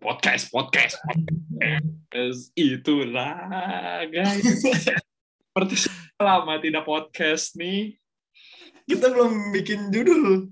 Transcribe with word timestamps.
Podcast, 0.00 0.50
podcast, 0.50 0.94
podcast. 1.06 2.50
Itulah, 2.58 4.02
guys. 4.10 4.42
Seperti 5.46 5.74
lama 6.18 6.58
tidak 6.58 6.82
podcast 6.82 7.54
nih. 7.54 7.94
Kita 8.82 9.14
belum 9.14 9.54
bikin 9.54 9.94
judul. 9.94 10.50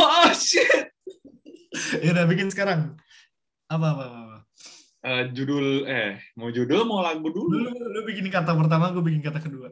Oh, 0.00 0.30
shit. 0.32 0.88
Ya 2.00 2.16
udah 2.16 2.24
bikin 2.24 2.48
sekarang. 2.48 2.96
Apa 3.68 3.86
apa 3.92 4.04
apa. 4.08 4.36
Eh, 5.06 5.24
judul, 5.36 5.84
eh, 5.84 6.18
mau 6.34 6.48
judul, 6.48 6.82
mau 6.88 7.04
lagu 7.04 7.28
Lu, 7.28 7.44
dulu? 7.44 7.70
lu 7.70 8.00
bikin 8.08 8.32
kata 8.32 8.56
pertama, 8.56 8.88
gue 8.90 9.04
bikin 9.04 9.20
kata 9.20 9.38
kedua. 9.38 9.68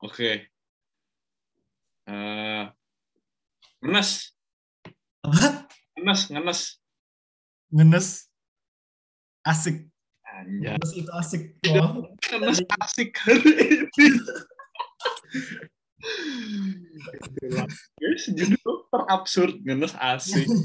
Oke. 0.00 0.48
Eh, 2.06 2.62
ngenes, 3.86 4.34
Apa? 5.22 5.70
ngenes, 5.94 6.20
ngenes. 6.28 6.60
Ngenes. 7.70 8.08
Asik. 9.46 9.86
Anjay. 10.26 10.74
Ngenes 10.74 10.90
itu 10.92 11.10
asik. 11.14 11.42
Wow. 11.70 12.10
Ngenes 12.18 12.58
asik 12.82 13.10
hari 13.22 13.86
ini. 13.86 14.06
Guys, 17.96 18.24
judul 18.34 18.74
terabsurd, 18.90 19.54
ngenes 19.62 19.94
asik. 19.94 20.46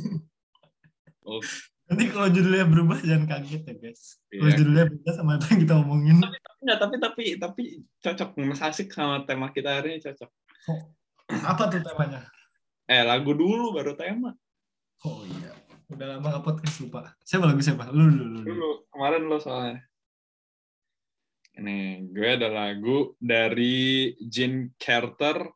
Nanti 1.91 2.07
kalau 2.07 2.27
judulnya 2.31 2.65
berubah 2.65 2.97
jangan 3.03 3.27
kaget 3.27 3.61
ya 3.67 3.73
guys. 3.77 4.01
Kalau 4.31 4.47
Iya. 4.47 4.57
judulnya 4.57 4.85
beda 4.87 5.11
sama 5.11 5.31
apa 5.37 5.45
yang 5.51 5.59
kita 5.61 5.75
omongin. 5.77 6.17
Enggak, 6.61 6.77
tapi 6.79 6.95
tapi 6.97 7.23
tapi 7.35 7.63
cocok 7.99 8.29
ngenes 8.39 8.61
asik 8.63 8.87
sama 8.89 9.27
tema 9.27 9.51
kita 9.51 9.69
hari 9.77 9.95
ini 9.95 9.99
cocok. 10.01 10.29
Apa 11.45 11.63
tuh 11.69 11.79
temanya? 11.83 12.25
Eh, 12.91 13.03
lagu 13.07 13.31
dulu 13.31 13.71
baru 13.71 13.95
tema. 13.95 14.35
Oh 15.07 15.23
iya. 15.23 15.55
Udah 15.87 16.19
lama 16.19 16.27
nggak 16.27 16.43
podcast 16.43 16.75
lupa. 16.83 17.15
Siapa 17.23 17.47
lagu 17.47 17.63
siapa? 17.63 17.87
Lu 17.87 18.03
lu 18.03 18.23
lu. 18.27 18.39
lu. 18.43 18.47
Dulu 18.47 18.69
kemarin 18.91 19.23
lo 19.27 19.37
soalnya. 19.39 19.79
Ini 21.51 22.07
gue 22.11 22.27
ada 22.31 22.47
lagu 22.47 23.15
dari 23.19 24.11
Gene 24.23 24.71
Carter, 24.75 25.51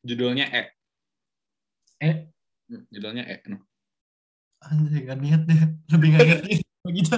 judulnya 0.00 0.48
E. 0.48 0.64
Eh, 2.00 2.16
Hmm, 2.70 2.86
Judulnya 2.86 3.26
E. 3.26 3.36
No. 3.50 3.66
anjay 4.62 5.02
gak 5.02 5.18
niat 5.18 5.42
deh. 5.42 5.58
Lebih 5.90 6.08
gak 6.14 6.22
niat. 6.22 6.42
Begitu. 6.86 7.16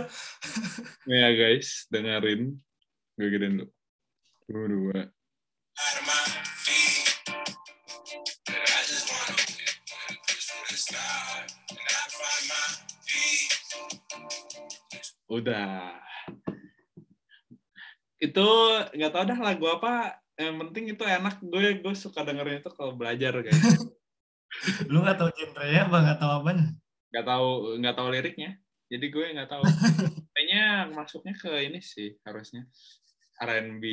Ya 1.05 1.29
guys, 1.37 1.85
dengerin. 1.93 2.57
Gue 3.15 3.29
gedein 3.29 3.61
dulu. 3.61 3.69
Dua, 4.49 4.65
dua. 4.65 5.01
Udah. 15.33 15.97
Itu 18.21 18.47
nggak 18.93 19.13
tau 19.17 19.25
dah 19.25 19.39
lagu 19.41 19.65
apa. 19.73 20.21
Yang 20.37 20.57
penting 20.69 20.85
itu 20.93 21.05
enak. 21.09 21.41
Gue 21.41 21.81
gue 21.81 21.95
suka 21.97 22.21
dengerin 22.21 22.61
itu 22.61 22.69
kalau 22.77 22.93
belajar 22.93 23.33
guys. 23.41 23.57
Lu 24.93 25.01
gak 25.01 25.17
tau 25.17 25.33
genre-nya 25.33 25.89
apa 25.89 25.97
gak 26.05 26.19
tau 26.21 26.45
apanya? 26.45 26.77
nggak 27.13 27.29
tahu 27.29 27.49
nggak 27.81 27.97
tahu 27.97 28.09
liriknya. 28.09 28.51
Jadi 28.93 29.07
gue 29.09 29.25
nggak 29.37 29.49
tahu. 29.49 29.65
Kayaknya 30.37 30.65
masuknya 30.93 31.35
ke 31.37 31.53
ini 31.65 31.81
sih 31.81 32.17
harusnya 32.25 32.69
R&B 33.41 33.85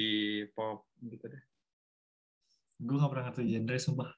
pop 0.56 0.88
gitu 1.04 1.28
deh. 1.28 1.44
Gue 2.80 2.95
gak 2.95 3.12
pernah 3.12 3.26
ngerti 3.32 3.44
genre 3.48 3.78
sumpah. 3.80 4.10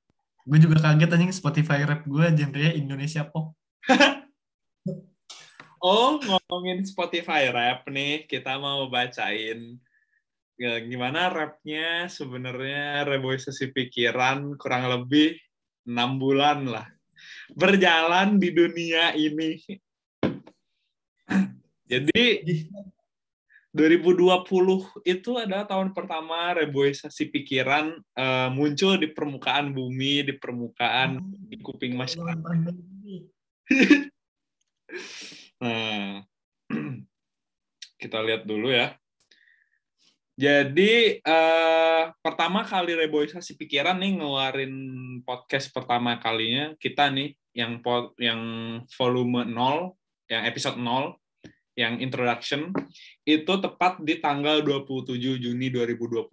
Gue 0.45 0.57
juga 0.57 0.81
kaget 0.81 1.13
anjing 1.13 1.33
Spotify 1.33 1.85
rap 1.85 2.05
gue 2.05 2.25
genre-nya 2.33 2.73
Indonesia 2.77 3.25
pop. 3.29 3.53
Oh, 5.81 6.21
ngomongin 6.21 6.85
Spotify 6.85 7.49
rap 7.49 7.89
nih, 7.89 8.29
kita 8.29 8.61
mau 8.61 8.85
bacain 8.85 9.81
ya, 10.53 10.77
gimana 10.85 11.33
rapnya 11.33 12.05
sebenarnya 12.05 13.01
reboisasi 13.01 13.73
pikiran 13.73 14.61
kurang 14.61 14.85
lebih 14.93 15.41
enam 15.89 16.21
bulan 16.21 16.69
lah 16.69 16.85
berjalan 17.57 18.37
di 18.37 18.53
dunia 18.53 19.17
ini. 19.17 19.57
Jadi 21.89 22.45
2020 23.73 25.01
itu 25.01 25.31
adalah 25.33 25.65
tahun 25.65 25.97
pertama 25.97 26.61
reboisasi 26.61 27.33
pikiran 27.33 27.97
eh, 27.97 28.49
muncul 28.53 29.01
di 29.01 29.09
permukaan 29.09 29.73
bumi, 29.73 30.29
di 30.29 30.37
permukaan 30.37 31.25
di 31.49 31.57
kuping 31.57 31.97
masyarakat. 31.97 32.69
Nah, 35.61 36.25
kita 38.01 38.17
lihat 38.25 38.49
dulu 38.49 38.73
ya. 38.73 38.97
Jadi 40.33 41.21
eh, 41.21 42.03
pertama 42.17 42.65
kali 42.65 42.97
reboisasi 42.97 43.53
pikiran 43.61 44.01
nih 44.01 44.17
ngeluarin 44.17 44.73
podcast 45.21 45.69
pertama 45.69 46.17
kalinya 46.17 46.73
kita 46.81 47.13
nih 47.13 47.37
yang 47.53 47.77
pod, 47.85 48.17
yang 48.17 48.41
volume 48.97 49.45
0, 49.45 49.93
yang 50.33 50.43
episode 50.49 50.81
0, 50.81 51.13
yang 51.77 52.01
introduction 52.01 52.73
itu 53.21 53.53
tepat 53.61 54.01
di 54.01 54.17
tanggal 54.17 54.65
27 54.65 55.37
Juni 55.37 55.69
2021. 55.69 56.25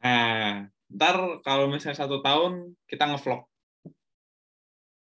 Nah, 0.00 0.64
ntar 0.88 1.16
kalau 1.44 1.68
misalnya 1.68 2.08
satu 2.08 2.24
tahun 2.24 2.72
kita 2.88 3.04
ngevlog 3.04 3.44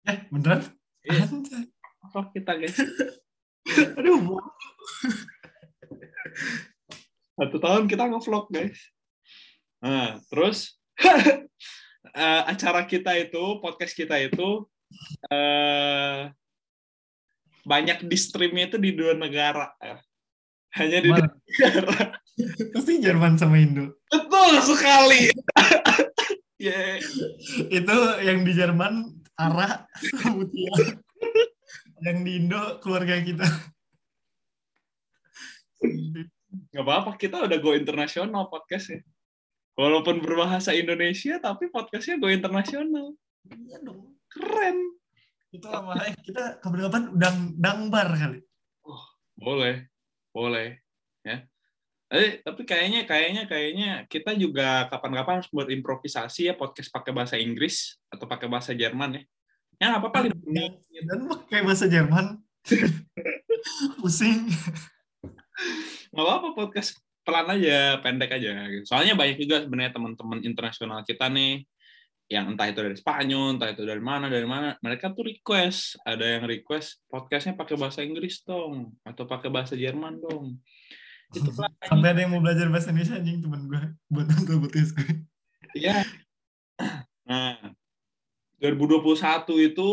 Eh, 0.07 0.23
beneran? 0.31 0.63
Iya. 1.03 1.27
Vlog 2.15 2.31
kita 2.31 2.55
guys. 2.55 2.79
Aduh, 3.99 4.23
mau. 4.23 4.39
Satu 7.37 7.57
tahun 7.59 7.85
kita 7.91 8.07
nge-vlog, 8.07 8.47
guys. 8.49 8.79
Nah, 9.83 10.17
terus 10.31 10.79
eh, 11.03 12.41
acara 12.47 12.87
kita 12.87 13.13
itu, 13.19 13.59
podcast 13.59 13.93
kita 13.93 14.17
itu 14.17 14.65
eh, 15.29 16.31
banyak 17.67 18.07
di 18.07 18.17
streamnya 18.17 18.71
itu 18.73 18.77
di 18.79 18.95
dua 18.95 19.13
negara. 19.13 19.75
ya. 19.83 19.99
Hanya 20.79 20.97
di 21.03 21.09
dua 21.11 21.27
Mana? 21.27 21.35
negara. 21.35 21.97
Pasti 22.73 23.03
Jerman 23.03 23.35
sama 23.35 23.59
Indo. 23.59 23.99
Betul 24.07 24.63
sekali. 24.63 25.29
Yeay. 26.57 26.97
Itu 27.69 27.95
yang 28.25 28.41
di 28.47 28.51
Jerman 28.55 29.16
Ara 29.37 29.85
Mutia. 30.33 30.73
yang 32.01 32.25
di 32.25 32.41
Indo 32.41 32.81
keluarga 32.81 33.17
kita. 33.21 33.45
Nggak 36.73 36.83
apa-apa, 36.85 37.11
kita 37.17 37.45
udah 37.45 37.57
go 37.61 37.73
internasional 37.77 38.49
podcastnya. 38.49 39.05
Walaupun 39.77 40.25
berbahasa 40.25 40.73
Indonesia, 40.73 41.37
tapi 41.37 41.69
podcastnya 41.69 42.17
go 42.17 42.33
internasional. 42.33 43.13
Iya 43.45 43.77
dong. 43.85 44.17
Keren. 44.25 44.77
Itu 45.53 45.69
lama 45.69 45.95
eh 46.01 46.17
kita 46.25 46.57
kapan-kapan 46.59 47.13
udang 47.13 47.37
dangbar 47.61 48.07
kali. 48.17 48.41
Boleh, 49.37 49.85
boleh, 50.33 50.81
ya. 51.21 51.45
Eh, 52.07 52.39
tapi 52.39 52.63
kayaknya, 52.63 53.03
kayaknya, 53.03 53.43
kayaknya 53.51 53.89
kita 54.07 54.31
juga 54.39 54.87
kapan-kapan 54.87 55.43
harus 55.43 55.51
buat 55.51 55.67
improvisasi 55.67 56.47
ya 56.47 56.55
podcast 56.55 56.87
pakai 56.87 57.11
bahasa 57.11 57.35
Inggris 57.35 57.99
atau 58.07 58.23
pakai 58.23 58.47
bahasa 58.47 58.71
Jerman 58.71 59.19
ya. 59.19 59.23
Ya 59.77 59.85
nggak 59.91 60.01
apa-apa. 60.07 60.31
menit. 60.47 60.79
Dan 60.87 61.27
pakai 61.27 61.67
bahasa 61.67 61.85
Jerman. 61.91 62.39
Pusing. 63.99 64.47
Nggak 66.15 66.23
apa-apa 66.23 66.47
podcast 66.55 66.95
pelan 67.27 67.59
aja, 67.59 67.99
pendek 67.99 68.39
aja. 68.39 68.71
Soalnya 68.87 69.19
banyak 69.19 69.43
juga 69.43 69.67
sebenarnya 69.67 69.91
teman-teman 69.91 70.39
internasional 70.47 71.03
kita 71.03 71.27
nih 71.27 71.67
yang 72.27 72.55
entah 72.55 72.67
itu 72.71 72.79
dari 72.83 72.95
Spanyol, 72.95 73.55
entah 73.55 73.71
itu 73.71 73.83
dari 73.87 74.03
mana, 74.03 74.27
dari 74.27 74.43
mana, 74.43 74.75
mereka 74.83 75.11
tuh 75.15 75.27
request, 75.27 75.95
ada 76.03 76.39
yang 76.39 76.43
request 76.43 77.03
podcastnya 77.07 77.55
pakai 77.55 77.75
bahasa 77.79 78.03
Inggris 78.03 78.43
dong, 78.43 78.95
atau 79.07 79.23
pakai 79.23 79.47
bahasa 79.47 79.79
Jerman 79.79 80.19
dong. 80.19 80.59
Itu. 81.35 81.51
Sampai 81.89 82.09
ada 82.13 82.19
yang 82.23 82.31
mau 82.31 82.41
belajar 82.43 82.67
bahasa 82.71 82.91
Indonesia 82.91 83.19
anjing 83.19 83.43
temen 83.43 83.61
gue 83.67 83.81
buat 84.11 84.25
nonton 84.27 84.63
podcast 84.63 84.91
gue. 84.95 85.11
Iya. 85.75 86.07
Nah, 87.27 87.75
2021 88.63 89.67
itu 89.67 89.91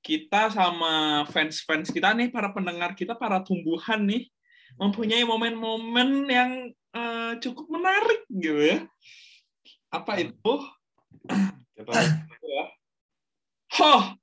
kita 0.00 0.48
sama 0.54 1.26
fans-fans 1.28 1.92
kita 1.92 2.14
nih, 2.16 2.32
para 2.32 2.48
pendengar 2.54 2.96
kita, 2.96 3.12
para 3.18 3.42
tumbuhan 3.44 4.06
nih, 4.08 4.30
mempunyai 4.80 5.26
momen-momen 5.26 6.24
yang 6.30 6.50
eh, 6.72 7.32
cukup 7.42 7.66
menarik 7.68 8.24
gitu 8.30 8.62
ya. 8.62 8.78
Apa 9.92 10.22
itu? 10.22 10.54
Kita 11.76 11.92
ya. 11.92 12.64
Oh, 13.78 14.16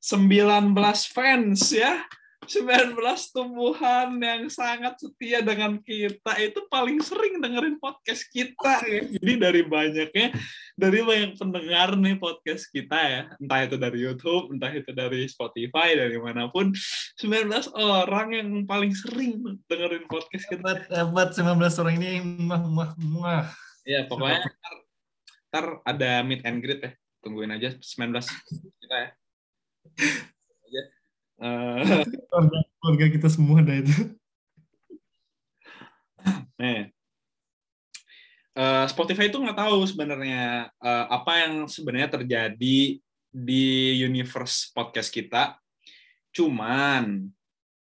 19 0.00 0.72
fans 1.12 1.70
ya 1.74 2.02
19 2.48 2.96
tumbuhan 3.36 4.16
yang 4.16 4.48
sangat 4.48 4.96
setia 4.96 5.44
dengan 5.44 5.76
kita 5.84 6.32
itu 6.40 6.64
paling 6.72 6.98
sering 7.04 7.44
dengerin 7.44 7.76
podcast 7.76 8.24
kita 8.32 8.80
ya. 8.88 9.04
Jadi 9.20 9.32
dari 9.36 9.62
banyaknya 9.68 10.32
dari 10.72 11.04
banyak 11.04 11.36
pendengar 11.36 11.92
nih 12.00 12.16
podcast 12.16 12.72
kita 12.72 12.96
ya, 12.96 13.22
entah 13.36 13.60
itu 13.68 13.76
dari 13.76 13.98
YouTube, 14.00 14.54
entah 14.56 14.72
itu 14.72 14.90
dari 14.96 15.28
Spotify, 15.28 15.92
dari 15.92 16.16
mana 16.16 16.48
pun, 16.48 16.72
19 17.20 17.74
orang 17.76 18.28
yang 18.32 18.48
paling 18.64 18.96
sering 18.96 19.60
dengerin 19.68 20.08
podcast 20.08 20.48
kita. 20.48 20.88
Hebat, 20.88 20.88
hebat 20.88 21.28
19 21.36 21.82
orang 21.84 21.94
ini. 22.00 22.10
Mah, 22.22 22.62
mah, 22.64 22.90
mah. 22.96 23.44
Ya, 23.84 24.08
pokoknya 24.08 24.40
ntar, 24.40 24.74
ntar 25.52 25.66
ada 25.84 26.10
meet 26.24 26.46
and 26.48 26.64
greet 26.64 26.80
ya. 26.80 26.92
Tungguin 27.20 27.52
aja 27.52 27.76
19 27.76 28.24
kita 28.80 28.96
ya. 28.96 29.10
Eh, 31.38 32.02
Keluarga, 32.26 32.58
keluarga 32.82 33.06
kita 33.14 33.28
semua 33.30 33.62
ada 33.62 33.74
itu. 33.78 33.94
Nih. 36.58 36.90
Eh, 38.58 38.84
Spotify 38.90 39.30
itu 39.30 39.38
nggak 39.38 39.54
tahu 39.54 39.86
sebenarnya 39.86 40.66
eh, 40.82 41.06
apa 41.06 41.32
yang 41.46 41.70
sebenarnya 41.70 42.10
terjadi 42.10 42.98
di 43.30 43.66
universe 44.02 44.74
podcast 44.74 45.14
kita. 45.14 45.54
Cuman 46.34 47.30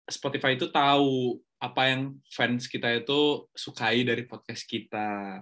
Spotify 0.05 0.52
itu 0.52 0.69
tahu 0.69 1.41
apa 1.56 1.88
yang 1.88 2.20
fans 2.29 2.69
kita 2.69 2.93
itu 2.93 3.49
sukai 3.56 4.05
dari 4.05 4.29
podcast 4.29 4.69
kita. 4.69 5.41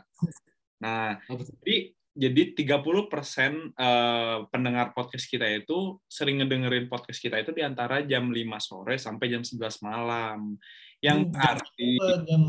Nah, 0.79 1.19
jadi 1.27 1.91
jadi 2.15 2.55
30% 2.55 3.75
eh, 3.75 4.39
pendengar 4.55 4.95
podcast 4.95 5.27
kita 5.27 5.51
itu 5.51 5.99
sering 6.07 6.39
ngedengerin 6.39 6.87
podcast 6.87 7.19
kita 7.19 7.43
itu 7.43 7.51
di 7.51 7.67
antara 7.67 8.07
jam 8.07 8.31
5 8.31 8.39
sore 8.63 8.95
sampai 9.03 9.35
jam 9.35 9.43
11 9.43 9.83
malam. 9.83 10.55
Yang 11.03 11.19
berarti 11.35 11.91
jam 12.23 12.43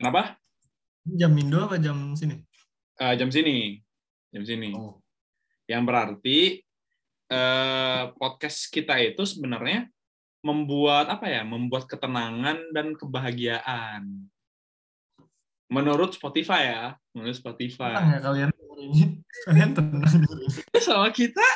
kenapa? 0.00 0.40
jam 1.04 1.32
Indo 1.36 1.58
apa 1.68 1.76
jam 1.76 2.16
sini? 2.16 2.40
Eh, 2.96 3.14
jam 3.20 3.28
sini. 3.28 3.76
Jam 4.32 4.42
sini. 4.48 4.72
Oh. 4.72 5.04
Yang 5.68 5.82
berarti 5.84 6.38
eh, 7.28 8.02
podcast 8.16 8.72
kita 8.72 8.96
itu 9.04 9.20
sebenarnya 9.28 9.84
membuat 10.40 11.12
apa 11.12 11.28
ya? 11.28 11.44
Membuat 11.44 11.84
ketenangan 11.84 12.72
dan 12.72 12.96
kebahagiaan. 12.96 14.32
Menurut 15.72 16.12
Spotify 16.16 16.68
ya, 16.68 16.84
menurut 17.16 17.36
Spotify. 17.36 17.96
ya 17.96 18.20
kalian 18.20 18.51
ini. 18.82 19.22
Kalian 19.46 19.70
tenang 19.72 20.02
dengerin. 20.02 20.50
Sama 20.86 21.08
kita. 21.14 21.46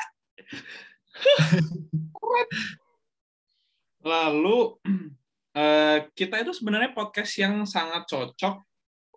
Lalu 4.07 4.59
eh, 5.61 5.99
kita 6.15 6.47
itu 6.47 6.53
sebenarnya 6.55 6.95
podcast 6.95 7.33
yang 7.43 7.67
sangat 7.67 8.07
cocok 8.07 8.63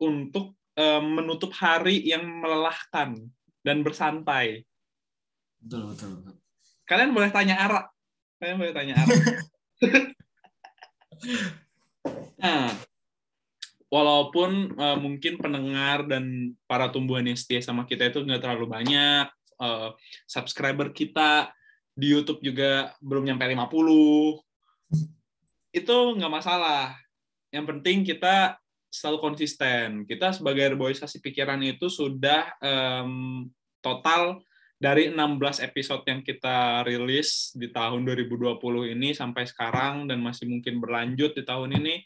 untuk 0.01 0.57
eh, 0.73 1.03
menutup 1.03 1.53
hari 1.53 2.01
yang 2.01 2.25
melelahkan 2.25 3.29
dan 3.61 3.85
bersantai. 3.85 4.65
Betul, 5.59 5.94
betul, 5.94 6.09
betul. 6.17 6.35
Kalian 6.89 7.13
boleh 7.13 7.29
tanya 7.29 7.61
Ara. 7.61 7.81
Kalian 8.41 8.57
boleh 8.57 8.73
tanya 8.73 8.97
Ara. 8.97 9.15
nah, 12.41 12.73
walaupun 13.89 14.74
eh, 14.77 14.97
mungkin 14.97 15.41
pendengar 15.41 16.06
dan 16.06 16.53
para 16.69 16.89
tumbuhan 16.94 17.25
yang 17.25 17.38
setia 17.38 17.62
sama 17.62 17.89
kita 17.89 18.09
itu 18.13 18.21
nggak 18.21 18.41
terlalu 18.41 18.69
banyak, 18.69 19.27
eh, 19.59 19.89
subscriber 20.30 20.94
kita 20.94 21.51
di 21.97 22.15
YouTube 22.15 22.39
juga 22.39 22.95
belum 23.03 23.27
nyampe 23.27 23.44
50, 23.44 24.39
itu 25.75 25.97
nggak 26.15 26.33
masalah. 26.33 26.95
Yang 27.51 27.65
penting 27.75 27.97
kita 28.07 28.56
selalu 28.89 29.18
konsisten. 29.21 30.07
Kita 30.09 30.33
sebagai 30.33 30.74
reboisasi 30.74 31.21
pikiran 31.21 31.62
itu 31.62 31.92
sudah 31.92 32.57
em, 32.62 33.45
total 33.83 34.42
dari 34.80 35.12
16 35.12 35.59
episode 35.62 36.07
yang 36.07 36.24
kita 36.24 36.81
rilis 36.88 37.51
di 37.53 37.69
tahun 37.69 38.07
2020 38.07 38.95
ini 38.95 39.12
sampai 39.12 39.44
sekarang 39.45 40.07
dan 40.07 40.24
masih 40.24 40.47
mungkin 40.47 40.80
berlanjut 40.80 41.35
di 41.35 41.44
tahun 41.44 41.77
ini, 41.77 42.01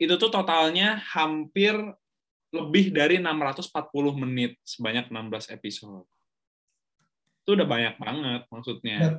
itu 0.00 0.14
tuh 0.16 0.30
totalnya 0.32 1.00
hampir 1.12 1.74
lebih 2.52 2.92
dari 2.92 3.16
640 3.16 3.72
menit 4.12 4.60
sebanyak 4.60 5.08
16 5.08 5.56
episode. 5.56 6.08
Itu 7.42 7.56
udah 7.56 7.66
banyak 7.66 7.96
banget 7.96 8.42
maksudnya. 8.52 9.18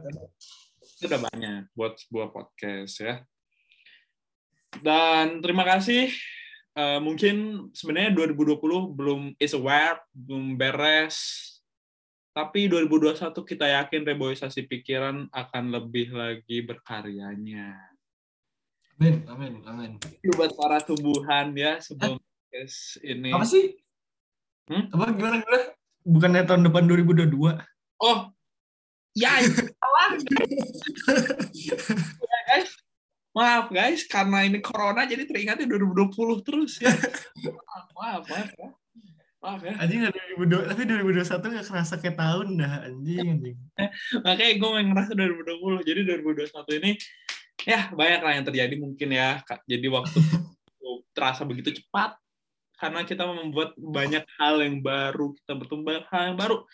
Itu 0.80 1.10
udah 1.10 1.22
banyak 1.34 1.62
buat 1.74 1.98
sebuah 1.98 2.30
podcast 2.30 2.94
ya. 3.02 3.16
Dan 4.80 5.42
terima 5.42 5.66
kasih. 5.66 6.14
Eh, 6.74 7.00
mungkin 7.02 7.70
sebenarnya 7.70 8.18
2020 8.18 8.98
belum 8.98 9.22
is 9.38 9.54
aware, 9.54 10.02
belum 10.10 10.58
beres. 10.58 11.18
Tapi 12.34 12.66
2021 12.66 13.46
kita 13.46 13.70
yakin 13.70 14.02
reboisasi 14.10 14.66
pikiran 14.66 15.30
akan 15.30 15.64
lebih 15.70 16.10
lagi 16.18 16.66
berkaryanya. 16.66 17.93
Amin, 19.02 19.26
amin, 19.26 19.54
amin. 19.66 19.92
Buat 20.38 20.54
para 20.54 20.78
tumbuhan 20.86 21.50
ya 21.58 21.82
sebelum 21.82 22.22
podcast 22.22 23.02
ini. 23.02 23.34
Apa 23.34 23.46
sih? 23.50 23.74
Hmm? 24.70 24.86
Apa 24.94 25.18
gimana 25.18 25.42
gimana? 25.42 25.60
Bukannya 26.06 26.46
tahun 26.46 26.62
depan 26.70 26.86
2022? 26.86 27.34
Oh, 28.04 28.20
ya 29.18 29.34
salah. 29.82 30.10
ya 31.58 32.40
guys, 32.54 32.72
maaf 33.34 33.74
guys, 33.74 34.06
karena 34.06 34.46
ini 34.46 34.62
corona 34.62 35.10
jadi 35.10 35.26
teringatnya 35.26 35.66
2020 35.66 36.46
terus 36.46 36.78
ya. 36.78 36.94
Maaf, 36.94 37.88
maaf, 37.98 38.24
maaf 38.30 38.52
ya. 38.54 38.70
Maaf 39.44 39.60
ya. 39.66 39.74
Anjing 39.82 40.00
nggak 40.06 40.16
2022, 40.38 40.70
tapi 40.70 40.82
2021 40.86 41.52
nggak 41.52 41.68
kerasa 41.68 41.94
kayak 42.00 42.16
tahun 42.16 42.48
dah 42.62 42.74
anjing 42.88 43.28
anjing. 43.28 43.58
Makanya 44.22 44.54
gue 44.56 44.70
ngerasa 44.88 45.12
2020. 45.18 45.82
Jadi 45.90 46.00
2021 46.08 46.80
ini 46.80 46.92
ya 47.64 47.90
banyak 47.92 48.22
lah 48.22 48.34
yang 48.36 48.46
terjadi 48.46 48.76
mungkin 48.78 49.10
ya. 49.12 49.42
Kak. 49.44 49.64
Jadi 49.68 49.88
waktu 49.88 50.20
terasa 51.16 51.46
begitu 51.46 51.72
cepat 51.82 52.18
karena 52.78 53.08
kita 53.08 53.24
membuat 53.24 53.78
banyak 53.80 54.26
hal 54.36 54.60
yang 54.60 54.84
baru, 54.84 55.32
kita 55.40 55.54
bertumbuh 55.56 56.04
hal 56.12 56.34
yang 56.34 56.38
baru. 56.38 56.68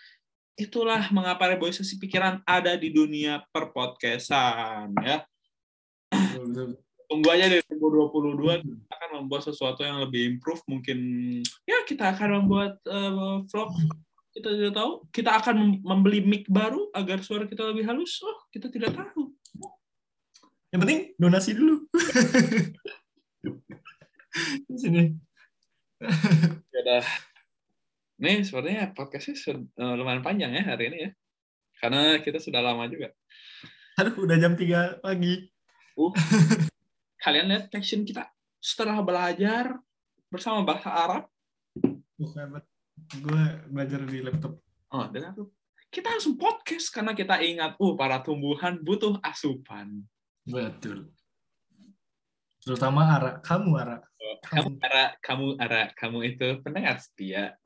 Itulah 0.57 1.07
mengapa 1.13 1.53
reboisasi 1.55 2.01
pikiran 2.01 2.41
ada 2.43 2.75
di 2.75 2.91
dunia 2.91 3.45
perpodcastan 3.53 4.91
ya. 5.05 5.23
Tunggu 7.09 7.25
aja 7.29 7.49
dari 7.49 7.63
2022 7.73 8.61
kita 8.65 8.93
akan 8.93 9.09
membuat 9.23 9.41
sesuatu 9.49 9.81
yang 9.81 9.97
lebih 10.03 10.37
improve 10.37 10.61
mungkin 10.69 10.99
ya 11.65 11.81
kita 11.81 12.13
akan 12.13 12.43
membuat 12.43 12.77
eh, 12.85 13.37
vlog 13.49 13.73
kita 14.29 14.49
tidak 14.53 14.73
tahu 14.77 14.91
kita 15.09 15.31
akan 15.41 15.55
mem- 15.57 15.81
membeli 15.81 16.21
mic 16.21 16.45
baru 16.45 16.93
agar 16.93 17.25
suara 17.25 17.49
kita 17.49 17.65
lebih 17.65 17.89
halus 17.89 18.21
oh 18.21 18.37
kita 18.53 18.69
tidak 18.69 18.93
tahu 18.93 19.33
Yang 20.69 20.79
penting 20.85 20.99
donasi 21.17 21.51
dulu. 21.57 21.75
Di 24.69 24.77
sini. 24.77 25.03
ya 26.71 26.79
udah 26.79 27.03
nih 28.19 28.43
sepertinya 28.43 28.91
podcastnya 28.95 29.59
eh, 29.59 29.93
lumayan 29.99 30.23
panjang 30.23 30.51
ya 30.55 30.63
hari 30.63 30.91
ini 30.91 30.97
ya 31.07 31.11
karena 31.79 32.19
kita 32.23 32.39
sudah 32.39 32.63
lama 32.63 32.87
juga 32.87 33.11
Aduh, 33.99 34.23
udah 34.23 34.39
jam 34.39 34.55
3 34.55 35.03
pagi. 35.03 35.51
uh, 35.99 36.11
kalian 37.19 37.51
lihat 37.51 37.67
caption 37.67 38.07
kita 38.07 38.31
setelah 38.63 39.03
belajar 39.03 39.75
bersama 40.31 40.63
bahasa 40.63 40.87
Arab 40.87 41.23
hebat. 42.15 42.63
Gue 43.19 43.43
belajar 43.67 43.99
di 44.07 44.23
laptop. 44.23 44.55
oh 44.95 45.05
dan 45.11 45.35
aku 45.35 45.51
kita 45.91 46.15
langsung 46.15 46.39
podcast 46.39 46.95
karena 46.95 47.11
kita 47.11 47.43
ingat 47.43 47.75
uh 47.75 47.93
para 47.99 48.23
tumbuhan 48.23 48.79
butuh 48.79 49.19
asupan 49.19 49.99
Betul. 50.49 51.13
Terutama 52.59 53.15
Ara. 53.15 53.31
Kamu, 53.39 53.71
Ara. 53.77 53.97
kamu 54.39 54.77
Ara 54.79 55.05
kamu 55.19 55.47
Ara 55.57 55.81
kamu 55.97 56.19
itu 56.25 56.47
pendengar 56.61 56.95
setia 57.01 57.57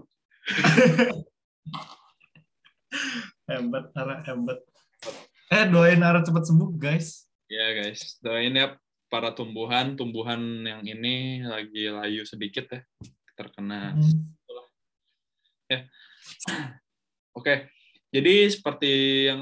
Hebat, 3.49 3.85
Ara. 3.93 4.23
Hebat. 4.23 4.59
Eh, 5.49 5.65
doain 5.69 6.01
Ara 6.01 6.23
cepat 6.23 6.43
sembuh, 6.47 6.71
guys. 6.77 7.27
ya 7.51 7.69
guys 7.77 8.17
doain 8.17 8.49
ya 8.55 8.73
para 9.05 9.29
tumbuhan 9.29 9.93
tumbuhan 9.93 10.41
yang 10.65 10.81
ini 10.81 11.45
lagi 11.45 11.85
layu 11.85 12.25
sedikit 12.25 12.65
ya 12.71 12.81
terkena 13.37 13.93
Hmm. 13.93 15.85
Oke, 17.33 17.65
jadi 18.13 18.45
seperti 18.45 18.91
yang 19.33 19.41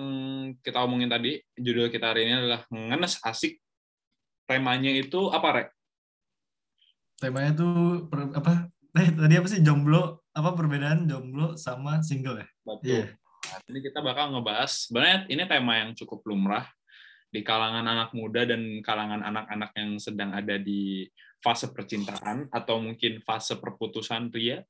kita 0.64 0.80
omongin 0.88 1.12
tadi, 1.12 1.44
judul 1.60 1.92
kita 1.92 2.16
hari 2.16 2.24
ini 2.24 2.40
adalah 2.40 2.64
ngenes 2.72 3.20
asik. 3.20 3.60
Temanya 4.48 4.96
itu 4.96 5.28
apa, 5.28 5.48
Rek? 5.52 5.70
Temanya 7.20 7.52
tuh 7.52 8.08
per- 8.08 8.32
apa? 8.32 8.72
Eh, 8.96 9.12
tadi 9.12 9.34
apa 9.36 9.48
sih 9.52 9.60
jomblo? 9.60 10.24
Apa 10.32 10.56
perbedaan 10.56 11.04
jomblo 11.04 11.60
sama 11.60 12.00
single 12.00 12.40
ya? 12.40 12.48
Betul. 12.64 13.12
Nah, 13.52 13.60
ini 13.68 13.80
kita 13.84 14.00
bakal 14.00 14.32
ngebahas, 14.32 14.88
sebenarnya 14.88 15.28
ini 15.28 15.44
tema 15.44 15.74
yang 15.84 15.92
cukup 15.92 16.24
lumrah, 16.24 16.64
di 17.32 17.44
kalangan 17.44 17.84
anak 17.88 18.12
muda 18.12 18.44
dan 18.44 18.84
kalangan 18.84 19.24
anak-anak 19.24 19.72
yang 19.76 20.00
sedang 20.00 20.36
ada 20.36 20.60
di 20.60 21.08
fase 21.40 21.72
percintaan 21.72 22.52
atau 22.52 22.84
mungkin 22.84 23.24
fase 23.24 23.56
perputusan 23.56 24.28
pria 24.32 24.64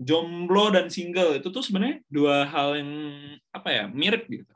jomblo 0.00 0.72
dan 0.74 0.86
single 0.88 1.36
itu 1.38 1.48
tuh 1.52 1.62
sebenarnya 1.66 2.00
dua 2.08 2.48
hal 2.48 2.68
yang 2.80 2.90
apa 3.52 3.68
ya 3.76 3.84
mirip 3.92 4.22
gitu 4.32 4.52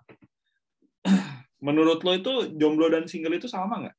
menurut 1.66 2.00
lo 2.06 2.12
itu 2.16 2.32
jomblo 2.60 2.86
dan 2.92 3.04
single 3.10 3.34
itu 3.36 3.48
sama 3.50 3.74
nggak 3.88 3.96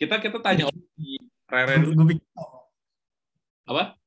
kita 0.00 0.14
kita 0.22 0.38
tanya 0.44 0.64
di 0.98 1.18
Rere 1.48 1.76
dulu 1.82 1.94
Gue 1.96 2.06
pikir 2.14 2.26
sama. 2.36 2.58
apa 3.68 3.98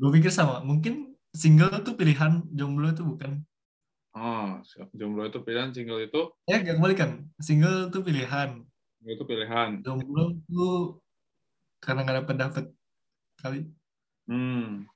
Gue 0.00 0.10
pikir 0.18 0.32
sama. 0.34 0.56
Mungkin 0.66 1.14
single 1.30 1.82
tuh 1.86 1.94
pilihan, 1.94 2.42
jomblo 2.50 2.90
itu 2.94 3.02
bukan. 3.06 3.32
oh 4.14 4.62
jomblo 4.98 5.22
itu 5.30 5.38
pilihan 5.46 5.70
single 5.74 6.00
itu 6.06 6.20
Ya, 6.50 6.56
gak 6.62 6.76
kembali 6.78 6.94
kan. 6.98 7.10
Single 7.38 7.90
tuh 7.94 8.02
pilihan. 8.06 8.50
itu 9.04 9.22
pilihan 9.28 9.84
Jomblo 9.84 10.32
tuh 10.48 10.96
karena 11.84 12.00
nggak 12.04 12.16
dapet 12.24 12.36
dapet 12.40 12.64
kali. 13.36 13.60
Hmm. 14.28 14.88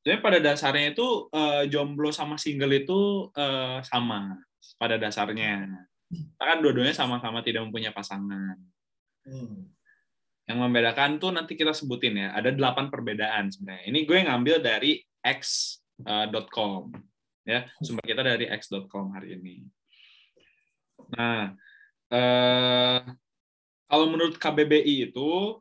Jadi 0.00 0.16
pada 0.24 0.38
dasarnya 0.40 0.96
itu 0.96 1.28
eh, 1.28 1.68
jomblo 1.68 2.08
sama 2.08 2.40
single 2.40 2.72
itu 2.72 3.28
eh, 3.36 3.78
sama 3.84 4.40
pada 4.80 4.96
dasarnya. 4.96 5.68
Kita 6.10 6.42
kan 6.42 6.58
dua-duanya 6.64 6.96
sama-sama 6.96 7.44
tidak 7.44 7.68
mempunyai 7.68 7.92
pasangan. 7.92 8.56
Hmm. 9.28 9.68
Yang 10.48 10.58
membedakan 10.58 11.20
tuh 11.20 11.30
nanti 11.36 11.52
kita 11.54 11.76
sebutin 11.76 12.16
ya. 12.16 12.28
Ada 12.32 12.56
delapan 12.56 12.88
perbedaan 12.88 13.52
sebenarnya. 13.52 13.84
Ini 13.92 13.98
gue 14.08 14.16
ngambil 14.24 14.56
dari 14.64 14.98
x.com. 15.20 16.96
Ya, 17.44 17.68
sumber 17.84 18.04
kita 18.04 18.24
dari 18.24 18.48
x.com 18.48 19.12
hari 19.12 19.36
ini. 19.36 19.68
Nah, 21.12 21.52
eh, 22.08 23.00
kalau 23.90 24.06
menurut 24.08 24.40
KBBI 24.40 25.12
itu 25.12 25.60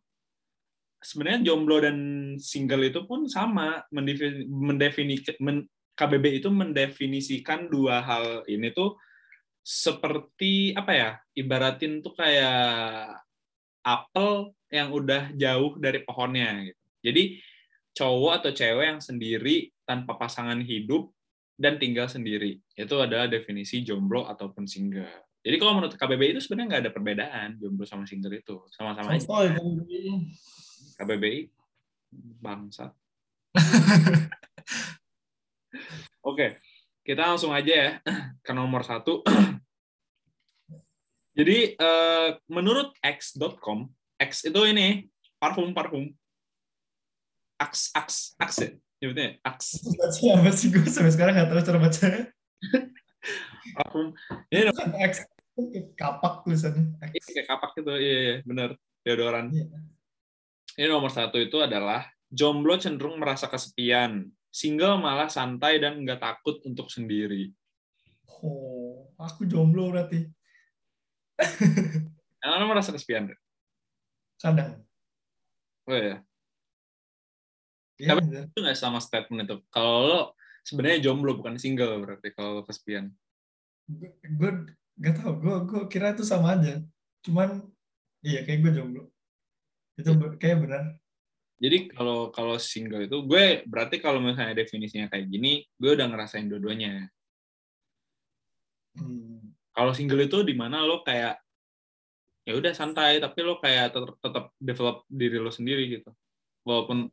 sebenarnya 1.00 1.52
jomblo 1.52 1.80
dan 1.80 1.98
single 2.40 2.84
itu 2.88 3.04
pun 3.08 3.26
sama 3.26 3.84
mendefi- 3.92 4.48
mendefini- 4.48 5.40
men- 5.40 5.68
KBBI 6.00 6.40
itu 6.40 6.48
mendefinisikan 6.48 7.68
dua 7.68 8.00
hal 8.00 8.48
ini 8.48 8.72
tuh 8.72 8.96
seperti 9.60 10.72
apa 10.72 10.92
ya 10.96 11.10
ibaratin 11.36 12.00
tuh 12.00 12.16
kayak 12.16 13.20
apel 13.84 14.56
yang 14.72 14.96
udah 14.96 15.36
jauh 15.36 15.76
dari 15.76 16.00
pohonnya 16.08 16.72
gitu. 16.72 16.82
Jadi 17.04 17.24
cowok 17.92 18.32
atau 18.40 18.52
cewek 18.56 18.86
yang 18.96 19.02
sendiri 19.04 19.68
tanpa 19.84 20.16
pasangan 20.16 20.64
hidup 20.64 21.12
dan 21.60 21.76
tinggal 21.76 22.08
sendiri 22.08 22.64
itu 22.80 22.96
adalah 22.96 23.28
definisi 23.28 23.84
jomblo 23.84 24.24
ataupun 24.24 24.64
single. 24.64 25.28
Jadi 25.44 25.56
kalau 25.60 25.76
menurut 25.76 26.00
KBBI 26.00 26.40
itu 26.40 26.42
sebenarnya 26.44 26.68
nggak 26.72 26.84
ada 26.88 26.94
perbedaan 26.96 27.50
jomblo 27.60 27.84
sama 27.84 28.08
single 28.08 28.40
itu 28.40 28.64
sama-sama 28.72 29.12
kan. 29.12 29.20
KBBI 31.00 31.48
bangsa. 32.44 32.92
Oke, 36.30 36.60
kita 37.08 37.32
langsung 37.32 37.56
aja 37.56 37.72
ya 37.72 37.90
ke 38.44 38.52
nomor 38.52 38.84
satu. 38.84 39.24
Jadi 41.40 41.80
eh, 41.80 42.30
menurut 42.52 42.92
x.com, 43.00 43.88
X 44.20 44.44
itu 44.44 44.60
ini 44.68 45.08
parfum 45.40 45.72
parfum. 45.72 46.12
Ax 47.60 47.92
Ax 47.96 48.36
Ax 48.40 48.52
ya, 48.60 48.70
nyebutnya 49.04 49.36
Ax 49.44 49.84
Bacanya 50.00 50.40
apa 50.40 50.52
sih 50.56 50.72
gue 50.72 50.80
sampai 50.88 51.12
sekarang 51.12 51.36
nggak 51.36 51.48
tahu 51.48 51.64
cara 51.64 51.80
bacanya. 51.80 52.24
parfum. 53.80 54.08
Ini 54.52 54.68
X, 55.08 55.24
kapak 55.96 56.44
tulisannya. 56.44 56.92
Iya, 57.16 57.24
kayak 57.24 57.48
kapak 57.48 57.72
gitu, 57.80 57.96
iya, 57.96 58.18
iya 58.20 58.36
benar. 58.44 58.76
Deodoran. 59.08 59.48
Iya. 59.56 59.72
Ini 60.80 60.88
nomor 60.88 61.12
satu 61.12 61.36
itu 61.36 61.60
adalah 61.60 62.08
jomblo 62.32 62.80
cenderung 62.80 63.20
merasa 63.20 63.52
kesepian, 63.52 64.32
single 64.48 64.96
malah 64.96 65.28
santai 65.28 65.76
dan 65.84 66.00
nggak 66.08 66.24
takut 66.24 66.64
untuk 66.64 66.88
sendiri. 66.88 67.52
Oh, 68.40 69.12
aku 69.20 69.44
jomblo 69.44 69.92
berarti. 69.92 70.24
Yang 72.40 72.52
mana 72.56 72.64
merasa 72.64 72.96
kesepian? 72.96 73.28
Kadang. 74.40 74.80
Oh 75.84 75.98
ya, 76.00 76.24
Iya, 78.00 78.16
Tapi- 78.16 78.32
bener. 78.32 78.48
itu 78.48 78.60
nggak 78.64 78.80
sama 78.80 79.04
statement 79.04 79.44
itu. 79.44 79.60
Kalau 79.68 79.96
lo 80.08 80.20
sebenarnya 80.64 81.04
jomblo 81.04 81.36
bukan 81.36 81.60
single 81.60 82.00
berarti 82.00 82.32
kalau 82.32 82.62
lo 82.62 82.64
kesepian. 82.64 83.12
gue 83.90 84.06
gue 84.22 84.52
gak 85.02 85.18
tau 85.18 85.34
gue 85.42 85.56
gue 85.66 85.82
kira 85.90 86.14
itu 86.14 86.22
sama 86.22 86.54
aja 86.54 86.78
cuman 87.26 87.58
iya 88.22 88.46
kayak 88.46 88.62
gue 88.62 88.72
jomblo 88.78 89.10
itu 90.00 90.12
be- 90.16 90.40
kayak 90.40 90.60
benar 90.64 90.84
Jadi 91.60 91.92
kalau 91.92 92.32
kalau 92.32 92.56
single 92.56 93.04
itu 93.04 93.20
gue 93.28 93.68
berarti 93.68 94.00
kalau 94.00 94.24
misalnya 94.24 94.56
definisinya 94.64 95.12
kayak 95.12 95.28
gini, 95.28 95.68
gue 95.76 95.92
udah 95.92 96.08
ngerasain 96.08 96.48
dua-duanya. 96.48 97.12
hmm. 98.96 99.52
Kalau 99.76 99.92
single 99.92 100.24
itu 100.24 100.40
di 100.48 100.56
mana 100.56 100.88
lo 100.88 101.04
kayak 101.04 101.36
ya 102.48 102.56
udah 102.56 102.72
santai 102.72 103.20
tapi 103.20 103.44
lo 103.44 103.60
kayak 103.60 103.92
tetap 103.92 104.16
tetap 104.24 104.46
develop 104.56 105.04
diri 105.12 105.36
lo 105.36 105.52
sendiri 105.52 106.00
gitu. 106.00 106.16
Walaupun 106.64 107.12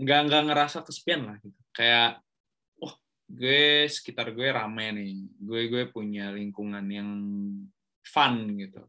nggak 0.00 0.20
nggak 0.24 0.42
ngerasa 0.48 0.88
kesepian 0.88 1.28
lah 1.28 1.36
gitu. 1.44 1.60
Kayak 1.76 2.24
wah 2.80 2.96
gue 3.28 3.92
sekitar 3.92 4.32
gue 4.32 4.48
rame 4.48 4.88
nih. 4.96 5.12
Gue 5.36 5.68
gue 5.68 5.84
punya 5.92 6.32
lingkungan 6.32 6.88
yang 6.88 7.10
fun 8.08 8.34
gitu. 8.56 8.88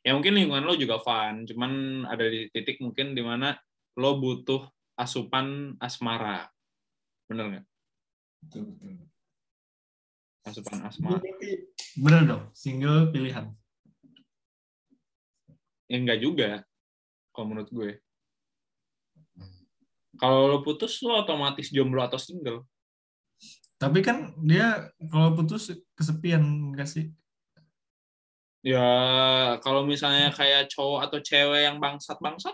Ya 0.00 0.16
mungkin 0.16 0.32
lingkungan 0.32 0.64
lo 0.64 0.74
juga 0.80 0.96
fun, 0.96 1.44
cuman 1.44 2.04
ada 2.08 2.24
di 2.24 2.48
titik 2.48 2.80
mungkin 2.80 3.12
di 3.12 3.20
mana 3.20 3.60
lo 4.00 4.16
butuh 4.16 4.64
asupan 4.96 5.76
asmara. 5.76 6.48
Bener 7.28 7.44
nggak? 7.46 7.66
betul 8.40 8.72
betul 8.72 8.96
Asupan 10.48 10.78
asmara. 10.88 11.20
Berarti 11.20 11.50
bener 12.00 12.22
dong 12.24 12.44
single 12.56 13.12
pilihan 13.12 13.52
Ya 15.90 15.98
enggak 15.98 16.22
juga, 16.22 16.62
kalau 17.34 17.50
menurut 17.50 17.66
gue. 17.74 17.98
Kalau 20.22 20.46
lo 20.46 20.62
putus, 20.62 21.02
lo 21.02 21.18
otomatis 21.18 21.66
jomblo 21.74 21.98
atau 22.06 22.14
single. 22.14 22.62
tapi 23.80 24.04
kan 24.04 24.36
dia 24.44 24.92
kalau 25.08 25.32
putus 25.32 25.72
kesepian 25.96 26.44
gak 26.76 26.84
sih 26.84 27.08
Ya, 28.60 28.88
kalau 29.64 29.88
misalnya 29.88 30.28
kayak 30.36 30.68
cowok 30.68 31.08
atau 31.08 31.18
cewek 31.24 31.64
yang 31.64 31.80
bangsat-bangsat, 31.80 32.52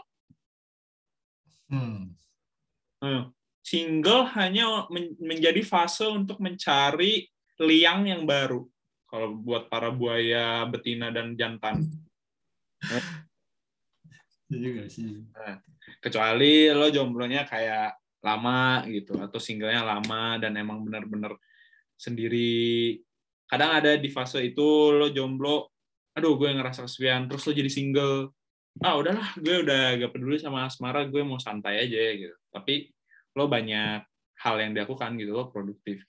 hmm. 1.67 2.15
hmm, 3.03 3.23
single 3.59 4.23
hanya 4.39 4.87
men- 4.87 5.19
menjadi 5.19 5.67
fase 5.67 6.07
untuk 6.07 6.39
mencari 6.39 7.27
liang 7.59 8.07
yang 8.07 8.23
baru. 8.23 8.63
Kalau 9.11 9.35
buat 9.35 9.67
para 9.67 9.91
buaya 9.91 10.63
betina 10.71 11.11
dan 11.11 11.35
jantan. 11.35 11.83
Juga 14.47 14.87
sih 14.87 15.27
Kecuali 15.99 16.71
lo 16.71 16.87
jomblonya 16.87 17.43
kayak 17.51 17.99
lama 18.23 18.87
gitu, 18.87 19.19
atau 19.19 19.43
singlenya 19.43 19.83
lama 19.83 20.39
dan 20.39 20.55
emang 20.55 20.87
bener-bener 20.87 21.35
sendiri. 21.99 22.95
Kadang 23.51 23.83
ada 23.83 23.99
di 23.99 24.07
fase 24.11 24.43
itu 24.43 24.95
lo 24.95 25.11
jomblo, 25.11 25.76
aduh 26.17 26.35
gue 26.41 26.49
ngerasa 26.49 26.89
kesepian, 26.89 27.29
terus 27.29 27.45
lo 27.45 27.53
jadi 27.53 27.69
single. 27.69 28.33
Ah 28.81 28.97
udahlah, 28.97 29.37
gue 29.37 29.65
udah 29.65 30.01
gak 30.01 30.13
peduli 30.17 30.41
sama 30.41 30.65
asmara, 30.65 31.05
gue 31.05 31.21
mau 31.21 31.37
santai 31.37 31.85
aja 31.85 32.03
gitu. 32.17 32.37
Tapi 32.49 32.89
lo 33.37 33.49
banyak 33.49 34.01
hal 34.41 34.55
yang 34.61 34.73
dilakukan 34.73 35.17
gitu, 35.21 35.37
lo 35.37 35.53
produktif. 35.53 36.05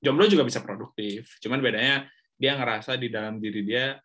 Jomblo 0.00 0.30
juga 0.30 0.46
bisa 0.46 0.62
produktif, 0.62 1.36
cuman 1.42 1.60
bedanya 1.60 2.08
dia 2.40 2.56
ngerasa 2.56 2.96
di 2.96 3.12
dalam 3.12 3.36
diri 3.36 3.60
dia, 3.66 4.00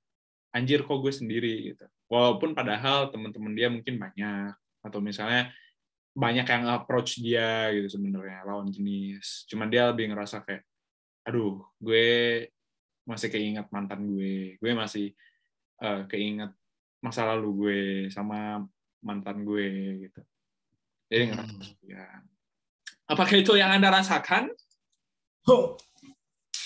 anjir 0.51 0.83
kok 0.83 0.99
gue 0.99 1.13
sendiri 1.13 1.71
gitu. 1.71 1.85
Walaupun 2.11 2.51
padahal 2.51 3.09
teman-teman 3.09 3.53
dia 3.55 3.71
mungkin 3.71 3.95
banyak, 3.95 4.53
atau 4.85 4.99
misalnya 5.01 5.49
banyak 6.15 6.47
yang 6.47 6.63
approach 6.71 7.19
dia 7.19 7.73
gitu 7.73 7.97
sebenarnya 7.97 8.45
lawan 8.45 8.69
jenis. 8.69 9.49
Cuman 9.49 9.67
dia 9.67 9.89
lebih 9.89 10.13
ngerasa 10.13 10.45
kayak, 10.45 10.63
aduh, 11.25 11.63
gue 11.79 12.07
masih 13.07 13.29
keinget 13.29 13.67
mantan 13.71 14.05
gue, 14.09 14.59
gue 14.59 14.71
masih 14.75 15.15
eh, 15.79 16.01
keinget 16.07 16.51
masa 16.99 17.23
lalu 17.29 17.47
gue 17.55 17.79
sama 18.09 18.65
mantan 18.99 19.45
gue 19.45 19.65
gitu. 20.07 20.21
Jadi 21.07 21.23
ngerasa 21.29 21.47
Hmm. 21.47 21.59
kesepian. 21.61 22.21
Apakah 23.05 23.35
itu 23.37 23.53
yang 23.53 23.69
anda 23.69 23.89
rasakan? 23.89 24.49
oh. 25.45 25.77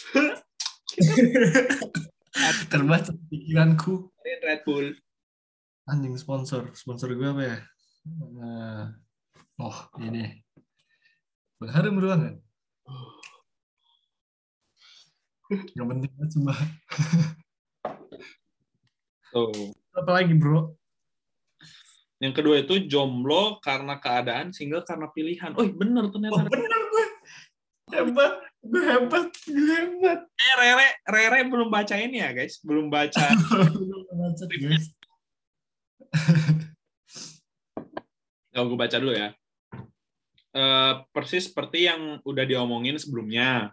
terbaca 2.71 3.11
pikiranku 3.29 4.07
Red 4.23 4.63
Bull. 4.63 4.95
anjing 5.85 6.15
sponsor 6.15 6.71
sponsor 6.71 7.11
gue 7.11 7.27
apa 7.27 7.43
ya 7.43 7.57
Nah, 8.09 8.95
oh 9.59 9.77
ini 9.99 10.39
pengharum 11.57 11.99
ruangan 11.99 12.35
yang 15.75 15.87
penting 15.91 16.09
banget 16.15 16.29
cuma 16.39 16.53
Tuh. 19.29 19.73
Apa 19.93 20.21
lagi 20.21 20.33
bro? 20.33 20.73
Yang 22.19 22.33
kedua 22.35 22.55
itu 22.59 22.83
jomblo 22.91 23.63
karena 23.63 23.95
keadaan, 23.95 24.51
single 24.51 24.83
karena 24.83 25.07
pilihan. 25.15 25.55
Oh, 25.55 25.63
bener 25.63 26.11
ternyata. 26.11 26.43
bener 26.51 26.81
gue. 26.91 27.05
Hebat. 27.89 28.33
Gue 28.59 28.83
hebat. 28.83 29.27
Gue 29.47 29.71
hebat. 29.71 30.19
Eh, 30.27 30.53
Rere, 30.59 30.87
Rere 31.07 31.39
belum 31.47 31.71
baca 31.71 31.95
ini 31.95 32.19
ya, 32.19 32.35
guys. 32.35 32.59
Belum 32.59 32.91
baca. 32.91 33.23
Belum 33.79 34.03
baca, 34.11 34.43
guys. 34.45 34.85
Kalau 38.51 38.65
gue 38.67 38.77
baca 38.77 38.97
dulu 38.99 39.15
ya. 39.15 39.31
Eh, 40.49 40.93
persis 41.15 41.47
seperti 41.47 41.87
yang 41.87 42.19
udah 42.27 42.43
diomongin 42.43 42.99
sebelumnya. 42.99 43.71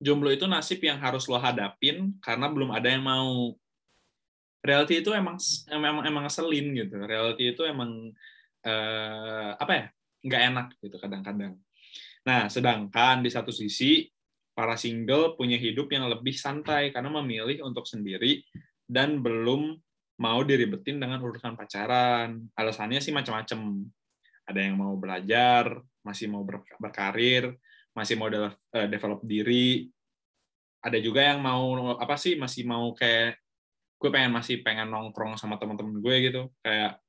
Jomblo 0.00 0.32
itu 0.32 0.48
nasib 0.48 0.80
yang 0.80 0.96
harus 0.96 1.28
lo 1.28 1.36
hadapin 1.36 2.16
karena 2.24 2.48
belum 2.48 2.72
ada 2.72 2.88
yang 2.88 3.04
mau. 3.04 3.52
Reality 4.60 5.00
itu 5.00 5.10
emang 5.16 5.40
emang 5.72 6.04
emang 6.04 6.22
ngeselin 6.28 6.66
gitu. 6.76 6.96
Reality 7.00 7.56
itu 7.56 7.62
emang 7.64 8.12
eh, 8.64 9.50
apa 9.56 9.72
ya? 9.72 9.86
nggak 10.20 10.42
enak 10.52 10.66
gitu 10.84 10.96
kadang-kadang. 11.00 11.56
Nah, 12.28 12.52
sedangkan 12.52 13.24
di 13.24 13.32
satu 13.32 13.48
sisi 13.48 14.04
para 14.52 14.76
single 14.76 15.32
punya 15.40 15.56
hidup 15.56 15.88
yang 15.88 16.04
lebih 16.12 16.36
santai 16.36 16.92
karena 16.92 17.08
memilih 17.08 17.64
untuk 17.64 17.88
sendiri 17.88 18.44
dan 18.84 19.24
belum 19.24 19.80
mau 20.20 20.44
diribetin 20.44 21.00
dengan 21.00 21.24
urusan 21.24 21.56
pacaran. 21.56 22.44
Alasannya 22.52 23.00
sih 23.00 23.16
macam-macam. 23.16 23.88
Ada 24.44 24.60
yang 24.60 24.76
mau 24.76 24.92
belajar, 25.00 25.80
masih 26.04 26.28
mau 26.28 26.44
ber- 26.44 26.66
berkarir, 26.76 27.56
masih 27.96 28.20
mau 28.20 28.28
eh, 28.28 28.88
develop 28.92 29.24
diri. 29.24 29.88
Ada 30.84 31.00
juga 31.00 31.24
yang 31.24 31.40
mau 31.40 31.96
apa 31.96 32.20
sih 32.20 32.36
masih 32.36 32.68
mau 32.68 32.92
kayak 32.92 33.39
gue 34.00 34.10
pengen 34.10 34.32
masih 34.32 34.64
pengen 34.64 34.88
nongkrong 34.88 35.36
sama 35.36 35.60
teman-teman 35.60 36.00
gue 36.00 36.16
gitu. 36.32 36.42
Kayak 36.64 37.04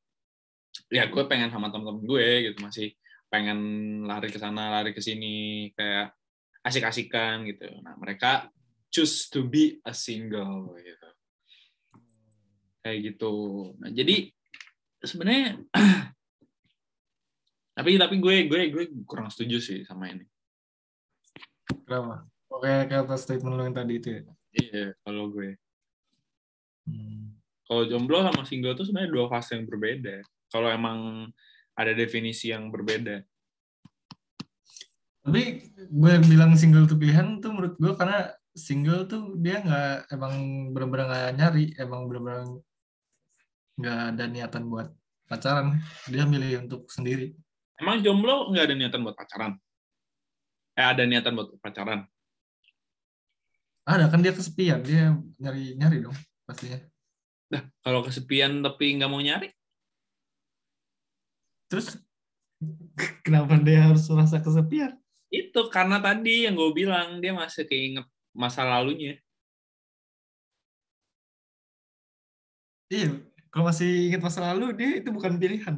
ya 0.91 1.07
gue 1.07 1.23
pengen 1.25 1.49
sama 1.49 1.71
teman-teman 1.71 2.03
gue 2.03 2.51
gitu 2.51 2.57
masih 2.59 2.87
pengen 3.31 3.59
lari 4.03 4.27
ke 4.27 4.37
sana, 4.37 4.67
lari 4.67 4.91
ke 4.91 4.99
sini 4.99 5.71
kayak 5.71 6.11
asik-asikan 6.67 7.47
gitu. 7.47 7.71
Nah, 7.79 7.95
mereka 7.95 8.51
choose 8.91 9.31
to 9.31 9.47
be 9.47 9.79
a 9.87 9.95
single 9.95 10.75
gitu 10.83 11.11
kayak 12.81 13.13
gitu. 13.13 13.33
Nah, 13.77 13.89
jadi 13.93 14.29
sebenarnya 15.01 15.61
tapi 17.77 17.95
tapi 17.97 18.15
gue 18.19 18.35
gue 18.49 18.61
gue 18.73 18.83
kurang 19.05 19.29
setuju 19.29 19.57
sih 19.61 19.79
sama 19.85 20.09
ini. 20.11 20.25
Kenapa? 21.87 22.27
Oke, 22.51 22.67
kata 22.89 23.15
statement 23.15 23.55
lo 23.55 23.63
yang 23.63 23.77
tadi 23.77 23.93
itu 23.95 24.09
ya. 24.11 24.21
Iya, 24.51 24.85
kalau 25.07 25.31
gue. 25.31 25.55
Hmm. 26.85 27.37
Kalau 27.71 27.87
jomblo 27.87 28.19
sama 28.19 28.43
single 28.43 28.75
tuh 28.75 28.83
sebenarnya 28.83 29.11
dua 29.15 29.25
fase 29.31 29.55
yang 29.55 29.63
berbeda. 29.63 30.19
Kalau 30.51 30.67
emang 30.67 31.31
ada 31.71 31.95
definisi 31.95 32.51
yang 32.51 32.67
berbeda. 32.67 33.23
Tapi 35.21 35.71
gue 35.87 36.13
bilang 36.27 36.57
single 36.59 36.89
tuh 36.89 36.99
pilihan 36.99 37.39
tuh 37.39 37.53
menurut 37.53 37.79
gue 37.79 37.93
karena 37.95 38.33
single 38.51 39.07
tuh 39.07 39.39
dia 39.39 39.63
nggak 39.63 40.11
emang 40.11 40.33
bener-bener 40.75 41.05
nggak 41.07 41.31
nyari, 41.39 41.65
emang 41.79 42.11
bener-bener 42.11 42.43
nggak 43.79 43.99
ada 44.11 44.23
niatan 44.27 44.63
buat 44.67 44.87
pacaran. 45.31 45.79
Dia 46.11 46.27
milih 46.27 46.67
untuk 46.67 46.91
sendiri. 46.91 47.31
Emang 47.79 48.03
jomblo 48.03 48.51
nggak 48.51 48.67
ada 48.67 48.75
niatan 48.75 48.99
buat 49.05 49.15
pacaran? 49.15 49.55
Eh, 50.75 50.83
ada 50.83 51.07
niatan 51.07 51.39
buat 51.39 51.55
pacaran. 51.63 52.03
Ada 53.87 54.11
kan 54.11 54.19
dia 54.19 54.35
kesepian, 54.35 54.83
dia 54.83 55.15
nyari-nyari 55.39 56.03
dong 56.03 56.17
pastinya. 56.47 56.79
Nah, 57.51 57.63
kalau 57.83 58.01
kesepian 58.05 58.63
tapi 58.63 58.95
nggak 58.95 59.11
mau 59.11 59.19
nyari, 59.19 59.51
Terus 61.71 61.95
kenapa 63.23 63.55
dia 63.63 63.87
harus 63.87 64.03
merasa 64.11 64.43
kesepian? 64.43 64.99
itu 65.31 65.61
karena 65.71 65.95
tadi 66.03 66.43
yang 66.43 66.59
gue 66.59 66.75
bilang 66.75 67.23
dia 67.23 67.31
masih 67.31 67.63
keinget 67.63 68.03
masa 68.35 68.67
lalunya. 68.67 69.15
Iya, 72.91 73.23
kalau 73.47 73.71
masih 73.71 74.11
ingat 74.11 74.19
masa 74.19 74.43
lalu 74.51 74.75
dia 74.75 74.99
itu 74.99 75.07
bukan 75.15 75.39
pilihan. 75.39 75.75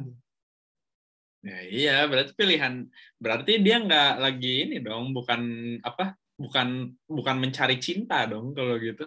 Ya 1.46 1.58
iya, 1.70 1.94
berarti 2.10 2.34
pilihan. 2.34 2.90
Berarti 3.22 3.62
dia 3.62 3.78
nggak 3.78 4.10
lagi 4.18 4.66
ini 4.66 4.82
dong, 4.82 5.14
bukan 5.14 5.40
apa? 5.86 6.18
Bukan 6.34 6.98
bukan 7.06 7.36
mencari 7.38 7.78
cinta 7.78 8.26
dong 8.26 8.50
kalau 8.58 8.74
gitu. 8.82 9.06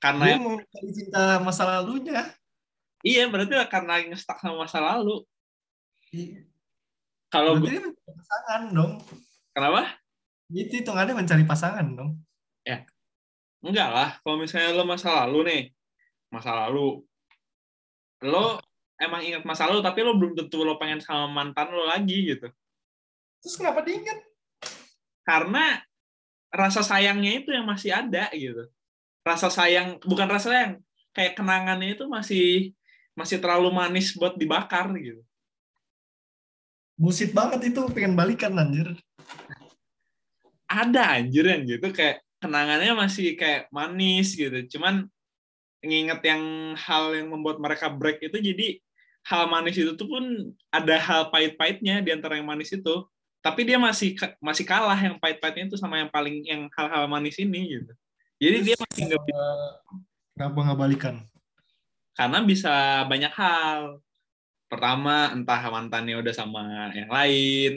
Karena 0.00 0.24
Dia 0.24 0.38
mau 0.40 0.56
mencari 0.56 0.90
cinta 0.92 1.22
masa 1.44 1.62
lalunya. 1.68 2.22
iya, 3.00 3.24
berarti 3.32 3.56
karena 3.68 4.04
ngestak 4.12 4.38
sama 4.40 4.64
masa 4.68 4.78
lalu. 4.80 5.24
Iya. 6.12 6.44
Kalau 7.30 7.56
Berarti 7.56 7.78
gue 7.78 7.82
mencari 7.88 8.12
pasangan 8.16 8.62
dong. 8.74 8.92
kenapa? 9.54 9.82
Itu 10.50 10.74
hitungannya 10.82 11.14
mencari 11.14 11.44
pasangan 11.46 11.86
dong. 11.96 12.12
Enggak 13.60 13.88
lah, 13.92 14.10
kalau 14.24 14.40
misalnya 14.40 14.72
lo 14.72 14.88
masa 14.88 15.20
lalu 15.20 15.38
nih, 15.44 15.62
masa 16.32 16.56
lalu, 16.64 17.04
lo 18.24 18.56
emang 18.96 19.20
ingat 19.20 19.44
masa 19.44 19.68
lalu, 19.68 19.84
tapi 19.84 20.00
lo 20.00 20.16
belum 20.16 20.32
tentu 20.32 20.64
lo 20.64 20.80
pengen 20.80 21.04
sama 21.04 21.28
mantan 21.28 21.68
lo 21.68 21.84
lagi 21.84 22.24
gitu. 22.24 22.48
Terus 23.44 23.54
kenapa 23.60 23.84
diingat? 23.84 24.16
Karena 25.28 25.76
rasa 26.48 26.80
sayangnya 26.80 27.36
itu 27.44 27.52
yang 27.52 27.68
masih 27.68 27.92
ada 27.92 28.32
gitu. 28.32 28.64
Rasa 29.20 29.52
sayang, 29.52 30.00
bukan 30.02 30.28
rasa 30.28 30.48
sayang, 30.52 30.72
kayak 31.12 31.36
kenangannya 31.36 31.98
itu 31.98 32.04
masih 32.08 32.72
masih 33.12 33.42
terlalu 33.42 33.68
manis 33.74 34.16
buat 34.16 34.38
dibakar 34.38 34.88
gitu. 34.96 35.20
Bullshit 36.96 37.32
banget 37.32 37.72
itu 37.72 37.80
pengen 37.92 38.16
balikan 38.16 38.52
anjir. 38.56 38.92
Ada 40.68 41.20
anjir 41.20 41.44
yang 41.44 41.64
gitu 41.66 41.90
kayak 41.90 42.22
kenangannya 42.40 42.92
masih 42.96 43.36
kayak 43.36 43.68
manis 43.72 44.36
gitu. 44.36 44.76
Cuman 44.76 45.08
nginget 45.80 46.20
yang 46.24 46.42
hal 46.76 47.16
yang 47.16 47.32
membuat 47.32 47.56
mereka 47.56 47.88
break 47.88 48.20
itu 48.20 48.36
jadi 48.36 48.68
hal 49.24 49.48
manis 49.48 49.76
itu 49.76 49.96
tuh 49.96 50.08
pun 50.08 50.24
ada 50.72 50.96
hal 51.00 51.32
pahit-pahitnya 51.32 52.04
di 52.04 52.10
antara 52.12 52.36
yang 52.40 52.48
manis 52.48 52.72
itu. 52.72 53.04
Tapi 53.40 53.64
dia 53.64 53.80
masih 53.80 54.16
masih 54.36 54.68
kalah 54.68 54.96
yang 55.00 55.16
pahit-pahitnya 55.16 55.72
itu 55.72 55.76
sama 55.80 56.04
yang 56.04 56.12
paling 56.12 56.44
yang 56.44 56.68
hal-hal 56.76 57.08
manis 57.08 57.40
ini 57.40 57.80
gitu. 57.80 57.92
Jadi 58.40 58.56
dia 58.64 58.76
masih 58.80 59.02
nggak 59.12 59.22
bisa 59.28 59.44
Kenapa 60.32 60.58
nggak 60.64 60.80
balikan? 60.80 61.16
karena 62.20 62.38
bisa 62.44 62.74
banyak 63.08 63.32
hal. 63.32 63.96
Pertama, 64.68 65.32
entah 65.32 65.60
mantannya 65.72 66.20
udah 66.20 66.34
sama 66.36 66.92
yang 66.92 67.08
lain. 67.08 67.72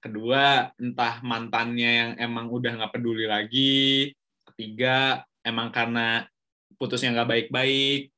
Kedua, 0.00 0.72
entah 0.80 1.20
mantannya 1.20 1.90
yang 1.92 2.10
emang 2.18 2.48
udah 2.48 2.74
nggak 2.80 2.92
peduli 2.96 3.28
lagi. 3.28 4.10
Ketiga, 4.48 5.22
emang 5.44 5.68
karena 5.68 6.26
putusnya 6.80 7.12
nggak 7.12 7.28
baik-baik. 7.28 8.10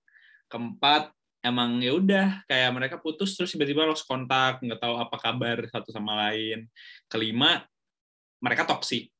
Keempat, 0.49 1.11
emang 1.45 1.83
ya 1.83 1.93
udah 1.93 2.47
kayak 2.49 2.71
mereka 2.73 2.97
putus 3.03 3.37
terus 3.37 3.53
tiba-tiba 3.53 3.85
lost 3.85 4.07
kontak, 4.07 4.63
nggak 4.65 4.81
tahu 4.81 4.95
apa 4.97 5.17
kabar 5.21 5.67
satu 5.69 5.93
sama 5.93 6.31
lain. 6.31 6.71
Kelima, 7.11 7.67
mereka 8.41 8.65
toksik. 8.65 9.14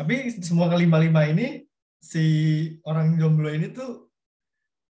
Tapi 0.00 0.32
semua 0.40 0.72
kelima-lima 0.72 1.28
ini 1.28 1.68
si 2.00 2.24
orang 2.88 3.20
jomblo 3.20 3.52
ini 3.52 3.68
tuh 3.68 4.08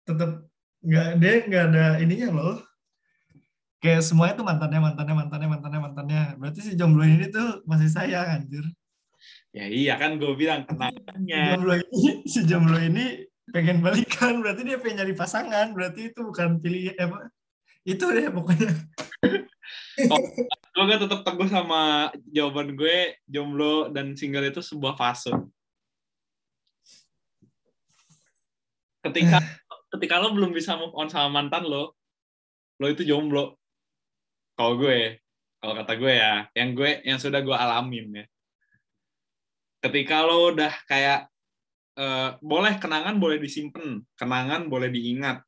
tetap 0.04 0.44
nggak 0.84 1.08
dia 1.24 1.34
nggak 1.48 1.64
ada 1.72 1.86
ininya 2.04 2.36
loh. 2.36 2.60
Kayak 3.80 4.04
semuanya 4.04 4.36
tuh 4.36 4.44
mantannya, 4.44 4.84
mantannya, 4.84 5.16
mantannya, 5.16 5.48
mantannya, 5.48 5.80
mantannya. 5.80 6.24
Berarti 6.36 6.60
si 6.60 6.72
jomblo 6.76 7.08
ini 7.08 7.32
tuh 7.32 7.64
masih 7.64 7.88
sayang 7.88 8.28
anjir. 8.44 8.68
Ya 9.56 9.72
iya 9.72 9.96
kan 9.96 10.20
gue 10.20 10.36
bilang 10.36 10.68
Si 10.68 10.76
kenangannya. 10.76 11.42
jomblo 11.56 11.74
ini, 11.80 12.10
si 12.36 12.40
jomblo 12.44 12.76
ini 12.76 13.06
pengen 13.56 13.80
balikan, 13.80 14.44
berarti 14.44 14.68
dia 14.68 14.76
pengen 14.76 15.08
nyari 15.08 15.16
pasangan, 15.16 15.72
berarti 15.72 16.12
itu 16.12 16.20
bukan 16.20 16.60
pilih 16.60 16.92
apa. 17.00 17.32
Itu 17.88 18.12
deh 18.12 18.28
pokoknya. 18.28 18.76
gue 20.04 20.20
gak 20.86 21.10
tetap 21.10 21.26
teguh 21.26 21.50
sama 21.50 22.14
jawaban 22.30 22.78
gue 22.78 23.18
jomblo 23.26 23.90
dan 23.90 24.14
single 24.14 24.46
itu 24.46 24.62
sebuah 24.62 24.94
fase. 24.94 25.34
Ketika 29.02 29.42
ketika 29.98 30.22
lo 30.22 30.36
belum 30.38 30.54
bisa 30.54 30.78
move 30.78 30.94
on 30.94 31.10
sama 31.10 31.42
mantan 31.42 31.66
lo 31.66 31.98
lo 32.78 32.86
itu 32.86 33.02
jomblo. 33.02 33.58
Kalau 34.54 34.78
gue 34.78 35.18
kalau 35.58 35.74
kata 35.82 35.94
gue 35.98 36.14
ya 36.14 36.34
yang 36.54 36.78
gue 36.78 37.02
yang 37.02 37.18
sudah 37.18 37.42
gue 37.42 37.58
alamin 37.58 38.06
ya. 38.14 38.26
Ketika 39.82 40.22
lo 40.22 40.54
udah 40.54 40.74
kayak 40.86 41.26
eh, 41.98 42.30
boleh 42.38 42.78
kenangan 42.78 43.18
boleh 43.18 43.42
disimpan 43.42 44.06
kenangan 44.14 44.70
boleh 44.70 44.94
diingat. 44.94 45.42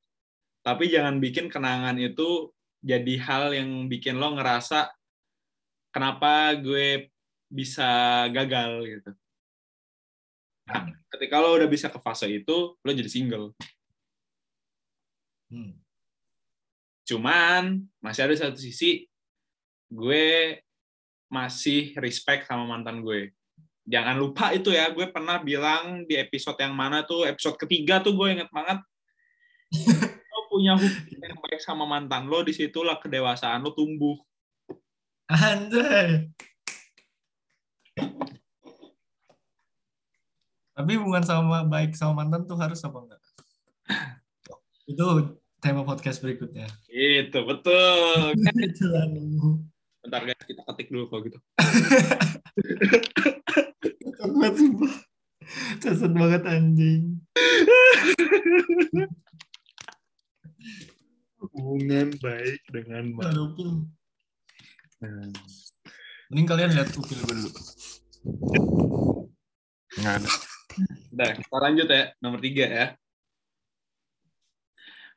Tapi 0.66 0.90
jangan 0.90 1.22
bikin 1.22 1.54
kenangan 1.54 2.02
itu 2.02 2.50
jadi 2.82 3.14
hal 3.20 3.54
yang 3.54 3.92
bikin 3.92 4.18
lo 4.18 4.34
ngerasa 4.34 4.99
kenapa 5.90 6.54
gue 6.58 7.10
bisa 7.50 8.26
gagal 8.30 8.72
gitu. 8.86 9.12
Ketika 11.10 11.42
lo 11.42 11.58
udah 11.58 11.66
bisa 11.66 11.90
ke 11.90 11.98
fase 11.98 12.30
itu, 12.30 12.78
lo 12.78 12.90
jadi 12.94 13.10
single. 13.10 13.58
Hmm. 15.50 15.74
Cuman 17.10 17.90
masih 17.98 18.30
ada 18.30 18.36
satu 18.38 18.62
sisi 18.62 19.10
gue 19.90 20.62
masih 21.34 21.98
respect 21.98 22.46
sama 22.46 22.70
mantan 22.70 23.02
gue. 23.02 23.34
Jangan 23.90 24.22
lupa 24.22 24.54
itu 24.54 24.70
ya, 24.70 24.94
gue 24.94 25.10
pernah 25.10 25.42
bilang 25.42 26.06
di 26.06 26.14
episode 26.14 26.62
yang 26.62 26.78
mana 26.78 27.02
tuh, 27.02 27.26
episode 27.26 27.58
ketiga 27.58 27.98
tuh 27.98 28.14
gue 28.14 28.38
inget 28.38 28.50
banget. 28.54 28.78
lo 30.30 30.40
punya 30.46 30.78
hubungan 30.78 31.30
yang 31.34 31.42
baik 31.42 31.62
sama 31.66 31.90
mantan 31.90 32.30
lo, 32.30 32.46
di 32.46 32.54
situlah 32.54 33.02
kedewasaan 33.02 33.66
lo 33.66 33.74
tumbuh. 33.74 34.14
Anjay. 35.30 36.26
Tapi 40.74 40.92
hubungan 40.98 41.22
sama 41.22 41.62
baik 41.70 41.94
sama 41.94 42.26
mantan 42.26 42.50
tuh 42.50 42.58
harus 42.58 42.82
apa 42.82 42.98
enggak? 42.98 43.22
Itu 44.90 45.38
tema 45.62 45.86
podcast 45.86 46.26
berikutnya. 46.26 46.66
Itu, 46.90 47.46
betul. 47.46 48.34
Nunggu. 49.14 49.62
Bentar 50.02 50.26
guys, 50.26 50.42
kita 50.50 50.66
ketik 50.66 50.90
dulu 50.90 51.14
kalau 51.14 51.22
gitu. 51.30 51.38
Banget 54.18 54.54
sumpah. 54.58 54.94
Banget 56.10 56.42
anjing. 56.50 57.22
Hubungan 61.38 62.18
baik 62.18 62.62
dengan 62.74 63.14
Aduh, 63.30 63.86
Upil. 65.00 65.32
Mending 66.28 66.48
kalian 66.48 66.76
lihat 66.76 66.92
upil 66.92 67.16
gue 67.24 67.36
dulu. 67.40 67.52
Nggak 69.96 70.14
ada. 70.20 70.30
Udah, 71.16 71.30
kita 71.40 71.56
lanjut 71.56 71.88
ya. 71.88 72.04
Nomor 72.20 72.40
tiga 72.44 72.66
ya. 72.68 72.88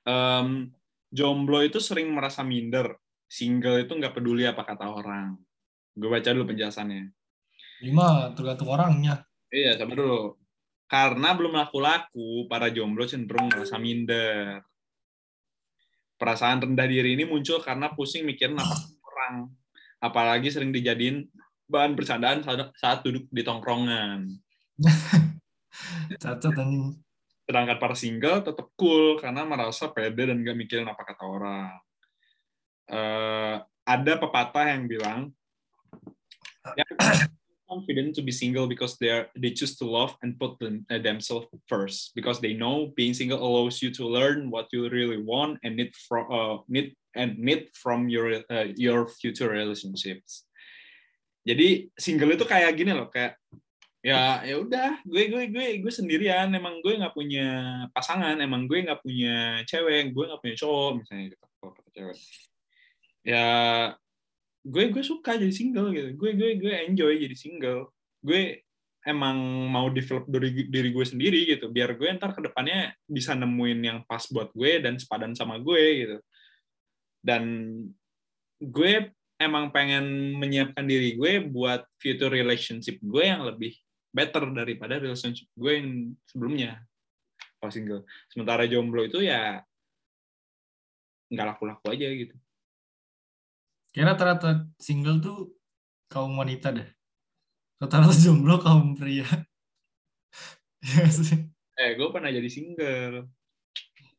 Em, 0.07 0.71
jomblo 1.11 1.67
itu 1.67 1.83
sering 1.83 2.15
merasa 2.15 2.47
minder. 2.47 2.95
Single 3.27 3.83
itu 3.83 3.99
nggak 3.99 4.15
peduli 4.15 4.47
apa 4.47 4.63
kata 4.63 4.87
orang. 4.87 5.35
Gue 5.99 6.09
baca 6.09 6.31
dulu 6.31 6.55
penjelasannya. 6.55 7.11
Lima 7.83 8.31
tergantung 8.39 8.71
orangnya. 8.71 9.27
Iya, 9.51 9.83
sama 9.83 9.99
dulu. 9.99 10.39
Karena 10.87 11.35
belum 11.35 11.59
laku-laku, 11.59 12.47
para 12.47 12.71
jomblo 12.71 13.03
cenderung 13.03 13.51
merasa 13.51 13.83
minder. 13.83 14.63
Perasaan 16.15 16.63
rendah 16.71 16.87
diri 16.87 17.19
ini 17.19 17.27
muncul 17.27 17.59
karena 17.59 17.91
pusing 17.91 18.23
mikirin 18.23 18.55
apa 18.55 18.79
orang. 19.03 19.51
Apalagi 20.03 20.51
sering 20.51 20.75
dijadiin 20.75 21.31
bahan 21.71 21.95
bercandaan 21.95 22.43
saat, 22.75 23.07
duduk 23.07 23.31
di 23.31 23.47
tongkrongan. 23.47 24.27
Cacat 26.23 26.53
anjing. 26.59 26.99
Sedangkan 27.47 27.79
para 27.79 27.95
single 27.95 28.43
tetap 28.43 28.67
cool 28.75 29.19
karena 29.23 29.47
merasa 29.47 29.91
pede 29.95 30.27
dan 30.27 30.43
gak 30.43 30.59
mikirin 30.59 30.91
apa 30.91 31.03
kata 31.07 31.25
orang. 31.25 31.71
Eh, 32.91 33.57
ada 33.83 34.13
pepatah 34.19 34.67
yang 34.69 34.85
bilang, 34.91 35.21
"Ya, 36.77 36.87
confident 37.73 38.13
to 38.13 38.21
be 38.21 38.31
single 38.31 38.69
because 38.69 39.01
they 39.01 39.09
are 39.09 39.33
they 39.33 39.49
choose 39.49 39.81
to 39.81 39.89
love 39.89 40.13
and 40.21 40.37
put 40.37 40.61
them, 40.61 40.85
uh, 40.93 41.01
themselves 41.01 41.49
first 41.65 42.13
because 42.13 42.37
they 42.37 42.53
know 42.53 42.93
being 42.93 43.17
single 43.17 43.41
allows 43.41 43.81
you 43.81 43.89
to 43.89 44.05
learn 44.05 44.53
what 44.53 44.69
you 44.77 44.93
really 44.93 45.17
want 45.17 45.57
and 45.65 45.81
need 45.81 45.89
from 46.05 46.29
uh, 46.29 46.61
need 46.69 46.93
and 47.17 47.39
need 47.39 47.69
from 47.77 48.09
your 48.09 48.43
uh, 48.49 48.69
your 48.77 49.09
future 49.09 49.49
relationships. 49.49 50.49
Jadi 51.43 51.91
single 51.99 52.35
itu 52.39 52.47
kayak 52.47 52.73
gini 52.79 52.95
loh, 52.95 53.11
kayak 53.11 53.39
ya 54.03 54.43
ya 54.43 54.59
udah 54.59 54.99
gue 55.07 55.31
gue 55.31 55.43
gue 55.55 55.67
gue 55.79 55.93
sendirian 55.95 56.51
emang 56.51 56.83
gue 56.83 56.99
nggak 56.99 57.15
punya 57.15 57.47
pasangan 57.95 58.35
emang 58.43 58.67
gue 58.67 58.83
nggak 58.83 58.99
punya 58.99 59.63
cewek 59.63 60.11
gue 60.11 60.25
nggak 60.27 60.43
punya 60.43 60.57
cowok 60.59 60.91
misalnya 60.99 61.25
gitu 61.31 61.47
cewek. 61.95 62.19
Ya 63.23 63.47
gue 64.63 64.85
gue 64.91 65.05
suka 65.07 65.39
jadi 65.39 65.55
single 65.55 65.95
gitu. 65.95 66.19
Gue 66.19 66.35
gue 66.35 66.59
gue 66.59 66.75
enjoy 66.91 67.15
jadi 67.23 67.37
single. 67.39 67.95
Gue 68.23 68.67
emang 69.03 69.67
mau 69.67 69.91
develop 69.91 70.31
diri 70.31 70.71
diri 70.71 70.95
gue 70.95 71.03
sendiri 71.03 71.43
gitu 71.43 71.67
biar 71.75 71.99
gue 71.99 72.07
ntar 72.19 72.39
ke 72.39 72.41
depannya 72.47 72.95
bisa 73.03 73.35
nemuin 73.35 73.81
yang 73.83 73.99
pas 74.07 74.23
buat 74.31 74.55
gue 74.55 74.79
dan 74.79 74.95
sepadan 74.95 75.35
sama 75.35 75.59
gue 75.59 75.83
gitu 76.07 76.17
dan 77.23 77.43
gue 78.59 78.93
emang 79.39 79.71
pengen 79.75 80.37
menyiapkan 80.39 80.87
diri 80.87 81.19
gue 81.19 81.43
buat 81.47 81.87
future 81.99 82.31
relationship 82.31 82.99
gue 83.03 83.25
yang 83.27 83.43
lebih 83.47 83.75
better 84.13 84.51
daripada 84.53 84.99
relationship 85.01 85.49
gue 85.57 85.73
yang 85.73 85.91
sebelumnya 86.29 86.83
kalau 87.59 87.73
single 87.73 88.03
sementara 88.29 88.67
jomblo 88.69 89.07
itu 89.07 89.23
ya 89.23 89.63
nggak 91.33 91.47
laku-laku 91.57 91.95
aja 91.95 92.07
gitu 92.13 92.37
Kira 93.93 94.17
rata-rata 94.17 94.73
single 94.81 95.21
tuh 95.21 95.53
kaum 96.09 96.41
wanita 96.41 96.73
deh. 96.73 96.89
Rata-rata 97.77 98.17
jomblo 98.17 98.57
kaum 98.57 98.97
pria. 98.97 99.29
Nggak 100.83 101.13
sih? 101.13 101.41
eh 101.73 101.97
gue 101.97 102.09
pernah 102.13 102.29
jadi 102.29 102.49
single 102.53 103.29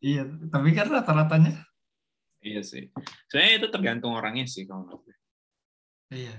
Iya, 0.03 0.29
tapi 0.53 0.77
kan 0.77 0.93
rata-ratanya. 0.93 1.57
Iya 2.43 2.61
sih 2.61 2.91
sebenarnya 3.31 3.53
itu 3.63 3.67
tergantung 3.71 4.13
orangnya 4.13 4.45
sih 4.45 4.67
kalau 4.67 4.85
menurut 4.85 5.01
gue 5.07 5.15
Iya. 6.13 6.37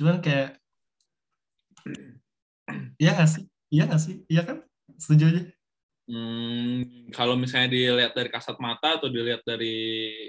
Cuman 0.00 0.24
kayak 0.24 0.56
Iya 3.00 3.10
nggak 3.16 3.30
sih? 3.30 3.44
Iya 3.72 3.82
nggak 3.88 4.02
sih? 4.02 4.16
Iya 4.28 4.42
kan? 4.44 4.58
Setuju 4.96 5.24
aja. 5.32 5.42
Hmm, 6.10 7.08
kalau 7.14 7.38
misalnya 7.38 7.70
dilihat 7.70 8.12
dari 8.16 8.30
kasat 8.32 8.58
mata 8.58 8.98
atau 8.98 9.06
dilihat 9.06 9.46
dari 9.46 10.26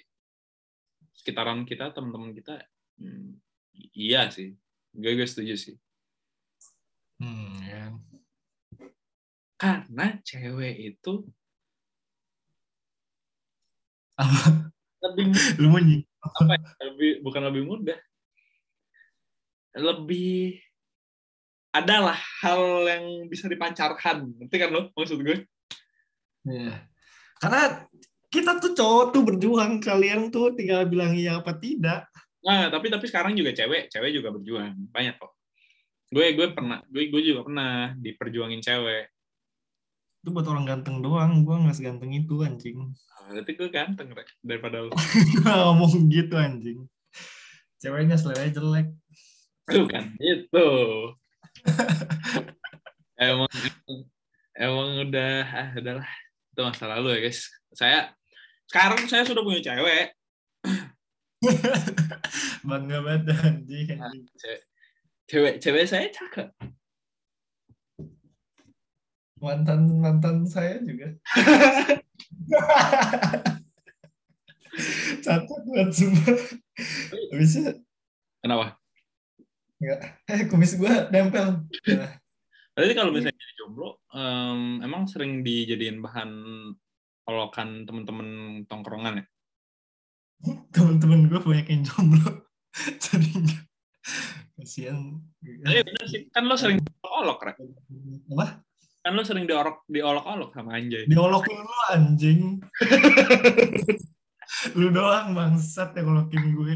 sekitaran 1.15 1.65
kita, 1.65 1.89
teman-teman 1.91 2.31
kita, 2.37 2.61
hmm, 3.01 3.37
iya 3.97 4.29
sih. 4.29 4.55
Gue, 4.93 5.17
gue 5.17 5.27
setuju 5.27 5.57
sih. 5.57 5.75
Hmm, 7.19 7.59
ya. 7.65 7.83
Karena 9.59 10.17
cewek 10.23 10.75
itu 10.95 11.27
Apa? 14.19 14.71
lebih 15.01 15.33
Lu 15.57 15.67
mau 15.73 15.81
apa 16.21 16.53
ya, 16.53 16.69
lebih 16.93 17.25
bukan 17.25 17.41
lebih 17.49 17.63
mudah, 17.65 17.99
lebih 19.73 20.61
adalah 21.73 22.13
hal 22.43 22.85
yang 22.85 23.05
bisa 23.25 23.49
dipancarkan. 23.49 24.29
Ngerti 24.37 24.55
kan 24.61 24.69
lo 24.69 24.93
maksud 24.93 25.17
gue? 25.25 25.41
Iya. 26.45 26.85
Karena 27.41 27.89
kita 28.29 28.61
tuh 28.61 28.77
cowok 28.77 29.05
tuh 29.15 29.23
berjuang, 29.25 29.81
kalian 29.81 30.29
tuh 30.29 30.53
tinggal 30.53 30.85
bilang 30.85 31.17
iya 31.17 31.41
apa 31.41 31.57
tidak. 31.57 32.05
Nah, 32.45 32.69
tapi 32.69 32.93
tapi 32.93 33.05
sekarang 33.09 33.33
juga 33.33 33.57
cewek, 33.57 33.89
cewek 33.89 34.11
juga 34.13 34.29
berjuang 34.29 34.77
banyak 34.93 35.17
kok. 35.17 35.33
Gue 36.11 36.35
gue 36.37 36.47
pernah, 36.53 36.83
gue 36.91 37.09
gue 37.09 37.21
juga 37.23 37.41
pernah 37.47 37.95
diperjuangin 37.97 38.61
cewek. 38.61 39.09
Itu 40.21 40.29
buat 40.37 40.45
orang 40.45 40.69
ganteng 40.69 41.01
doang, 41.01 41.41
gua 41.41 41.65
nggak 41.65 41.81
seganteng 41.81 42.13
itu 42.13 42.45
anjing. 42.45 42.93
Ah, 43.17 43.33
Berarti 43.33 43.51
gue 43.57 43.69
ganteng 43.73 44.13
Rek, 44.13 44.29
daripada 44.45 44.85
lo. 44.85 44.93
Ngomong 45.41 46.13
gitu 46.13 46.37
anjing. 46.37 46.85
Ceweknya 47.81 48.21
selera 48.21 48.45
jelek. 48.45 48.93
Tuh 49.65 49.89
kan, 49.89 50.13
itu. 50.21 50.69
emang, 53.17 53.49
emang 54.53 54.89
udah, 55.09 55.33
ah, 55.41 55.69
udahlah. 55.73 56.11
Itu 56.53 56.61
masa 56.69 56.85
lalu 56.85 57.17
ya 57.17 57.19
guys. 57.25 57.49
Saya, 57.73 58.13
sekarang 58.69 59.01
saya 59.09 59.25
sudah 59.25 59.41
punya 59.41 59.65
cewek. 59.65 60.13
Bangga 62.69 63.01
banget 63.01 63.33
anjing. 63.41 63.97
anjing. 63.97 64.23
Cewek, 64.37 64.61
cewek, 65.25 65.55
cewek 65.57 65.85
saya 65.89 66.05
cakep. 66.13 66.53
Mantan 69.41 69.81
mantan 69.97 70.45
saya 70.45 70.77
juga. 70.85 71.11
Cacat 75.25 75.61
banget 75.67 75.89
semua. 75.91 76.33
Habisnya 77.33 77.75
Kenapa? 78.41 78.77
eh 80.29 80.45
kumis 80.45 80.77
gua 80.77 81.09
nempel. 81.09 81.65
Nah, 81.89 82.11
Berarti 82.71 82.93
kalau 82.95 83.11
misalnya 83.11 83.35
jadi 83.35 83.53
jomblo, 83.59 83.99
em, 84.15 84.79
emang 84.85 85.03
sering 85.09 85.43
dijadiin 85.43 85.99
bahan 85.99 86.31
olokan 87.27 87.83
teman-teman 87.83 88.27
tongkrongan 88.65 89.21
ya? 89.21 89.25
temen-temen 90.73 91.27
gue 91.29 91.41
banyak 91.41 91.67
yang 91.67 91.83
jomblo. 91.85 92.47
Jadi 93.03 93.29
kasihan. 94.57 95.19
Iya 95.43 95.83
bener 95.83 96.05
sih, 96.07 96.31
kan 96.31 96.47
lo 96.47 96.55
sering 96.55 96.79
diolok, 96.81 97.43
Rek. 97.45 97.57
Apa? 98.31 98.63
Kan 99.01 99.17
lo 99.17 99.25
sering 99.25 99.49
diorok, 99.49 99.81
diolok-olok 99.89 100.53
sama 100.53 100.77
Anjay. 100.77 101.09
Diolokin 101.09 101.57
lu 101.57 101.77
anjing. 101.89 102.41
lu 104.77 104.87
doang 104.93 105.33
bangsat 105.33 105.97
yang 105.97 106.05
ngolokin 106.05 106.43
gue. 106.53 106.73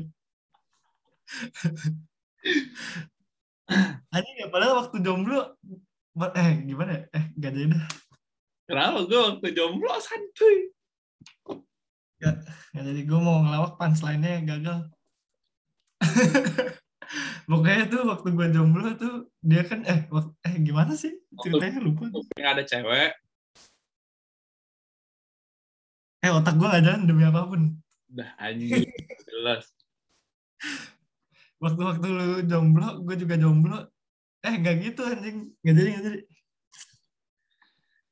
anjing 4.13 4.35
ya 4.41 4.47
padahal 4.49 4.85
waktu 4.85 5.01
jomblo 5.05 5.57
eh 6.33 6.49
gimana 6.65 6.91
ya? 6.97 7.01
Eh 7.13 7.25
gak 7.37 7.51
jadi 7.53 7.77
dah. 7.77 7.85
Kenapa 8.65 9.05
gue 9.05 9.19
waktu 9.21 9.47
jomblo 9.53 9.93
santuy? 10.01 10.73
Gak 12.17 12.41
jadi 12.73 13.01
gue 13.05 13.19
mau 13.21 13.45
ngelawak 13.45 13.77
punchline-nya 13.77 14.41
gagal. 14.49 14.79
Pokoknya 17.49 17.85
tuh 17.87 18.01
waktu 18.09 18.27
gue 18.33 18.47
jomblo 18.53 18.89
tuh 18.97 19.29
dia 19.41 19.61
kan 19.65 19.85
eh 19.85 20.05
eh 20.45 20.55
gimana 20.61 20.93
sih 20.97 21.13
ceritanya 21.41 21.79
lupa. 21.81 22.09
Nggak 22.09 22.51
ada 22.57 22.63
cewek, 22.65 23.11
Eh 26.25 26.33
otak 26.33 26.57
gue 26.57 26.65
gak 26.65 26.81
jalan 26.81 27.05
demi 27.05 27.21
apa 27.21 27.45
pun. 27.45 27.77
udah 28.09 28.29
anjing 28.41 28.81
jelas. 29.29 29.69
Waktu-waktu 31.61 32.07
lu 32.09 32.27
jomblo, 32.49 33.05
gue 33.05 33.15
juga 33.21 33.37
jomblo. 33.37 33.85
Eh 34.41 34.57
gak 34.57 34.75
gitu 34.81 35.05
anjing. 35.05 35.53
Gak 35.61 35.75
jadi 35.77 35.89
gak 35.93 36.03
jadi. 36.09 36.19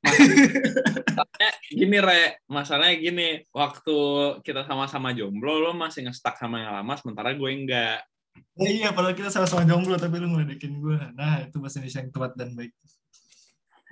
Masalahnya 1.18 1.50
gini 1.72 1.98
re, 1.98 2.22
masalahnya 2.46 2.96
gini, 3.00 3.28
waktu 3.50 3.96
kita 4.46 4.62
sama-sama 4.68 5.10
jomblo, 5.16 5.58
lo 5.58 5.72
masih 5.72 6.06
nge-stuck 6.06 6.36
sama 6.38 6.60
yang 6.62 6.76
lama, 6.76 6.94
sementara 7.00 7.32
gue 7.34 7.50
enggak. 7.50 8.04
Ya 8.54 8.70
iya 8.70 8.88
padahal 8.94 9.18
kita 9.18 9.34
sama-sama 9.34 9.66
jomblo 9.66 9.98
tapi 9.98 10.22
lu 10.22 10.30
ngeledekin 10.30 10.78
gue. 10.78 10.98
Nah 11.18 11.42
itu 11.42 11.58
bahasa 11.58 11.82
Indonesia 11.82 12.00
yang 12.02 12.12
tepat 12.14 12.32
dan 12.38 12.50
baik. 12.54 12.72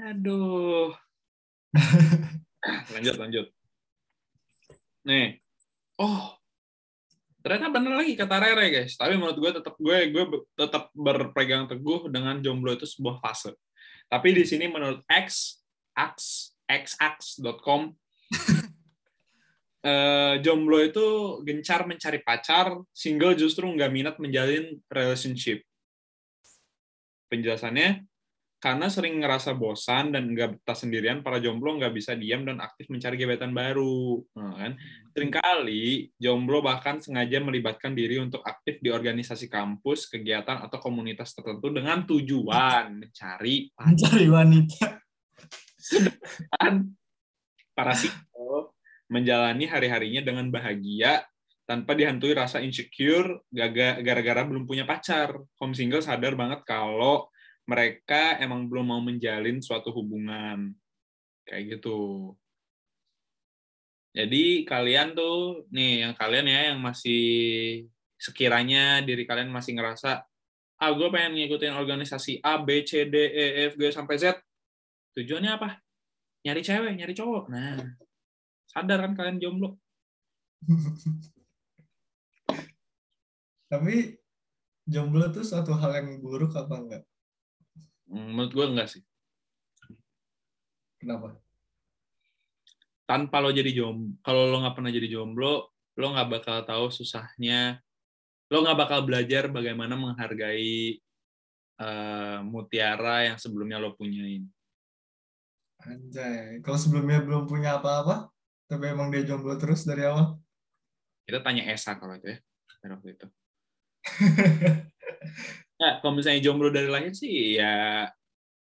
Aduh. 0.03 0.95
lanjut, 2.95 3.17
lanjut. 3.19 3.47
Nih. 5.03 5.43
Oh. 5.99 6.39
Ternyata 7.43 7.75
bener 7.75 7.99
lagi 7.99 8.15
kata 8.15 8.39
Rere, 8.39 8.71
guys. 8.71 8.95
Tapi 8.95 9.19
menurut 9.19 9.35
gue 9.35 9.51
tetap 9.51 9.75
gue 9.75 9.99
gue 10.15 10.25
tetap 10.55 10.95
berpegang 10.95 11.67
teguh 11.67 12.07
dengan 12.07 12.39
jomblo 12.39 12.71
itu 12.71 12.87
sebuah 12.87 13.19
fase. 13.19 13.59
Tapi 14.07 14.31
di 14.31 14.47
sini 14.47 14.71
menurut 14.71 15.03
X, 15.11 15.59
X, 15.91 16.17
xx.com 16.71 17.91
eh, 19.83 20.35
jomblo 20.41 20.79
itu 20.79 21.39
gencar 21.43 21.85
mencari 21.85 22.23
pacar, 22.23 22.79
single 22.95 23.35
justru 23.35 23.67
nggak 23.67 23.93
minat 23.93 24.17
menjalin 24.23 24.79
relationship. 24.89 25.63
Penjelasannya, 27.29 28.07
karena 28.63 28.87
sering 28.87 29.19
ngerasa 29.19 29.59
bosan 29.59 30.15
dan 30.15 30.31
nggak 30.31 30.63
betah 30.63 30.79
sendirian, 30.79 31.19
para 31.27 31.43
jomblo 31.43 31.75
nggak 31.83 31.91
bisa 31.99 32.15
diam 32.15 32.47
dan 32.47 32.63
aktif 32.63 32.87
mencari 32.95 33.19
gebetan 33.19 33.51
baru. 33.51 34.23
Nah, 34.39 34.55
kan? 34.55 34.73
Seringkali 35.11 36.15
jomblo 36.15 36.63
bahkan 36.63 37.03
sengaja 37.03 37.43
melibatkan 37.43 37.91
diri 37.91 38.23
untuk 38.23 38.39
aktif 38.47 38.79
di 38.79 38.95
organisasi 38.95 39.51
kampus, 39.51 40.07
kegiatan, 40.07 40.63
atau 40.63 40.79
komunitas 40.79 41.35
tertentu 41.35 41.75
dengan 41.75 42.07
tujuan 42.07 43.03
mencari 43.03 43.75
pacar 43.75 43.91
Mencari 43.91 44.27
wanita. 44.31 44.87
kan 46.55 46.87
para 47.75 47.99
single 47.99 48.71
menjalani 49.13 49.69
hari-harinya 49.69 50.25
dengan 50.25 50.49
bahagia 50.49 51.21
tanpa 51.69 51.93
dihantui 51.93 52.33
rasa 52.33 52.65
insecure 52.65 53.45
gara-gara 53.53 54.43
belum 54.49 54.65
punya 54.65 54.89
pacar. 54.89 55.37
Home 55.61 55.77
single 55.77 56.01
sadar 56.01 56.33
banget 56.33 56.65
kalau 56.65 57.29
mereka 57.69 58.41
emang 58.41 58.67
belum 58.67 58.89
mau 58.89 59.05
menjalin 59.05 59.61
suatu 59.61 59.93
hubungan. 59.93 60.73
Kayak 61.45 61.77
gitu. 61.77 62.33
Jadi 64.13 64.69
kalian 64.69 65.17
tuh, 65.17 65.65
nih 65.73 66.05
yang 66.05 66.13
kalian 66.13 66.45
ya 66.45 66.61
yang 66.73 66.81
masih 66.85 67.25
sekiranya 68.21 69.01
diri 69.01 69.25
kalian 69.25 69.49
masih 69.49 69.73
ngerasa, 69.73 70.21
ah 70.83 70.91
gue 70.93 71.09
pengen 71.09 71.33
ngikutin 71.41 71.73
organisasi 71.73 72.45
A, 72.45 72.61
B, 72.61 72.85
C, 72.85 73.09
D, 73.09 73.17
E, 73.33 73.45
F, 73.73 73.81
G, 73.81 73.89
sampai 73.89 74.21
Z. 74.21 74.37
Tujuannya 75.17 75.57
apa? 75.57 75.81
Nyari 76.45 76.61
cewek, 76.61 76.93
nyari 76.93 77.15
cowok. 77.17 77.45
Nah, 77.49 77.81
sadar 78.73 79.05
kan 79.05 79.13
kalian 79.13 79.39
jomblo. 79.39 79.77
Tapi 83.73 84.17
jomblo 84.89 85.29
tuh 85.29 85.45
suatu 85.45 85.77
hal 85.77 86.01
yang 86.01 86.21
buruk 86.25 86.57
apa 86.57 86.75
enggak? 86.77 87.03
Hmm, 88.09 88.33
Menurut 88.33 88.53
gue 88.53 88.67
enggak 88.73 88.89
sih. 88.89 89.03
Kenapa? 90.97 91.37
Tanpa 93.05 93.45
lo 93.45 93.53
jadi 93.53 93.69
jomblo, 93.77 94.17
kalau 94.25 94.49
lo 94.49 94.65
nggak 94.65 94.77
pernah 94.77 94.93
jadi 94.93 95.09
jomblo, 95.13 95.69
lo 95.73 96.07
nggak 96.17 96.29
bakal 96.33 96.65
tahu 96.65 96.89
susahnya. 96.89 97.77
Lo 98.49 98.65
nggak 98.65 98.79
bakal 98.79 99.05
belajar 99.05 99.53
bagaimana 99.53 99.97
menghargai 99.97 100.97
eh, 101.77 102.39
mutiara 102.45 103.29
yang 103.29 103.37
sebelumnya 103.37 103.77
lo 103.77 103.93
punyain. 103.97 104.49
Anjay, 105.83 106.63
kalau 106.63 106.79
sebelumnya 106.79 107.21
belum 107.27 107.51
punya 107.51 107.83
apa-apa, 107.83 108.32
tapi 108.73 108.89
emang 108.89 109.13
dia 109.13 109.21
jomblo 109.29 109.53
terus 109.61 109.85
dari 109.85 110.09
awal. 110.09 110.41
Kita 111.29 111.45
tanya 111.45 111.69
Esa 111.69 112.01
kalau 112.01 112.17
itu 112.17 112.33
ya, 112.33 112.39
dari 112.81 112.93
waktu 112.97 113.09
itu. 113.13 113.27
Ya, 115.77 115.91
kalau 116.01 116.17
misalnya 116.17 116.41
jomblo 116.41 116.73
dari 116.73 116.89
lahir 116.89 117.13
sih 117.13 117.61
ya 117.61 118.09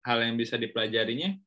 hal 0.01 0.17
yang 0.25 0.41
bisa 0.41 0.57
dipelajarinya. 0.57 1.37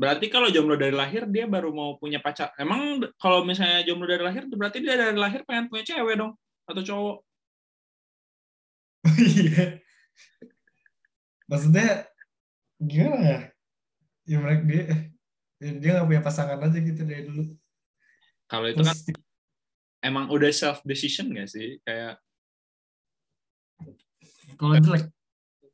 Berarti 0.00 0.32
kalau 0.32 0.48
jomblo 0.48 0.80
dari 0.80 0.96
lahir 0.96 1.28
dia 1.28 1.44
baru 1.44 1.68
mau 1.76 2.00
punya 2.00 2.24
pacar. 2.24 2.56
Emang 2.56 3.04
kalau 3.20 3.44
misalnya 3.44 3.84
jomblo 3.84 4.08
dari 4.08 4.24
lahir 4.24 4.48
berarti 4.48 4.80
dia 4.80 4.96
dari 4.96 5.20
lahir 5.20 5.44
pengen 5.44 5.68
punya 5.68 5.84
cewek 5.84 6.16
dong 6.16 6.32
atau 6.64 6.80
cowok. 6.80 7.18
Iya. 9.16 9.78
Maksudnya 11.46 12.10
gimana 12.80 13.20
ya? 13.22 13.40
Ya 14.26 14.36
mereka 14.42 14.62
dia 14.66 14.84
dia 15.60 15.90
nggak 15.96 16.08
punya 16.08 16.22
pasangan 16.22 16.60
aja 16.60 16.78
gitu 16.78 17.02
dari 17.04 17.24
dulu. 17.24 17.44
Kalau 18.46 18.66
itu 18.70 18.82
kan 18.84 18.94
Terus 18.94 19.18
emang 20.04 20.30
udah 20.30 20.50
self 20.52 20.84
decision 20.86 21.32
gak 21.34 21.50
sih? 21.50 21.82
Kayak 21.82 22.22
kalau 24.56 24.78
jelek, 24.78 25.10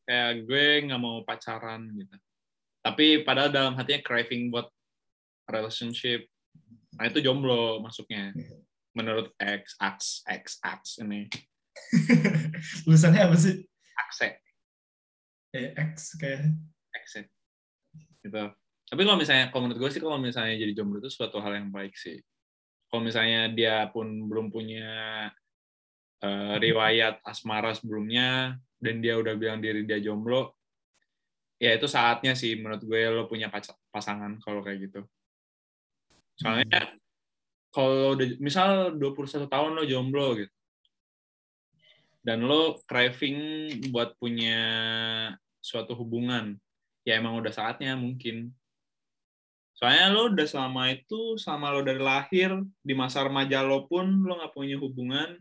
kayak 0.09 0.49
gue 0.49 0.67
nggak 0.89 1.03
mau 1.03 1.21
pacaran 1.23 1.87
gitu. 1.95 2.17
Tapi 2.83 3.23
padahal 3.23 3.53
dalam 3.53 3.75
hatinya 3.79 4.03
craving 4.03 4.51
buat 4.51 4.67
relationship. 5.47 6.27
Nah 6.99 7.07
itu 7.07 7.23
jomblo 7.23 7.79
masuknya. 7.79 8.35
Menurut 8.97 9.31
X, 9.39 9.77
X, 9.79 10.27
X, 10.27 10.45
X 10.61 10.81
ini. 10.99 11.31
tulisannya 12.85 13.23
apa 13.25 13.37
sih? 13.39 13.65
Akse. 13.97 14.41
Eh, 15.53 15.73
X 15.77 16.17
kayak 16.17 16.49
exit 16.97 17.27
gitu 18.25 18.55
tapi 18.93 19.09
kalau 19.09 19.17
misalnya 19.17 19.49
kalau 19.49 19.65
menurut 19.65 19.81
gue 19.81 19.91
sih 19.97 20.03
kalau 20.05 20.21
misalnya 20.21 20.53
jadi 20.53 20.73
jomblo 20.77 21.01
itu 21.01 21.09
suatu 21.09 21.41
hal 21.41 21.57
yang 21.57 21.73
baik 21.73 21.97
sih. 21.97 22.21
Kalau 22.93 23.01
misalnya 23.01 23.49
dia 23.49 23.89
pun 23.89 24.05
belum 24.29 24.53
punya 24.53 24.93
eh, 26.21 26.55
riwayat 26.61 27.25
asmara 27.25 27.73
sebelumnya 27.73 28.61
dan 28.77 29.01
dia 29.01 29.17
udah 29.17 29.33
bilang 29.33 29.65
diri 29.65 29.89
dia 29.89 29.97
jomblo 29.97 30.53
ya 31.57 31.73
itu 31.73 31.89
saatnya 31.89 32.37
sih 32.37 32.53
menurut 32.61 32.85
gue 32.85 33.01
lo 33.09 33.25
punya 33.33 33.49
pasangan 33.89 34.37
kalau 34.45 34.61
kayak 34.61 34.93
gitu. 34.93 35.01
Soalnya 36.37 36.93
kalau 37.73 38.13
udah 38.13 38.29
misal 38.45 38.93
21 39.01 39.49
tahun 39.49 39.73
lo 39.73 39.89
jomblo 39.89 40.37
gitu 40.37 40.53
dan 42.21 42.45
lo 42.45 42.77
craving 42.85 43.41
buat 43.89 44.21
punya 44.21 44.61
suatu 45.65 45.97
hubungan 45.97 46.61
ya 47.09 47.17
emang 47.17 47.41
udah 47.41 47.51
saatnya 47.51 47.97
mungkin 47.97 48.53
soalnya 49.83 50.15
lo 50.15 50.31
udah 50.31 50.47
selama 50.47 50.95
itu 50.95 51.35
selama 51.43 51.75
lo 51.75 51.83
dari 51.83 51.99
lahir 51.99 52.55
di 52.87 52.95
masa 52.95 53.27
remaja 53.27 53.67
lo 53.67 53.91
pun 53.91 54.07
lo 54.23 54.39
nggak 54.39 54.55
punya 54.55 54.79
hubungan. 54.79 55.35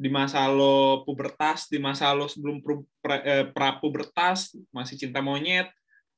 Di 0.00 0.08
masa 0.08 0.48
lo 0.48 1.04
pubertas 1.04 1.68
di 1.68 1.76
masa 1.76 2.08
lo 2.16 2.24
sebelum 2.24 2.64
eh, 3.20 3.52
prapubertas 3.52 4.56
masih 4.72 4.96
cinta 4.96 5.20
monyet 5.20 5.68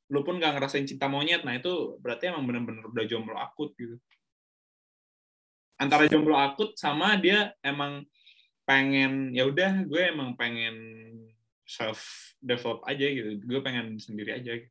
lo 0.06 0.22
pun 0.22 0.38
nggak 0.38 0.54
ngerasain 0.54 0.86
cinta 0.86 1.10
monyet. 1.10 1.42
Nah 1.42 1.58
itu 1.58 1.98
berarti 1.98 2.30
emang 2.30 2.46
bener-bener 2.46 2.86
udah 2.86 3.04
jomblo 3.10 3.34
akut 3.34 3.74
gitu. 3.74 3.98
Antara 5.82 6.06
jomblo 6.06 6.38
akut 6.38 6.78
sama 6.78 7.18
dia 7.18 7.58
emang 7.58 8.06
pengen 8.62 9.34
ya 9.34 9.50
udah 9.50 9.82
gue 9.82 9.98
emang 10.14 10.38
pengen 10.38 10.78
self 11.66 12.06
develop 12.38 12.86
aja 12.86 13.02
gitu. 13.02 13.34
Gue 13.42 13.58
pengen 13.66 13.98
sendiri 13.98 14.30
aja 14.30 14.62
gitu. 14.62 14.70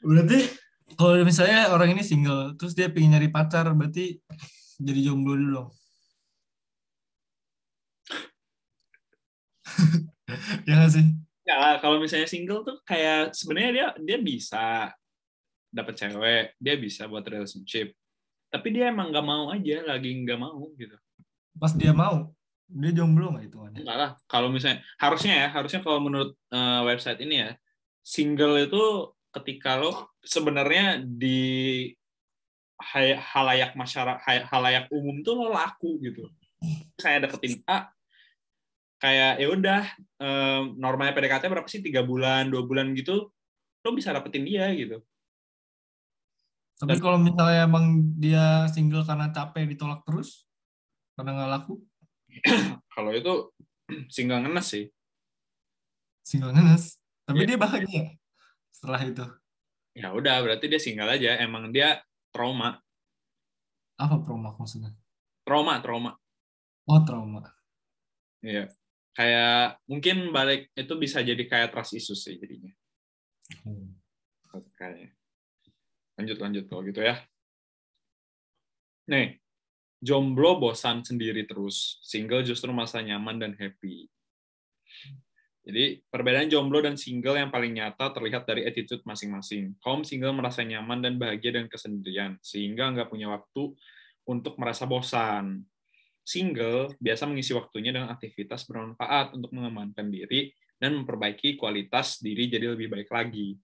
berarti 0.00 0.65
kalau 0.94 1.18
misalnya 1.26 1.74
orang 1.74 1.98
ini 1.98 2.06
single, 2.06 2.54
terus 2.54 2.78
dia 2.78 2.86
pengen 2.86 3.18
nyari 3.18 3.26
pacar, 3.26 3.66
berarti 3.74 4.22
jadi 4.78 5.10
jomblo 5.10 5.34
dulu 5.34 5.50
dong. 5.50 5.68
ya 10.70 10.74
nggak 10.78 10.92
sih? 10.94 11.06
ya 11.46 11.78
kalau 11.78 12.02
misalnya 12.02 12.26
single 12.26 12.66
tuh 12.66 12.82
kayak 12.82 13.30
sebenarnya 13.30 13.70
dia 13.70 13.86
dia 14.02 14.18
bisa 14.18 14.90
dapat 15.70 15.94
cewek 15.94 16.58
dia 16.58 16.74
bisa 16.74 17.06
buat 17.06 17.22
relationship 17.22 17.94
tapi 18.50 18.74
dia 18.74 18.90
emang 18.90 19.14
nggak 19.14 19.26
mau 19.26 19.54
aja 19.54 19.86
lagi 19.86 20.10
nggak 20.26 20.40
mau 20.42 20.74
gitu 20.74 20.98
Pas 21.56 21.72
dia 21.72 21.88
mau, 21.94 22.36
dia 22.68 22.92
jomblo 22.92 23.32
nggak 23.32 23.48
hitungannya? 23.48 23.80
enggak 23.80 23.96
lah 23.96 24.10
kalau 24.28 24.52
misalnya 24.52 24.82
harusnya 25.00 25.46
ya 25.46 25.48
harusnya 25.54 25.80
kalau 25.80 26.02
menurut 26.02 26.34
eh, 26.52 26.80
website 26.84 27.22
ini 27.22 27.46
ya 27.46 27.50
single 28.02 28.58
itu 28.60 28.82
ketika 29.40 29.76
lo 29.76 30.16
sebenarnya 30.24 31.04
di 31.04 31.88
halayak 33.32 33.72
masyarakat 33.72 34.20
halayak 34.52 34.88
umum 34.92 35.24
tuh 35.24 35.34
lo 35.36 35.48
laku 35.52 35.96
gitu. 36.04 36.28
Saya 37.00 37.24
deketin 37.24 37.60
A 37.68 37.88
kayak 38.96 39.44
ya 39.44 39.48
udah 39.52 39.82
em, 40.20 40.62
normalnya 40.80 41.12
PDKT 41.12 41.52
berapa 41.52 41.68
sih? 41.68 41.84
Tiga 41.84 42.00
bulan 42.04 42.48
dua 42.48 42.64
bulan 42.64 42.92
gitu 42.96 43.28
lo 43.86 43.90
bisa 43.94 44.10
dapetin 44.10 44.42
dia 44.42 44.66
gitu. 44.74 44.98
Tapi 46.76 47.00
kalau 47.00 47.16
misalnya 47.16 47.64
emang 47.64 48.02
dia 48.20 48.68
single 48.68 49.06
karena 49.06 49.32
capek 49.32 49.64
ditolak 49.64 50.04
terus, 50.04 50.44
karena 51.16 51.32
nggak 51.32 51.50
laku, 51.56 51.80
kalau 52.92 53.16
itu 53.16 53.48
single 54.14 54.44
ngenes 54.44 54.66
sih. 54.68 54.84
Single 56.26 56.52
ngenes. 56.52 57.00
Tapi 57.24 57.42
Iya. 57.42 57.48
dia 57.54 57.58
bahagia 57.58 58.02
setelah 58.76 59.00
itu. 59.00 59.24
ya 59.96 60.12
udah 60.12 60.44
berarti 60.44 60.68
dia 60.68 60.76
single 60.76 61.08
aja 61.08 61.40
emang 61.40 61.72
dia 61.72 62.04
trauma 62.28 62.76
Apa 63.96 64.20
promo 64.20 64.52
maksudnya? 64.60 64.92
trauma 65.48 65.80
trauma 65.80 66.12
Oh, 66.86 67.02
trauma. 67.02 67.42
Iya. 68.46 68.70
Kayak 69.10 69.82
mungkin 69.90 70.30
balik 70.30 70.70
itu 70.78 70.94
bisa 70.94 71.18
jadi 71.18 71.42
kayak 71.42 71.74
trust 71.74 71.98
issues 71.98 72.22
sih 72.22 72.38
jadinya. 72.38 72.70
Hmm. 73.66 73.98
Kayaknya. 74.78 75.10
Lanjut 76.14 76.38
lanjut 76.38 76.64
kalau 76.70 76.86
gitu 76.86 77.02
ya. 77.02 77.18
Nih, 79.10 79.42
jomblo 79.98 80.62
bosan 80.62 81.02
sendiri 81.02 81.42
terus, 81.42 81.98
single 82.06 82.46
justru 82.46 82.70
masa 82.70 83.02
nyaman 83.02 83.42
dan 83.42 83.52
happy. 83.58 84.06
Jadi 85.66 85.98
perbedaan 86.06 86.46
jomblo 86.46 86.78
dan 86.78 86.94
single 86.94 87.42
yang 87.42 87.50
paling 87.50 87.74
nyata 87.74 88.14
terlihat 88.14 88.46
dari 88.46 88.62
attitude 88.62 89.02
masing-masing. 89.02 89.74
Kaum 89.82 90.06
single 90.06 90.30
merasa 90.30 90.62
nyaman 90.62 91.02
dan 91.02 91.18
bahagia 91.18 91.58
dan 91.58 91.66
kesendirian, 91.66 92.38
sehingga 92.38 92.94
nggak 92.94 93.10
punya 93.10 93.26
waktu 93.34 93.74
untuk 94.30 94.54
merasa 94.62 94.86
bosan. 94.86 95.66
Single 96.22 96.94
biasa 97.02 97.26
mengisi 97.26 97.50
waktunya 97.50 97.90
dengan 97.90 98.14
aktivitas 98.14 98.62
bermanfaat 98.70 99.34
untuk 99.34 99.50
mengembangkan 99.50 100.06
diri 100.06 100.54
dan 100.78 101.02
memperbaiki 101.02 101.58
kualitas 101.58 102.22
diri 102.22 102.46
jadi 102.46 102.70
lebih 102.70 102.86
baik 102.86 103.10
lagi. 103.10 103.58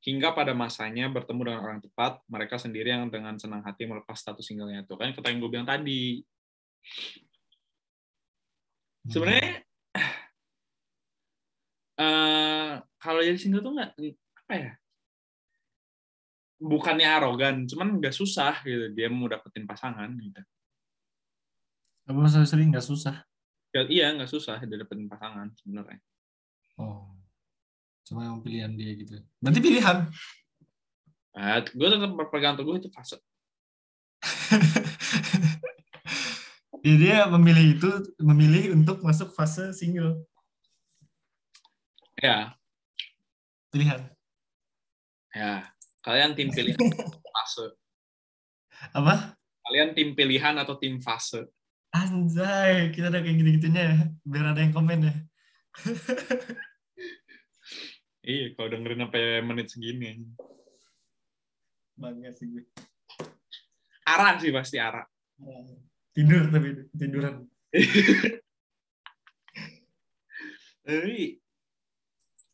Hingga 0.00 0.32
pada 0.32 0.54
masanya 0.56 1.12
bertemu 1.12 1.50
dengan 1.50 1.60
orang 1.60 1.80
tepat, 1.82 2.24
mereka 2.30 2.56
sendiri 2.56 2.94
yang 2.94 3.12
dengan 3.12 3.36
senang 3.36 3.60
hati 3.60 3.84
melepas 3.84 4.16
status 4.16 4.46
singlenya 4.46 4.86
itu. 4.86 4.94
Kan 4.96 5.12
kata 5.12 5.28
yang 5.28 5.42
gue 5.42 5.50
bilang 5.50 5.68
tadi. 5.68 6.22
Sebenarnya 9.10 9.66
eh 12.00 12.72
kalau 13.20 13.28
jadi 13.28 13.36
single 13.36 13.60
tuh 13.60 13.76
nggak 13.76 13.92
apa 14.48 14.54
ya? 14.56 14.72
Bukannya 16.56 17.04
arogan, 17.04 17.68
cuman 17.68 18.00
nggak 18.00 18.16
susah 18.16 18.64
gitu. 18.64 18.96
Dia 18.96 19.12
mau 19.12 19.28
dapetin 19.28 19.68
pasangan 19.68 20.08
gitu. 20.16 20.40
Apa 22.08 22.16
masalah 22.16 22.48
sering 22.48 22.72
nggak 22.72 22.80
susah? 22.80 23.20
Ya, 23.76 23.84
iya 23.92 24.16
nggak 24.16 24.32
susah 24.32 24.56
dia 24.64 24.80
dapetin 24.80 25.04
pasangan 25.04 25.52
sebenarnya. 25.52 26.00
Oh. 26.80 27.12
Cuma 28.08 28.24
yang 28.24 28.40
pilihan 28.40 28.72
dia 28.72 28.88
gitu. 28.96 29.20
Berarti 29.36 29.60
pilihan. 29.60 30.08
Nah, 31.36 31.60
gue 31.60 31.88
tetap 31.92 32.12
berpegang 32.16 32.56
teguh 32.56 32.80
itu 32.80 32.88
fase. 32.88 33.20
ya 36.88 36.94
dia 36.96 37.28
memilih 37.28 37.76
itu, 37.76 37.90
memilih 38.16 38.80
untuk 38.80 39.04
masuk 39.04 39.36
fase 39.36 39.76
single. 39.76 40.24
Ya, 42.16 42.56
Pilihan. 43.70 44.00
ya. 45.30 45.62
Kalian 46.02 46.34
tim 46.34 46.50
pilihan 46.50 46.78
fase. 47.36 47.66
Apa? 48.96 49.36
Kalian 49.66 49.94
tim 49.94 50.16
pilihan 50.16 50.56
atau 50.58 50.74
tim 50.80 50.98
fase? 50.98 51.46
Anjay, 51.90 52.90
kita 52.94 53.10
ada 53.10 53.22
kayak 53.22 53.36
gitu-gitunya 53.42 53.82
ya. 53.82 53.98
Biar 54.26 54.46
ada 54.54 54.60
yang 54.62 54.74
komen 54.74 55.06
ya. 55.06 55.14
Iya, 58.20 58.52
kalau 58.52 58.68
dengerin 58.68 59.00
sampai 59.00 59.40
menit 59.40 59.72
segini. 59.72 60.20
Bangga 61.96 62.28
sih 62.36 62.52
gue. 62.52 62.68
Arah 64.04 64.36
sih 64.36 64.52
pasti 64.52 64.76
arah. 64.76 65.08
Tidur 66.12 66.52
tapi 66.52 66.84
tiduran. 67.00 67.48
Tapi 70.84 71.40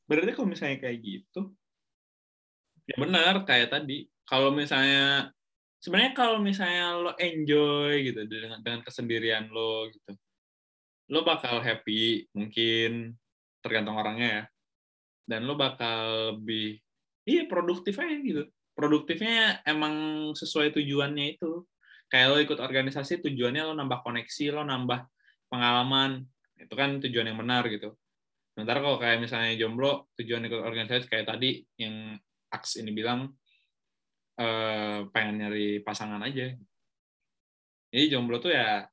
berarti 0.06 0.32
kalau 0.32 0.48
misalnya 0.48 0.78
kayak 0.78 0.98
gitu, 1.02 1.40
ya 2.86 2.96
benar 2.96 3.42
kayak 3.42 3.74
tadi. 3.74 4.06
Kalau 4.26 4.50
misalnya 4.54 5.30
sebenarnya 5.82 6.14
kalau 6.14 6.38
misalnya 6.42 6.98
lo 6.98 7.12
enjoy 7.18 8.10
gitu 8.10 8.26
dengan 8.26 8.58
dengan 8.62 8.80
kesendirian 8.82 9.50
lo 9.50 9.90
gitu, 9.90 10.12
lo 11.10 11.22
bakal 11.22 11.62
happy 11.62 12.26
mungkin 12.34 13.14
tergantung 13.62 13.98
orangnya 13.98 14.28
ya. 14.30 14.44
Dan 15.26 15.46
lo 15.46 15.58
bakal 15.58 16.34
lebih 16.38 16.78
iya 17.26 17.50
produktif 17.50 17.98
aja 17.98 18.14
gitu. 18.22 18.46
Produktifnya 18.78 19.62
emang 19.66 20.30
sesuai 20.38 20.70
tujuannya 20.74 21.38
itu. 21.38 21.66
Kayak 22.06 22.26
lo 22.30 22.36
ikut 22.38 22.58
organisasi 22.62 23.18
tujuannya 23.26 23.66
lo 23.66 23.74
nambah 23.74 24.06
koneksi, 24.06 24.54
lo 24.54 24.62
nambah 24.62 25.10
pengalaman. 25.50 26.22
Itu 26.54 26.78
kan 26.78 27.02
tujuan 27.02 27.26
yang 27.26 27.42
benar 27.42 27.66
gitu. 27.66 27.98
Sementara 28.56 28.80
kalau 28.80 28.96
kayak 28.96 29.20
misalnya 29.20 29.52
jomblo, 29.60 30.08
tujuan 30.16 30.48
ikut 30.48 30.64
organisasi 30.64 31.12
kayak 31.12 31.28
tadi 31.28 31.60
yang 31.76 32.16
Aks 32.48 32.80
ini 32.80 32.88
bilang 32.96 33.36
eh, 34.40 35.04
pengen 35.12 35.44
nyari 35.44 35.84
pasangan 35.84 36.24
aja. 36.24 36.56
Jadi 37.92 38.04
jomblo 38.08 38.40
tuh 38.40 38.56
ya 38.56 38.88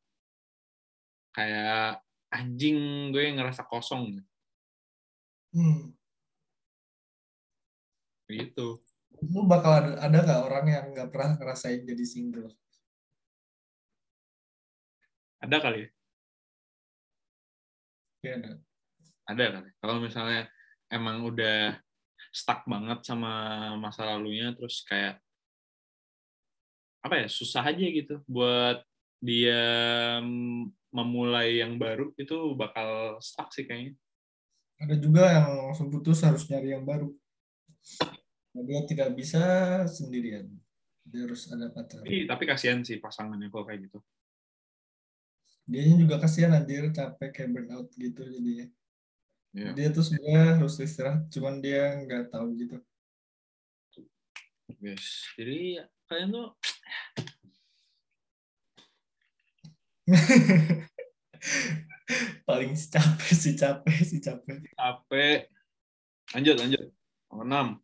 kayak 1.32 2.04
anjing 2.28 3.10
gue 3.16 3.24
ngerasa 3.40 3.64
kosong 3.72 4.20
Hmm. 5.54 5.94
gitu. 8.28 8.82
Lu 9.22 9.46
bakal 9.46 9.72
ada, 9.80 9.92
ada 10.02 10.18
nggak 10.26 10.42
orang 10.50 10.66
yang 10.66 10.86
nggak 10.92 11.10
pernah 11.14 11.38
ngerasain 11.38 11.86
jadi 11.86 12.04
single? 12.04 12.50
Ada 15.40 15.62
kali 15.62 15.86
ya? 15.86 15.90
Ya 18.26 18.34
ada. 18.42 18.52
Ada 19.30 19.60
kali. 19.60 19.70
Kalau 19.80 19.96
misalnya 20.04 20.42
emang 20.92 21.24
udah 21.24 21.80
stuck 22.34 22.66
banget 22.66 23.06
sama 23.06 23.32
masa 23.78 24.10
lalunya 24.10 24.52
terus 24.58 24.82
kayak 24.90 25.22
apa 27.04 27.20
ya 27.24 27.28
susah 27.28 27.68
aja 27.68 27.84
gitu 27.84 28.24
buat 28.26 28.82
dia 29.24 29.64
memulai 30.92 31.64
yang 31.64 31.80
baru 31.80 32.12
itu 32.20 32.56
bakal 32.56 33.18
stuck 33.24 33.50
sih 33.56 33.64
kayaknya. 33.64 33.96
Ada 34.84 34.96
juga 35.00 35.24
yang 35.32 35.48
langsung 35.72 35.88
putus 35.88 36.20
harus 36.28 36.44
nyari 36.52 36.76
yang 36.76 36.84
baru. 36.84 37.08
Nah, 38.54 38.64
Dia 38.68 38.84
tidak 38.84 39.16
bisa 39.16 39.42
sendirian. 39.88 40.52
Dia 41.08 41.24
harus 41.24 41.48
ada 41.48 41.72
pacar. 41.72 42.04
Tapi, 42.04 42.28
tapi 42.28 42.44
kasihan 42.44 42.84
sih 42.84 43.00
pasangannya 43.00 43.48
kalau 43.48 43.64
kayak 43.64 43.88
gitu. 43.88 44.00
Dianya 45.64 45.96
juga 46.04 46.16
kasihan 46.20 46.52
anjir 46.52 46.92
capek 46.92 47.32
kayak 47.32 47.50
burnout 47.56 47.88
gitu 47.96 48.28
jadi 48.28 48.68
Iya. 49.54 49.70
dia 49.78 49.88
tuh 49.94 50.02
sebenarnya 50.02 50.58
harus 50.58 50.82
istirahat 50.82 51.30
cuman 51.30 51.62
dia 51.62 51.94
nggak 52.02 52.34
tahu 52.34 52.58
gitu 52.58 52.78
Yes. 54.84 55.32
Jadi 55.40 55.80
kalian 56.12 56.36
tuh 56.36 56.48
paling 62.44 62.76
capek 62.76 63.32
sih 63.32 63.56
capek 63.56 63.98
sih 64.04 64.20
capek 64.20 64.60
capek. 64.76 65.48
Lanjut, 66.36 66.56
lanjut. 66.60 66.92
Nomor 67.32 67.48
6. 67.48 67.80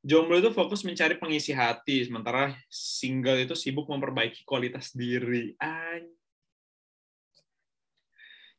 Jomblo 0.00 0.40
itu 0.40 0.50
fokus 0.50 0.82
mencari 0.82 1.14
pengisi 1.14 1.54
hati, 1.54 2.08
sementara 2.08 2.56
single 2.72 3.44
itu 3.44 3.54
sibuk 3.54 3.86
memperbaiki 3.86 4.42
kualitas 4.42 4.90
diri. 4.96 5.54
Ay. 5.62 6.10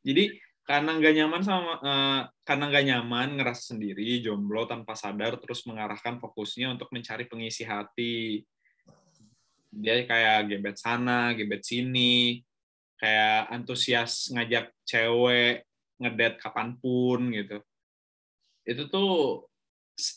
Jadi 0.05 0.39
karena 0.71 0.91
nggak 0.95 1.15
nyaman 1.19 1.41
sama 1.43 1.71
eh, 1.83 2.21
karena 2.47 2.65
nggak 2.71 2.85
nyaman 2.87 3.29
ngerasa 3.35 3.75
sendiri, 3.75 4.23
jomblo 4.23 4.63
tanpa 4.63 4.95
sadar 4.95 5.35
terus 5.35 5.67
mengarahkan 5.67 6.23
fokusnya 6.23 6.71
untuk 6.71 6.87
mencari 6.95 7.27
pengisi 7.27 7.67
hati. 7.67 8.47
Dia 9.71 10.03
kayak 10.07 10.47
gebet 10.47 10.79
sana, 10.79 11.35
gebet 11.35 11.67
sini, 11.67 12.39
kayak 12.95 13.51
antusias 13.51 14.31
ngajak 14.31 14.71
cewek 14.87 15.67
ngedate 15.99 16.39
kapan 16.39 16.79
pun 16.79 17.19
gitu. 17.35 17.59
Itu 18.63 18.87
tuh 18.87 19.11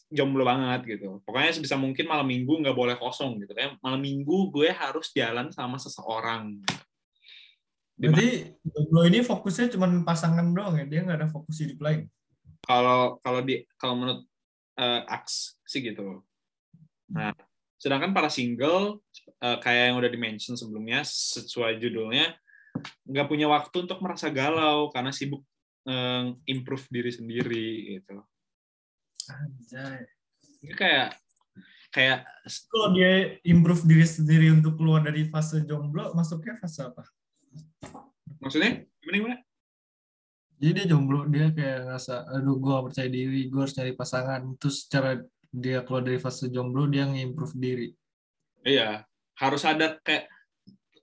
jomblo 0.09 0.46
banget 0.46 0.96
gitu. 0.96 1.18
Pokoknya 1.26 1.50
sebisa 1.50 1.74
mungkin 1.74 2.07
malam 2.07 2.30
minggu 2.30 2.62
nggak 2.62 2.78
boleh 2.78 2.96
kosong 2.96 3.42
gitu. 3.42 3.52
Kayak 3.59 3.76
malam 3.82 4.00
minggu 4.00 4.55
gue 4.55 4.70
harus 4.70 5.11
jalan 5.11 5.50
sama 5.50 5.76
seseorang. 5.82 6.62
Di 6.62 6.93
berarti 7.95 8.59
jomblo 8.66 9.01
ini 9.07 9.22
fokusnya 9.22 9.70
cuma 9.78 9.86
pasangan 10.03 10.47
doang 10.51 10.82
ya 10.82 10.84
dia 10.86 11.01
nggak 11.07 11.18
ada 11.22 11.28
fokus 11.30 11.62
hidup 11.62 11.78
lain 11.78 12.11
kalau 12.64 13.20
kalau 13.20 13.40
di 13.45 13.62
kalau 13.76 13.95
menurut 13.95 14.20
eh, 14.80 15.03
aks 15.07 15.61
sih 15.68 15.84
gitu. 15.84 16.24
Nah, 17.12 17.36
sedangkan 17.76 18.16
para 18.16 18.32
single 18.32 19.05
eh, 19.20 19.59
kayak 19.61 19.92
yang 19.92 19.97
udah 20.01 20.11
di-mention 20.11 20.57
sebelumnya 20.57 21.05
sesuai 21.05 21.78
judulnya 21.78 22.34
nggak 23.07 23.28
punya 23.30 23.47
waktu 23.47 23.86
untuk 23.86 24.03
merasa 24.03 24.32
galau 24.32 24.90
karena 24.90 25.14
sibuk 25.14 25.45
eh, 25.86 26.32
improve 26.49 26.84
diri 26.90 27.12
sendiri 27.12 28.01
gitu. 28.01 28.18
Anjay. 29.30 30.05
Ini 30.64 30.74
kayak 30.74 31.09
kayak 31.92 32.26
Kalau 32.68 32.92
dia 32.92 33.40
improve 33.47 33.88
diri 33.88 34.05
sendiri 34.05 34.53
untuk 34.53 34.76
keluar 34.76 35.01
dari 35.01 35.24
fase 35.32 35.64
jomblo, 35.64 36.12
masuknya 36.12 36.59
fase 36.61 36.84
apa? 36.84 37.07
Maksudnya 38.41 38.87
gimana 39.03 39.16
gimana? 39.18 39.37
Jadi 40.55 40.70
dia 40.80 40.87
jomblo, 40.87 41.26
dia 41.28 41.51
kayak 41.51 41.78
ngerasa, 41.91 42.14
aduh 42.30 42.57
gue 42.57 42.70
gak 42.72 42.87
percaya 42.89 43.09
diri, 43.11 43.41
gue 43.51 43.61
harus 43.61 43.74
cari 43.74 43.93
pasangan. 43.93 44.43
Terus 44.57 44.87
cara 44.87 45.18
dia 45.51 45.82
keluar 45.82 46.03
dari 46.07 46.18
fase 46.22 46.47
jomblo, 46.49 46.87
dia 46.87 47.05
nge-improve 47.11 47.55
diri. 47.59 47.89
Iya, 48.64 49.05
harus 49.37 49.62
ada 49.66 49.99
kayak 50.01 50.30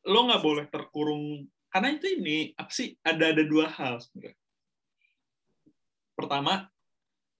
lo 0.08 0.26
nggak 0.26 0.42
boleh 0.42 0.66
terkurung 0.66 1.46
karena 1.70 1.94
itu 1.94 2.20
ini 2.20 2.52
apa 2.58 2.72
sih 2.74 2.98
ada 3.06 3.32
ada 3.32 3.44
dua 3.46 3.70
hal 3.70 4.02
sebenarnya. 4.02 4.36
Pertama, 6.18 6.68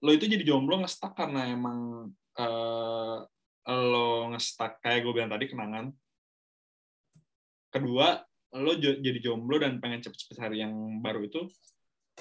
lo 0.00 0.10
itu 0.14 0.24
jadi 0.24 0.46
jomblo 0.46 0.80
ngestak 0.80 1.12
karena 1.12 1.52
emang 1.52 2.08
eh, 2.38 3.18
lo 3.68 4.08
ngestak 4.32 4.80
kayak 4.80 5.04
gue 5.04 5.12
bilang 5.12 5.32
tadi 5.32 5.50
kenangan. 5.50 5.92
Kedua, 7.72 8.20
lo 8.52 8.76
jadi 8.76 9.18
jomblo 9.20 9.56
dan 9.56 9.80
pengen 9.80 10.04
cepet-cepet 10.04 10.36
cari 10.36 10.60
yang 10.60 11.00
baru 11.00 11.24
itu 11.24 11.48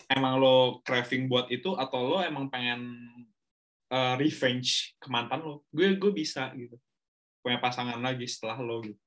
emang 0.08 0.40
lo 0.40 0.80
craving 0.88 1.28
buat 1.28 1.52
itu 1.52 1.76
atau 1.76 2.16
lo 2.16 2.18
emang 2.24 2.48
pengen 2.48 2.96
eh, 3.92 4.16
revenge 4.16 4.96
ke 4.96 5.08
mantan 5.12 5.44
lo? 5.44 5.68
Gue 5.72 6.00
gue 6.00 6.12
bisa 6.16 6.52
gitu 6.56 6.80
punya 7.42 7.58
pasangan 7.58 7.98
lagi 8.00 8.30
setelah 8.30 8.62
lo 8.62 8.86
gitu. 8.86 9.02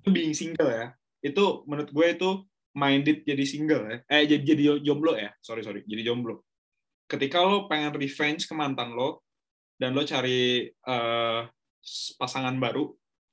Itu 0.00 0.08
being 0.14 0.32
single 0.32 0.70
ya. 0.70 0.86
Itu 1.20 1.66
menurut 1.68 1.90
gue 1.90 2.06
itu 2.16 2.30
minded 2.72 3.26
jadi 3.26 3.44
single 3.44 3.84
ya. 3.90 3.96
Eh 4.08 4.24
jadi 4.24 4.42
jadi 4.42 4.62
jomblo 4.80 5.18
ya. 5.18 5.34
Sorry 5.42 5.60
sorry, 5.60 5.82
jadi 5.84 6.06
jomblo. 6.06 6.46
Ketika 7.10 7.42
lo 7.42 7.66
pengen 7.66 7.92
revenge 7.92 8.46
ke 8.46 8.54
mantan 8.54 8.94
lo 8.94 9.26
dan 9.76 9.92
lo 9.92 10.06
cari 10.06 10.70
eh, 10.70 11.40
pasangan 12.16 12.56
baru, 12.56 12.86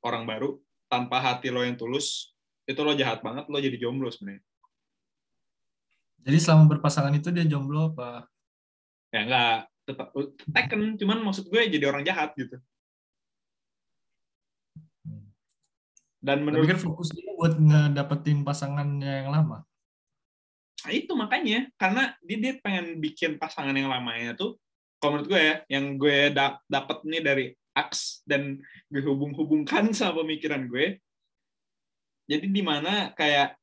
orang 0.04 0.24
baru 0.26 0.58
tanpa 0.88 1.20
hati 1.20 1.52
lo 1.52 1.62
yang 1.62 1.76
tulus, 1.78 2.37
itu 2.68 2.80
lo 2.84 2.94
jahat 2.94 3.24
banget, 3.24 3.48
lo 3.48 3.58
jadi 3.58 3.78
jomblo 3.80 4.12
sebenarnya. 4.12 4.44
Jadi 6.28 6.38
selama 6.44 6.76
berpasangan 6.76 7.16
itu 7.16 7.32
dia 7.32 7.48
jomblo 7.48 7.96
apa? 7.96 8.28
Ya 9.16 9.24
enggak 9.24 9.58
tetap 9.88 10.12
taken, 10.52 11.00
cuman 11.00 11.24
maksud 11.24 11.48
gue 11.48 11.62
jadi 11.72 11.88
orang 11.88 12.04
jahat 12.04 12.36
gitu. 12.36 12.60
Dan 16.20 16.44
menurut 16.44 16.68
kan 16.68 16.82
fokus 16.84 17.16
dia 17.16 17.32
buat 17.40 17.56
ngedapetin 17.56 18.44
pasangannya 18.44 19.24
yang 19.24 19.32
lama. 19.32 19.64
Nah, 20.84 20.92
itu 20.92 21.16
makanya 21.16 21.72
karena 21.80 22.20
dia, 22.20 22.38
dia 22.38 22.54
pengen 22.60 23.00
bikin 23.00 23.40
pasangan 23.40 23.72
yang 23.72 23.88
lamanya 23.88 24.36
tuh 24.36 24.60
kalau 25.00 25.18
menurut 25.18 25.30
gue 25.30 25.42
ya 25.42 25.56
yang 25.72 25.96
gue 25.96 26.18
da 26.36 26.60
dapet 26.68 26.98
nih 27.06 27.22
dari 27.24 27.46
aks 27.74 28.26
dan 28.26 28.58
gue 28.90 29.02
hubung-hubungkan 29.06 29.90
sama 29.98 30.26
pemikiran 30.26 30.68
gue 30.68 31.00
jadi 32.28 32.46
di 32.46 32.62
mana 32.62 33.16
kayak 33.16 33.56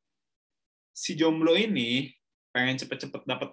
si 0.96 1.14
jomblo 1.14 1.54
ini 1.54 2.10
pengen 2.50 2.80
cepet-cepet 2.80 3.22
dapet 3.28 3.52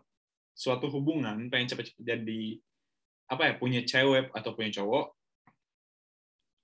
suatu 0.55 0.88
hubungan 0.89 1.51
pengen 1.51 1.76
cepet-cepet 1.76 2.03
jadi 2.03 2.43
apa 3.32 3.41
ya 3.47 3.53
punya 3.55 3.82
cewek 3.84 4.32
atau 4.36 4.51
punya 4.55 4.82
cowok 4.82 5.16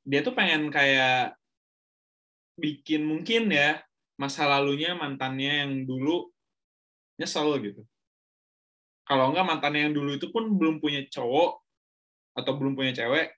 dia 0.08 0.24
tuh 0.24 0.32
pengen 0.32 0.72
kayak 0.72 1.36
bikin 2.56 3.04
mungkin 3.04 3.52
ya 3.52 3.84
masa 4.18 4.50
lalunya 4.50 4.98
mantannya 4.98 5.68
yang 5.68 5.72
dulu 5.86 6.32
nyesel 7.22 7.54
gitu. 7.62 7.86
Kalau 9.06 9.32
enggak 9.32 9.46
mantannya 9.46 9.88
yang 9.88 9.96
dulu 9.96 10.18
itu 10.18 10.28
pun 10.34 10.48
belum 10.58 10.80
punya 10.80 11.06
cowok 11.08 11.62
atau 12.40 12.52
belum 12.58 12.74
punya 12.80 12.98
cewek 12.98 13.36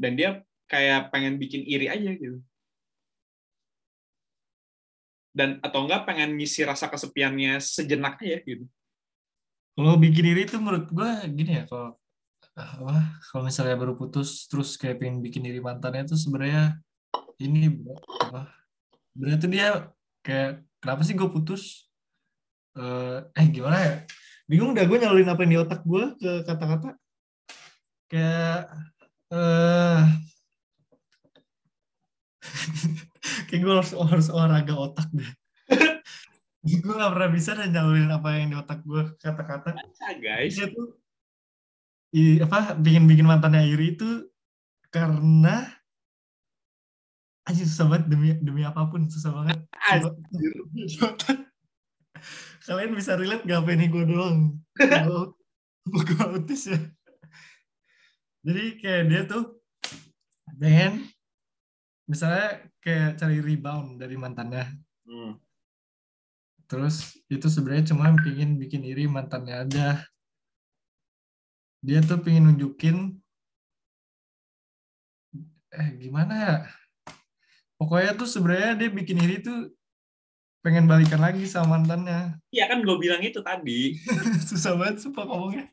dan 0.00 0.14
dia 0.14 0.42
kayak 0.66 1.12
pengen 1.12 1.36
bikin 1.36 1.62
iri 1.66 1.90
aja 1.92 2.10
gitu. 2.16 2.40
Dan 5.34 5.58
atau 5.58 5.82
enggak 5.82 6.06
pengen 6.06 6.38
ngisi 6.38 6.62
rasa 6.62 6.86
kesepiannya 6.86 7.58
sejenak 7.58 8.22
aja 8.22 8.38
gitu. 8.46 8.64
Kalau 9.74 9.98
bikin 9.98 10.30
diri 10.30 10.46
itu 10.46 10.54
menurut 10.62 10.86
gue 10.86 11.10
gini 11.34 11.58
ya, 11.58 11.66
kalau 11.66 11.98
apa, 12.54 13.18
kalau 13.34 13.42
misalnya 13.42 13.74
baru 13.74 13.98
putus 13.98 14.46
terus 14.46 14.78
kayak 14.78 15.02
pengen 15.02 15.18
bikin 15.18 15.42
diri 15.42 15.58
mantannya 15.58 16.06
itu 16.06 16.14
sebenarnya 16.14 16.78
ini 17.42 17.82
apa? 18.22 18.54
Sebenarnya 19.10 19.38
tuh 19.42 19.50
dia 19.50 19.66
kayak 20.22 20.62
kenapa 20.78 21.02
sih 21.02 21.18
gue 21.18 21.26
putus? 21.26 21.90
Eh, 22.78 23.18
eh 23.34 23.46
gimana 23.50 23.78
ya? 23.82 23.94
Bingung 24.46 24.70
dah 24.70 24.86
gue 24.86 24.98
nyalurin 25.02 25.26
apa 25.26 25.42
yang 25.42 25.50
di 25.50 25.58
otak 25.58 25.82
gue 25.82 26.04
ke 26.22 26.30
kata-kata. 26.46 26.94
Kayak 28.06 28.70
eh 29.34 30.02
kayak 33.48 33.60
gue 33.60 33.72
harus, 33.72 33.92
harus 33.96 34.28
olahraga 34.30 34.74
otak 34.76 35.08
deh. 35.12 35.30
gue 36.64 36.94
gak 36.96 37.12
pernah 37.12 37.30
bisa 37.32 37.52
dan 37.52 37.76
nyalurin 37.76 38.08
apa 38.08 38.28
yang 38.40 38.48
di 38.52 38.56
otak 38.56 38.80
gue 38.84 39.02
kata-kata. 39.20 39.76
Guys. 40.20 40.56
dia 40.56 40.72
tuh 40.72 40.96
i, 42.16 42.40
apa 42.40 42.78
bikin 42.78 43.04
bikin 43.10 43.26
mantannya 43.26 43.68
iri 43.68 43.98
itu 43.98 44.30
karena 44.88 45.66
aja 47.44 47.62
susah 47.66 47.90
banget 47.90 48.04
demi 48.08 48.32
demi 48.40 48.62
apa 48.64 48.88
pun 48.88 49.04
susah 49.10 49.32
banget. 49.34 49.58
Kalian 52.64 52.96
bisa 52.96 53.20
relate 53.20 53.44
gak 53.44 53.60
apa 53.60 53.70
ini 53.76 53.92
gue 53.92 54.04
doang? 54.08 54.56
Gue 55.84 56.00
gue 56.00 56.16
autis 56.24 56.72
ya. 56.72 56.80
Jadi 58.44 58.80
kayak 58.80 59.04
dia 59.12 59.22
tuh 59.28 59.60
pengen 60.56 61.04
misalnya 62.04 62.68
kayak 62.84 63.16
cari 63.16 63.38
rebound 63.40 63.96
dari 64.00 64.16
mantannya 64.20 64.64
Hmm. 65.04 65.36
Terus 66.64 67.20
itu 67.28 67.46
sebenarnya 67.52 67.92
cuma 67.92 68.08
pingin 68.16 68.56
bikin 68.56 68.82
iri 68.88 69.04
mantannya 69.04 69.68
aja. 69.68 69.88
Dia 71.84 72.00
tuh 72.00 72.24
pingin 72.24 72.48
nunjukin 72.48 73.20
eh 75.74 75.88
gimana 76.00 76.32
ya? 76.32 76.56
Pokoknya 77.76 78.16
tuh 78.16 78.28
sebenarnya 78.30 78.80
dia 78.80 78.88
bikin 78.88 79.20
iri 79.20 79.44
tuh 79.44 79.74
pengen 80.64 80.88
balikan 80.88 81.20
lagi 81.20 81.44
sama 81.44 81.76
mantannya. 81.76 82.40
Iya 82.48 82.72
kan 82.72 82.80
gue 82.80 82.96
bilang 82.96 83.20
itu 83.20 83.44
tadi. 83.44 84.00
Susah 84.48 84.72
banget 84.80 85.04
sumpah 85.04 85.28
ngomongnya. 85.28 85.68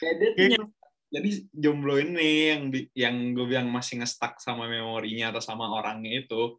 Kayak 0.00 0.14
dia 0.16 0.48
tuh 0.56 0.68
jadi 1.12 1.30
jomblo 1.52 2.00
ini 2.00 2.56
yang 2.56 2.62
yang 2.96 3.16
gue 3.36 3.44
bilang 3.44 3.68
masih 3.68 4.00
ngestak 4.00 4.40
sama 4.40 4.64
memorinya 4.64 5.28
atau 5.28 5.44
sama 5.44 5.68
orangnya 5.68 6.24
itu 6.24 6.56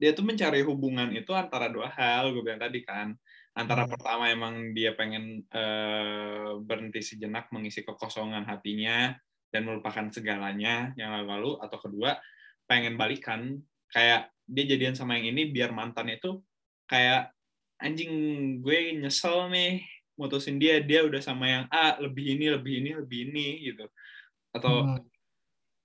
dia 0.00 0.16
tuh 0.16 0.26
mencari 0.26 0.64
hubungan 0.66 1.12
itu 1.14 1.30
antara 1.30 1.68
dua 1.68 1.92
hal 1.92 2.34
gue 2.34 2.42
bilang 2.42 2.58
tadi 2.58 2.82
kan. 2.82 3.14
Antara 3.52 3.84
Hmm. 3.84 3.92
pertama 3.94 4.32
emang 4.32 4.72
dia 4.72 4.96
pengen 4.96 5.44
eh, 5.46 6.50
berhenti 6.58 7.04
sejenak 7.04 7.52
mengisi 7.54 7.84
kekosongan 7.84 8.48
hatinya 8.48 9.14
dan 9.52 9.62
melupakan 9.68 10.08
segalanya 10.10 10.90
yang 10.98 11.12
lalu-lalu 11.12 11.60
atau 11.60 11.78
kedua 11.78 12.18
pengen 12.66 12.98
balikan. 12.98 13.60
Kayak 13.92 14.32
dia 14.48 14.64
jadian 14.72 14.96
sama 14.96 15.20
yang 15.20 15.36
ini 15.36 15.52
biar 15.52 15.70
mantannya 15.70 16.16
itu 16.18 16.40
kayak 16.88 17.30
anjing 17.78 18.10
gue 18.58 18.98
nyesel 18.98 19.52
nih 19.52 19.84
mutusin 20.22 20.62
dia 20.62 20.78
dia 20.78 21.02
udah 21.02 21.18
sama 21.18 21.50
yang 21.50 21.64
A 21.74 21.98
lebih 21.98 22.38
ini 22.38 22.46
lebih 22.54 22.78
ini 22.78 22.90
lebih 22.94 23.18
ini 23.34 23.46
gitu. 23.66 23.90
Atau 24.54 24.86
Hmm. 24.86 25.02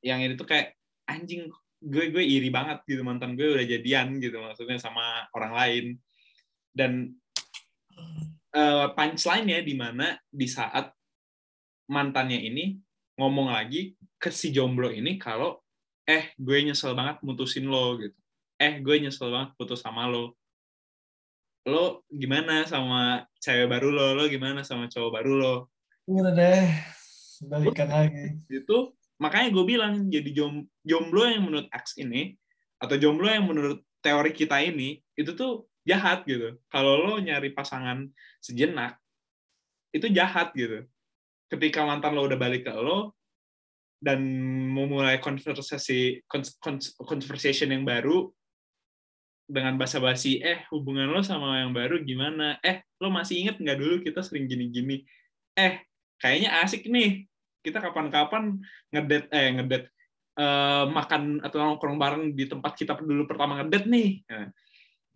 yang 0.06 0.22
ini 0.22 0.38
tuh 0.38 0.46
kayak 0.46 0.78
anjing 1.10 1.50
gue 1.82 2.06
gue 2.14 2.22
iri 2.22 2.54
banget 2.54 2.86
gitu 2.86 3.02
mantan 3.02 3.34
gue 3.34 3.58
udah 3.58 3.66
jadian 3.66 4.22
gitu 4.22 4.38
maksudnya 4.38 4.78
sama 4.78 5.26
orang 5.34 5.54
lain. 5.58 5.86
Dan 6.70 7.18
uh, 8.54 8.94
punchline-nya 8.94 9.66
di 9.66 9.74
mana 9.74 10.14
di 10.30 10.46
saat 10.46 10.94
mantannya 11.90 12.38
ini 12.38 12.78
ngomong 13.18 13.50
lagi 13.50 13.98
ke 14.22 14.30
si 14.30 14.54
jomblo 14.54 14.94
ini 14.94 15.18
kalau 15.18 15.58
eh 16.06 16.32
gue 16.38 16.58
nyesel 16.62 16.94
banget 16.94 17.18
mutusin 17.26 17.66
lo 17.66 17.98
gitu. 17.98 18.16
Eh 18.62 18.78
gue 18.78 18.96
nyesel 19.02 19.34
banget 19.34 19.58
putus 19.58 19.82
sama 19.82 20.06
lo 20.06 20.38
lo 21.68 22.08
gimana 22.08 22.64
sama 22.64 23.28
cewek 23.44 23.68
baru 23.68 23.92
lo 23.92 24.08
lo 24.16 24.24
gimana 24.32 24.64
sama 24.64 24.88
cowok 24.88 25.12
baru 25.20 25.34
lo 25.36 25.56
Udah 26.08 26.32
deh. 26.32 26.72
Balikan 27.52 27.92
lagi. 27.92 28.40
itu 28.48 28.78
makanya 29.20 29.52
gue 29.52 29.64
bilang 29.68 30.08
jadi 30.08 30.30
jom, 30.32 30.64
jomblo 30.88 31.28
yang 31.28 31.44
menurut 31.44 31.68
X 31.70 32.00
ini 32.00 32.34
atau 32.80 32.96
jomblo 32.96 33.28
yang 33.28 33.46
menurut 33.46 33.84
teori 34.00 34.32
kita 34.32 34.58
ini 34.64 35.04
itu 35.20 35.36
tuh 35.36 35.68
jahat 35.84 36.24
gitu 36.24 36.56
kalau 36.72 36.98
lo 36.98 37.14
nyari 37.20 37.52
pasangan 37.52 38.08
sejenak 38.40 38.98
itu 39.92 40.08
jahat 40.14 40.56
gitu 40.56 40.86
ketika 41.52 41.84
mantan 41.84 42.16
lo 42.16 42.26
udah 42.26 42.40
balik 42.40 42.66
ke 42.66 42.74
lo 42.74 43.18
dan 43.98 44.22
memulai 44.74 45.18
konversasi 45.18 46.22
conversation 47.02 47.74
yang 47.74 47.82
baru 47.82 48.30
dengan 49.48 49.80
basa-basi 49.80 50.44
eh 50.44 50.68
hubungan 50.70 51.08
lo 51.08 51.24
sama 51.24 51.64
yang 51.64 51.72
baru 51.72 52.04
gimana? 52.04 52.60
Eh 52.60 52.84
lo 53.00 53.08
masih 53.08 53.48
inget 53.48 53.56
nggak 53.58 53.80
dulu 53.80 53.96
kita 54.04 54.20
sering 54.20 54.46
gini-gini? 54.46 55.08
Eh 55.56 55.82
kayaknya 56.20 56.62
asik 56.62 56.86
nih. 56.86 57.26
Kita 57.64 57.80
kapan-kapan 57.80 58.60
ngedet 58.92 59.32
eh 59.32 59.48
ngedet 59.56 59.84
eh, 60.36 60.86
makan 60.92 61.40
atau 61.42 61.58
nongkrong 61.64 61.98
bareng 61.98 62.24
di 62.36 62.46
tempat 62.46 62.76
kita 62.76 63.00
dulu 63.00 63.24
pertama 63.24 63.64
ngedet 63.64 63.88
nih. 63.88 64.28
Nah, 64.28 64.52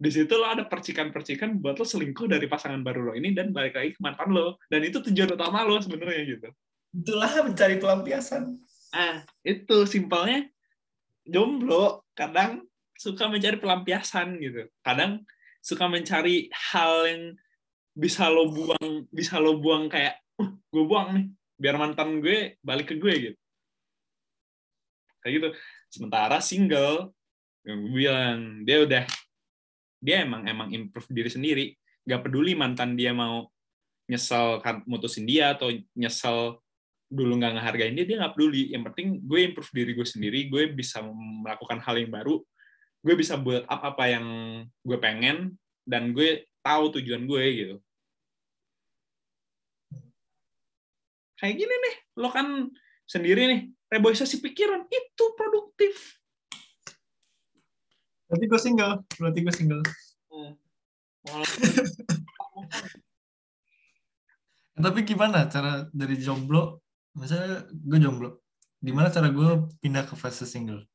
di 0.01 0.09
situ 0.09 0.33
lo 0.33 0.49
ada 0.49 0.65
percikan-percikan 0.65 1.61
buat 1.61 1.77
lo 1.77 1.85
selingkuh 1.85 2.25
dari 2.25 2.49
pasangan 2.49 2.81
baru 2.81 3.11
lo 3.11 3.13
ini 3.13 3.37
dan 3.37 3.53
balik 3.53 3.77
lagi 3.77 3.93
ke 3.93 4.01
mantan 4.01 4.31
lo. 4.31 4.57
Dan 4.71 4.81
itu 4.87 5.03
tujuan 5.03 5.35
utama 5.35 5.61
lo 5.67 5.77
sebenarnya 5.77 6.23
gitu. 6.25 6.49
Itulah 6.95 7.31
mencari 7.45 7.75
pelampiasan. 7.77 8.57
ah 8.91 9.23
itu 9.39 9.87
simpelnya 9.87 10.51
jomblo 11.23 12.03
kadang 12.11 12.67
suka 13.01 13.25
mencari 13.25 13.57
pelampiasan 13.57 14.37
gitu. 14.37 14.69
Kadang 14.85 15.25
suka 15.57 15.89
mencari 15.89 16.53
hal 16.53 17.09
yang 17.09 17.23
bisa 17.97 18.29
lo 18.29 18.53
buang 18.53 19.09
bisa 19.09 19.41
lo 19.41 19.57
buang 19.57 19.89
kayak 19.89 20.21
uh, 20.37 20.49
gue 20.69 20.83
buang 20.85 21.09
nih 21.17 21.25
biar 21.57 21.75
mantan 21.81 22.21
gue 22.21 22.61
balik 22.61 22.93
ke 22.93 22.95
gue 23.01 23.13
gitu. 23.17 23.37
Kayak 25.25 25.33
gitu. 25.33 25.49
Sementara 25.89 26.37
single 26.37 27.09
yang 27.65 27.77
gue 27.89 27.93
bilang 27.93 28.39
dia 28.61 28.77
udah 28.85 29.03
dia 30.01 30.25
emang 30.25 30.45
emang 30.45 30.69
improve 30.69 31.09
diri 31.09 31.29
sendiri. 31.33 31.65
Nggak 32.05 32.29
peduli 32.29 32.53
mantan 32.53 32.93
dia 32.93 33.17
mau 33.17 33.49
nyesel 34.05 34.61
kan 34.61 34.85
mutusin 34.85 35.25
dia 35.25 35.57
atau 35.57 35.73
nyesel 35.97 36.59
dulu 37.11 37.37
nggak 37.37 37.59
ngehargain 37.59 37.97
dia 37.97 38.05
dia 38.05 38.17
nggak 38.21 38.33
peduli. 38.37 38.73
Yang 38.73 38.83
penting 38.93 39.07
gue 39.25 39.39
improve 39.49 39.71
diri 39.73 39.91
gue 39.97 40.07
sendiri 40.07 40.39
gue 40.53 40.63
bisa 40.69 41.01
melakukan 41.05 41.81
hal 41.81 41.97
yang 41.97 42.13
baru 42.13 42.41
gue 43.01 43.15
bisa 43.17 43.33
buat 43.37 43.65
apa 43.65 43.97
apa 43.97 44.05
yang 44.13 44.25
gue 44.85 44.97
pengen 45.01 45.57
dan 45.85 46.13
gue 46.13 46.45
tahu 46.61 46.93
tujuan 47.01 47.25
gue 47.25 47.43
gitu 47.57 47.75
kayak 51.41 51.57
gini 51.57 51.73
nih 51.73 51.95
lo 52.21 52.29
kan 52.29 52.69
sendiri 53.09 53.49
nih 53.49 53.61
reboisasi 53.89 54.37
pikiran 54.39 54.85
itu 54.87 55.25
produktif 55.33 56.21
Berarti 58.31 58.47
gue 58.47 58.59
single. 58.63 59.03
Berarti 59.19 59.43
gue 59.43 59.51
single. 59.51 59.83
Tapi 64.87 65.03
gimana 65.03 65.51
cara 65.51 65.91
dari 65.91 66.15
jomblo? 66.15 66.79
Misalnya 67.11 67.67
gue 67.67 67.99
jomblo. 67.99 68.39
Gimana 68.79 69.11
cara 69.11 69.27
gue 69.27 69.67
pindah 69.83 70.07
ke 70.07 70.15
fase 70.15 70.47
single? 70.47 70.87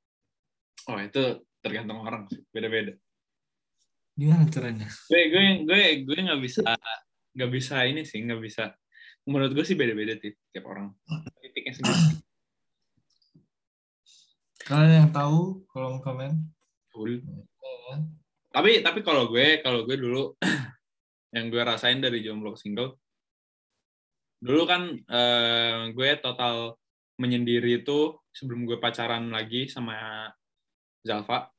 oh 0.86 0.98
itu 1.02 1.42
tergantung 1.66 2.00
orang 2.02 2.24
sih 2.30 2.40
beda-beda 2.54 2.94
Gimana 4.16 4.48
caranya? 4.48 4.88
gue 4.88 5.22
gue 5.28 5.44
gue 5.68 5.82
gue 6.08 6.18
nggak 6.24 6.40
bisa 6.40 6.64
nggak 7.36 7.50
bisa 7.52 7.84
ini 7.84 8.00
sih 8.06 8.24
nggak 8.24 8.40
bisa 8.40 8.72
menurut 9.28 9.52
gue 9.52 9.64
sih 9.66 9.76
beda-beda 9.76 10.16
sih 10.16 10.32
tiap 10.54 10.64
orang 10.70 10.94
titiknya 11.42 11.74
sendiri 11.76 12.24
Kalian 14.66 15.06
yang 15.06 15.10
tahu, 15.14 15.62
kolom 15.70 16.02
komen. 16.02 16.42
Full. 16.90 17.22
tapi 18.50 18.80
tapi 18.80 19.04
kalau 19.04 19.28
gue 19.28 19.60
kalau 19.60 19.84
gue 19.84 20.00
dulu 20.00 20.32
yang 21.36 21.52
gue 21.52 21.60
rasain 21.60 22.00
dari 22.00 22.24
jomblo 22.24 22.56
single 22.56 22.96
dulu 24.40 24.64
kan 24.64 24.96
eh, 24.96 25.92
gue 25.92 26.10
total 26.24 26.72
menyendiri 27.20 27.84
itu 27.84 28.16
sebelum 28.32 28.64
gue 28.64 28.80
pacaran 28.80 29.28
lagi 29.28 29.68
sama 29.68 30.28
Zalfa 31.04 31.52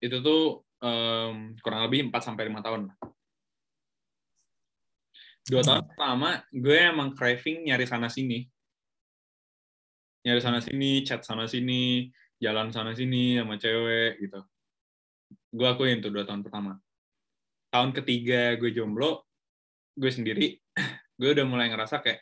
itu 0.00 0.16
tuh 0.24 0.64
em, 0.80 1.54
kurang 1.60 1.84
lebih 1.86 2.08
4 2.08 2.24
sampai 2.24 2.48
lima 2.48 2.64
tahun. 2.64 2.88
Dua 5.48 5.62
tahun 5.64 5.82
pertama 5.88 6.44
gue 6.52 6.78
emang 6.78 7.16
craving 7.16 7.68
nyari 7.72 7.84
sana 7.88 8.12
sini. 8.12 8.44
Nyari 10.20 10.40
sana 10.40 10.60
sini 10.60 11.00
chat 11.00 11.24
sana 11.24 11.48
sini 11.48 12.12
jalan 12.36 12.68
sana 12.72 12.92
sini 12.92 13.40
sama 13.40 13.56
cewek 13.56 14.20
gitu. 14.20 14.40
Gue 15.50 15.66
akuin 15.66 16.04
tuh 16.04 16.12
dua 16.12 16.28
tahun 16.28 16.44
pertama. 16.44 16.76
Tahun 17.72 17.90
ketiga 17.96 18.56
gue 18.60 18.70
jomblo 18.72 19.24
gue 19.96 20.12
sendiri 20.12 20.60
gue 21.20 21.28
udah 21.32 21.44
mulai 21.48 21.72
ngerasa 21.72 22.04
kayak 22.04 22.20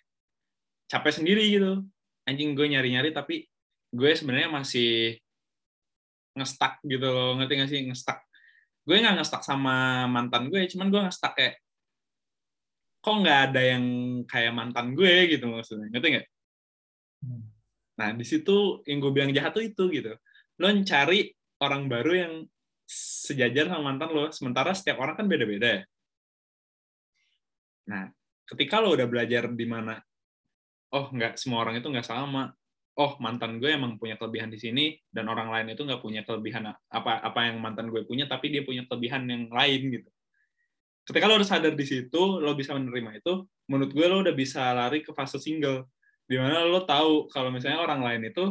capek 0.87 1.23
sendiri 1.23 1.45
gitu. 1.51 1.83
Anjing 2.25 2.55
gue 2.55 2.67
nyari-nyari 2.71 3.11
tapi 3.11 3.51
gue 3.91 4.11
sebenarnya 4.15 4.53
masih 4.53 5.19
ngestak 6.39 6.79
gitu 6.87 7.07
loh 7.07 7.37
ngerti 7.37 7.53
gak 7.59 7.71
sih? 7.71 7.81
Ngestak 7.91 8.19
gue 8.89 8.97
nggak 8.97 9.21
ngestak 9.21 9.45
sama 9.45 10.09
mantan 10.09 10.49
gue 10.49 10.65
cuman 10.73 10.89
gue 10.89 11.01
ngestak 11.05 11.37
kayak 11.37 11.61
kok 13.05 13.17
nggak 13.21 13.41
ada 13.53 13.61
yang 13.77 13.85
kayak 14.25 14.53
mantan 14.57 14.97
gue 14.97 15.29
gitu 15.29 15.45
maksudnya 15.45 15.93
ngerti 15.93 16.09
nggak 16.17 16.27
nah 18.01 18.17
di 18.17 18.25
situ 18.25 18.81
yang 18.89 18.99
gue 19.05 19.13
bilang 19.13 19.35
jahat 19.35 19.53
tuh 19.53 19.67
itu 19.67 19.91
gitu. 19.91 20.15
Lo 20.63 20.71
cari 20.87 21.35
orang 21.59 21.91
baru 21.91 22.13
yang 22.15 22.33
sejajar 22.89 23.69
sama 23.69 23.93
mantan 23.93 24.11
lo 24.15 24.31
sementara 24.31 24.71
setiap 24.71 25.03
orang 25.03 25.19
kan 25.19 25.27
beda-beda. 25.29 25.83
Ya 25.83 25.85
nah 27.89 28.05
ketika 28.49 28.81
lo 28.81 28.97
udah 28.97 29.05
belajar 29.05 29.53
di 29.53 29.67
mana 29.69 30.01
oh 30.97 31.13
nggak 31.13 31.37
semua 31.37 31.67
orang 31.67 31.83
itu 31.83 31.91
nggak 31.91 32.07
sama 32.07 32.55
oh 32.99 33.15
mantan 33.23 33.63
gue 33.63 33.71
emang 33.71 33.95
punya 33.95 34.19
kelebihan 34.19 34.51
di 34.51 34.59
sini 34.59 34.99
dan 35.07 35.31
orang 35.31 35.55
lain 35.55 35.71
itu 35.71 35.87
nggak 35.87 36.03
punya 36.03 36.27
kelebihan 36.27 36.75
apa 36.91 37.23
apa 37.23 37.41
yang 37.47 37.63
mantan 37.63 37.95
gue 37.95 38.03
punya 38.03 38.27
tapi 38.27 38.51
dia 38.51 38.67
punya 38.67 38.83
kelebihan 38.91 39.23
yang 39.31 39.47
lain 39.47 40.03
gitu. 40.03 40.11
Ketika 41.07 41.25
lo 41.31 41.39
udah 41.39 41.47
sadar 41.47 41.73
di 41.79 41.87
situ 41.87 42.43
lo 42.43 42.53
bisa 42.59 42.75
menerima 42.75 43.23
itu 43.23 43.47
menurut 43.71 43.91
gue 43.95 44.07
lo 44.11 44.27
udah 44.27 44.35
bisa 44.35 44.75
lari 44.75 45.07
ke 45.07 45.15
fase 45.15 45.39
single 45.39 45.87
di 46.27 46.37
mana 46.43 46.67
lo 46.67 46.83
tahu 46.83 47.31
kalau 47.31 47.55
misalnya 47.55 47.81
orang 47.81 48.03
lain 48.03 48.35
itu 48.35 48.45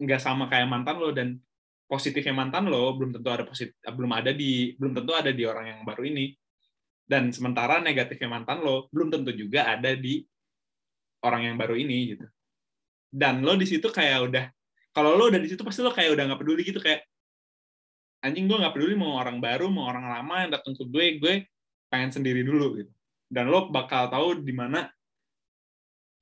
nggak 0.00 0.20
sama 0.20 0.48
kayak 0.48 0.66
mantan 0.66 0.96
lo 0.96 1.12
dan 1.12 1.36
positifnya 1.86 2.32
mantan 2.32 2.72
lo 2.72 2.96
belum 2.96 3.20
tentu 3.20 3.28
ada 3.30 3.44
positif 3.44 3.76
belum 3.84 4.16
ada 4.16 4.32
di 4.32 4.74
belum 4.80 4.96
tentu 4.96 5.12
ada 5.12 5.28
di 5.28 5.44
orang 5.44 5.76
yang 5.76 5.80
baru 5.84 6.08
ini. 6.08 6.32
Dan 7.06 7.30
sementara 7.30 7.84
negatifnya 7.84 8.32
mantan 8.32 8.64
lo 8.64 8.88
belum 8.88 9.12
tentu 9.12 9.30
juga 9.36 9.68
ada 9.68 9.92
di 9.92 10.24
orang 11.20 11.52
yang 11.52 11.56
baru 11.60 11.76
ini 11.76 12.16
gitu 12.16 12.26
dan 13.16 13.40
lo 13.40 13.56
di 13.56 13.64
situ 13.64 13.88
kayak 13.88 14.28
udah 14.28 14.44
kalau 14.92 15.16
lo 15.16 15.32
udah 15.32 15.40
di 15.40 15.48
situ 15.48 15.64
pasti 15.64 15.80
lo 15.80 15.88
kayak 15.88 16.12
udah 16.12 16.24
nggak 16.28 16.40
peduli 16.44 16.62
gitu 16.68 16.76
kayak 16.84 17.08
anjing 18.20 18.44
gue 18.44 18.60
nggak 18.60 18.76
peduli 18.76 18.92
mau 18.92 19.16
orang 19.16 19.40
baru 19.40 19.72
mau 19.72 19.88
orang 19.88 20.04
lama 20.04 20.44
yang 20.44 20.50
datang 20.52 20.76
ke 20.76 20.84
gue 20.84 21.06
gue 21.16 21.34
pengen 21.88 22.12
sendiri 22.12 22.44
dulu 22.44 22.82
gitu. 22.82 22.92
Dan 23.26 23.48
lo 23.50 23.72
bakal 23.72 24.12
tahu 24.12 24.44
di 24.44 24.54
mana 24.54 24.86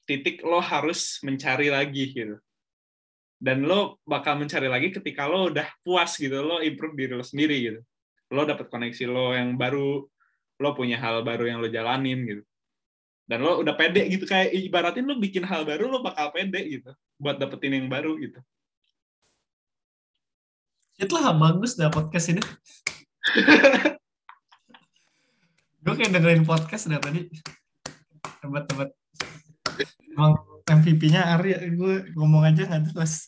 titik 0.07 0.40
lo 0.47 0.62
harus 0.62 1.18
mencari 1.26 1.68
lagi 1.68 2.14
gitu. 2.14 2.38
Dan 3.40 3.66
lo 3.66 3.99
bakal 4.07 4.38
mencari 4.38 4.70
lagi 4.70 4.95
ketika 4.95 5.26
lo 5.26 5.51
udah 5.51 5.66
puas 5.82 6.14
gitu 6.16 6.40
lo 6.40 6.62
improve 6.62 6.95
diri 6.95 7.12
lo 7.18 7.26
sendiri 7.26 7.57
gitu. 7.59 7.80
Lo 8.30 8.47
dapet 8.47 8.70
koneksi 8.70 9.05
lo 9.11 9.34
yang 9.34 9.59
baru 9.59 10.07
lo 10.62 10.70
punya 10.78 11.03
hal 11.03 11.26
baru 11.26 11.51
yang 11.51 11.59
lo 11.59 11.66
jalanin 11.66 12.22
gitu 12.22 12.42
dan 13.25 13.41
lo 13.41 13.61
udah 13.64 13.75
pede 13.77 14.05
gitu 14.12 14.29
kayak 14.29 14.53
ibaratin 14.53 15.09
lo 15.09 15.16
bikin 15.16 15.45
hal 15.45 15.64
baru 15.64 15.89
lo 15.89 16.05
bakal 16.05 16.29
pede 16.33 16.61
gitu 16.68 16.91
buat 17.16 17.41
dapetin 17.41 17.77
yang 17.77 17.89
baru 17.89 18.16
gitu 18.20 18.41
Itulah 20.95 21.35
bagus 21.35 21.75
dah 21.75 21.91
podcast 21.91 22.31
ini. 22.31 22.39
gue 25.85 25.95
kayak 25.99 26.14
dengerin 26.14 26.47
podcast 26.47 26.87
dah 26.87 27.03
tadi. 27.03 27.27
Hebat-hebat. 28.47 28.95
Emang 30.07 30.39
MVP-nya 30.70 31.35
Ari, 31.35 31.59
gue 31.75 31.95
ngomong 32.14 32.47
aja 32.47 32.70
nggak 32.70 32.95
jelas. 32.95 33.27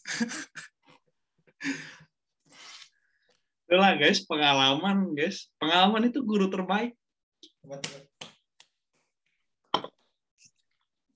Itulah 3.66 3.98
guys, 3.98 4.22
pengalaman 4.22 5.10
guys. 5.18 5.50
Pengalaman 5.58 6.06
itu 6.06 6.22
guru 6.22 6.46
terbaik. 6.46 6.94
Hebat-hebat. 7.66 8.05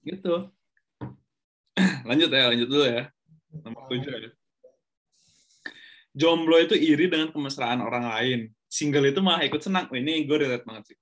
Gitu. 0.01 0.35
lanjut 2.09 2.31
ya, 2.33 2.45
lanjut 2.53 2.69
dulu 2.69 2.85
ya. 2.89 3.03
Nomor 3.65 3.83
tujuh 3.91 4.13
ya. 4.13 4.31
Jomblo 6.11 6.59
itu 6.59 6.75
iri 6.75 7.07
dengan 7.07 7.31
kemesraan 7.31 7.81
orang 7.85 8.11
lain. 8.11 8.41
Single 8.67 9.15
itu 9.15 9.23
malah 9.23 9.47
ikut 9.47 9.63
senang. 9.63 9.87
Ini 9.91 10.27
gue 10.27 10.37
relate 10.47 10.67
banget 10.67 10.95
sih. 10.95 10.99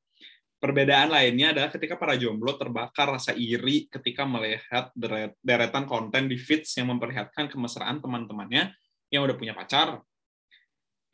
Perbedaan 0.59 1.15
lainnya 1.15 1.55
adalah 1.55 1.71
ketika 1.71 1.95
para 1.95 2.19
jomblo 2.19 2.59
terbakar 2.59 3.15
rasa 3.15 3.31
iri 3.31 3.87
ketika 3.87 4.27
melihat 4.27 4.91
deret- 4.91 5.39
deretan 5.39 5.87
konten 5.87 6.27
di 6.27 6.35
feeds 6.35 6.75
yang 6.75 6.91
memperlihatkan 6.91 7.47
kemesraan 7.47 8.03
teman-temannya 8.03 8.75
yang 9.09 9.23
udah 9.23 9.39
punya 9.39 9.55
pacar. 9.55 10.03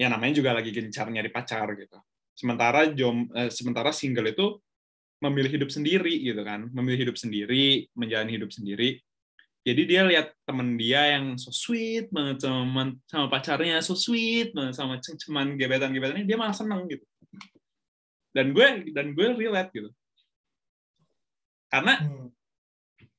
Ya 0.00 0.08
namanya 0.08 0.40
juga 0.40 0.56
lagi 0.56 0.72
gencar 0.72 1.12
nyari 1.12 1.28
pacar 1.28 1.70
gitu. 1.76 2.00
Sementara 2.34 2.88
jom 2.90 3.30
eh, 3.36 3.52
sementara 3.52 3.92
single 3.94 4.32
itu 4.32 4.58
memilih 5.24 5.50
hidup 5.56 5.70
sendiri 5.72 6.20
gitu 6.20 6.44
kan, 6.44 6.68
memilih 6.70 7.08
hidup 7.08 7.16
sendiri, 7.16 7.88
menjalani 7.96 8.32
hidup 8.36 8.52
sendiri. 8.52 9.00
Jadi 9.64 9.82
dia 9.88 10.04
lihat 10.04 10.36
temen 10.44 10.76
dia 10.76 11.16
yang 11.16 11.40
so 11.40 11.48
sweet 11.48 12.12
banget 12.12 12.44
sama 12.44 12.92
sama 13.08 13.26
pacarnya 13.32 13.80
so 13.80 13.96
sweet 13.96 14.52
banget 14.52 14.76
sama 14.76 15.00
ceng-ceman 15.00 15.56
gebetan 15.56 15.88
gebetannya 15.96 16.28
dia 16.28 16.36
malah 16.36 16.52
seneng 16.52 16.84
gitu. 16.84 17.00
Dan 18.36 18.52
gue 18.52 18.92
dan 18.92 19.16
gue 19.16 19.26
relate 19.32 19.72
gitu. 19.72 19.90
Karena 21.72 21.96
Hmm. 21.96 22.28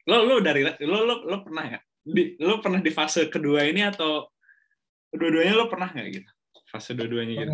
lo 0.06 0.18
lo 0.22 0.36
dari 0.38 0.62
lo 0.86 1.00
lo 1.02 1.16
lo 1.26 1.38
pernah 1.42 1.64
nggak? 1.66 1.84
Di, 2.06 2.24
lo 2.38 2.62
pernah 2.62 2.78
di 2.78 2.92
fase 2.94 3.26
kedua 3.26 3.66
ini 3.66 3.82
atau 3.82 4.30
dua-duanya 5.10 5.58
lo 5.58 5.66
pernah 5.66 5.90
nggak 5.90 6.08
gitu? 6.14 6.30
Fase 6.70 6.94
dua-duanya 6.94 7.34
gitu 7.42 7.54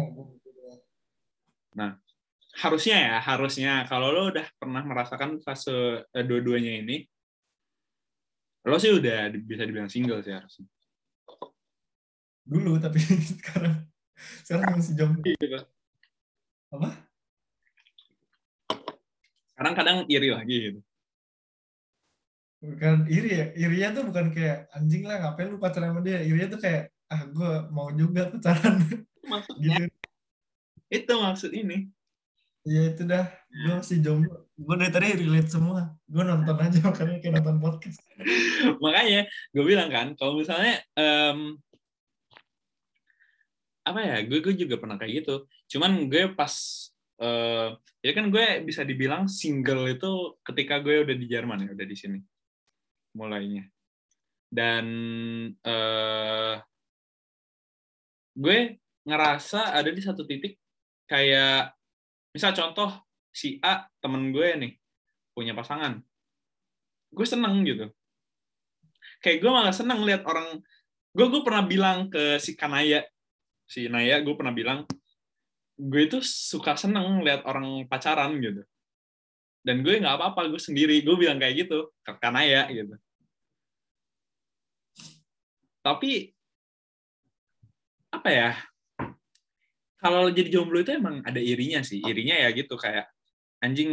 harusnya 2.61 2.97
ya 2.97 3.15
harusnya 3.25 3.71
kalau 3.89 4.13
lo 4.13 4.21
udah 4.29 4.45
pernah 4.55 4.85
merasakan 4.85 5.41
fase 5.41 6.05
eh, 6.05 6.25
dua-duanya 6.25 6.85
ini 6.85 7.01
lo 8.69 8.77
sih 8.77 8.93
udah 8.93 9.33
bisa 9.41 9.65
dibilang 9.65 9.89
single 9.89 10.21
sih 10.21 10.33
harusnya 10.33 10.69
Dulu 12.41 12.81
tapi 12.81 12.99
sekarang 13.37 13.85
sekarang 14.43 14.77
masih 14.77 14.93
jomblo. 14.97 15.23
Gitu. 15.23 15.57
Apa? 16.71 16.89
sekarang 19.51 19.77
kadang 19.77 19.97
iri 20.09 20.33
lagi 20.33 20.55
gitu 20.57 20.81
Bukan 22.61 23.05
iri 23.09 23.29
ya. 23.29 23.45
Irinya 23.57 23.89
tuh 24.01 24.03
bukan 24.09 24.33
kayak 24.33 24.69
anjing 24.73 25.05
lah 25.05 25.17
ngapain 25.21 25.49
lu 25.49 25.57
pacaran 25.57 25.93
sama 25.93 26.01
dia. 26.01 26.21
Irinya 26.21 26.57
tuh 26.57 26.61
kayak 26.61 26.93
ah 27.09 27.21
gue 27.25 27.51
mau 27.73 27.89
juga 27.93 28.29
pacaran 28.31 28.85
maksudnya 29.27 29.75
gitu. 29.83 29.97
itu 30.93 31.13
maksud 31.13 31.51
ini 31.51 31.91
Ya 32.61 32.81
itu 32.93 33.03
dah. 33.09 33.25
Gue 33.49 33.73
masih 33.81 33.97
jomblo. 34.05 34.45
Gue 34.53 34.75
dari 34.77 34.93
tadi 34.93 35.07
relate 35.25 35.49
semua. 35.49 35.97
Gue 36.05 36.21
nonton 36.21 36.57
aja 36.61 36.77
makanya 36.85 37.17
kayak 37.17 37.33
nonton 37.41 37.57
podcast. 37.57 37.99
makanya 38.83 39.25
gue 39.53 39.63
bilang 39.65 39.89
kan 39.89 40.13
kalau 40.13 40.37
misalnya 40.37 40.77
em, 40.93 41.57
apa 43.81 43.99
ya 43.99 44.17
gue 44.29 44.39
gue 44.45 44.53
juga 44.53 44.77
pernah 44.77 44.97
kayak 44.97 45.25
gitu 45.25 45.49
cuman 45.73 46.05
gue 46.05 46.37
pas 46.37 46.53
eh 47.21 47.69
ya 48.01 48.11
kan 48.17 48.29
gue 48.33 48.65
bisa 48.65 48.85
dibilang 48.85 49.25
single 49.25 49.89
itu 49.89 50.37
ketika 50.45 50.81
gue 50.81 51.05
udah 51.05 51.15
di 51.17 51.25
Jerman 51.25 51.65
ya 51.65 51.69
udah 51.73 51.87
di 51.89 51.97
sini 51.97 52.19
mulainya 53.17 53.65
dan 54.49 54.85
eh 55.53 56.55
gue 58.37 58.57
ngerasa 59.05 59.73
ada 59.73 59.89
di 59.89 60.01
satu 60.01 60.25
titik 60.29 60.61
kayak 61.09 61.73
misal 62.31 62.51
contoh 62.55 62.89
si 63.31 63.59
A 63.63 63.87
temen 64.03 64.31
gue 64.35 64.47
nih 64.59 64.71
punya 65.31 65.55
pasangan. 65.55 66.03
Gue 67.11 67.27
seneng 67.27 67.63
gitu. 67.63 67.91
Kayak 69.23 69.37
gue 69.43 69.51
malah 69.51 69.75
seneng 69.75 70.03
lihat 70.03 70.23
orang 70.27 70.59
gue 71.11 71.25
gue 71.27 71.41
pernah 71.43 71.63
bilang 71.67 72.07
ke 72.11 72.39
si 72.39 72.55
Kanaya. 72.55 73.03
Si 73.67 73.87
Naya 73.87 74.19
gue 74.19 74.35
pernah 74.35 74.51
bilang 74.51 74.83
gue 75.79 76.01
itu 76.03 76.19
suka 76.23 76.75
seneng 76.75 77.23
lihat 77.23 77.47
orang 77.47 77.87
pacaran 77.87 78.35
gitu. 78.39 78.63
Dan 79.61 79.85
gue 79.85 80.01
nggak 80.01 80.15
apa-apa 80.19 80.51
gue 80.51 80.59
sendiri. 80.59 81.03
Gue 81.03 81.15
bilang 81.15 81.39
kayak 81.39 81.67
gitu 81.67 81.91
ke 82.03 82.11
Kanaya 82.19 82.67
gitu. 82.71 82.95
Tapi 85.81 86.29
apa 88.11 88.29
ya 88.29 88.51
kalau 90.01 90.33
jadi 90.33 90.49
jomblo 90.49 90.81
itu 90.81 90.97
emang 90.97 91.21
ada 91.21 91.37
irinya 91.37 91.85
sih. 91.85 92.01
Irinya 92.01 92.33
ya 92.33 92.49
gitu 92.57 92.73
kayak 92.73 93.05
anjing 93.61 93.91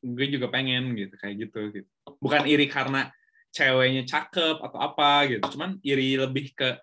gue 0.00 0.26
juga 0.32 0.48
pengen 0.48 0.96
gitu 0.96 1.14
kayak 1.20 1.34
gitu 1.46 1.60
gitu. 1.68 1.90
Bukan 2.16 2.48
iri 2.48 2.64
karena 2.64 3.12
ceweknya 3.52 4.08
cakep 4.08 4.56
atau 4.64 4.78
apa 4.80 5.28
gitu. 5.28 5.44
Cuman 5.52 5.76
iri 5.84 6.16
lebih 6.16 6.56
ke 6.56 6.80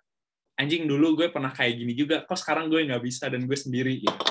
anjing 0.62 0.86
dulu 0.86 1.18
gue 1.18 1.34
pernah 1.34 1.50
kayak 1.50 1.74
gini 1.74 1.98
juga 1.98 2.22
kok 2.22 2.38
sekarang 2.38 2.70
gue 2.70 2.86
nggak 2.86 3.02
bisa 3.02 3.26
dan 3.34 3.50
gue 3.50 3.58
sendiri 3.58 3.98
gitu. 3.98 4.22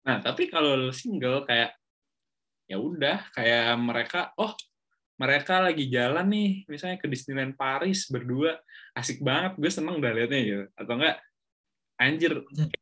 Nah 0.00 0.16
tapi 0.24 0.48
kalau 0.48 0.88
single 0.96 1.44
kayak 1.44 1.76
ya 2.64 2.80
udah 2.80 3.28
kayak 3.36 3.76
mereka 3.76 4.32
oh 4.40 4.56
mereka 5.20 5.60
lagi 5.60 5.84
jalan 5.92 6.26
nih 6.32 6.50
misalnya 6.64 6.96
ke 6.96 7.04
Disneyland 7.04 7.52
Paris 7.60 8.08
berdua 8.08 8.56
asik 8.96 9.20
banget 9.20 9.60
gue 9.60 9.70
seneng 9.70 10.00
udah 10.00 10.10
liatnya 10.16 10.40
gitu 10.40 10.64
atau 10.72 10.92
enggak 10.96 11.16
anjir 12.00 12.32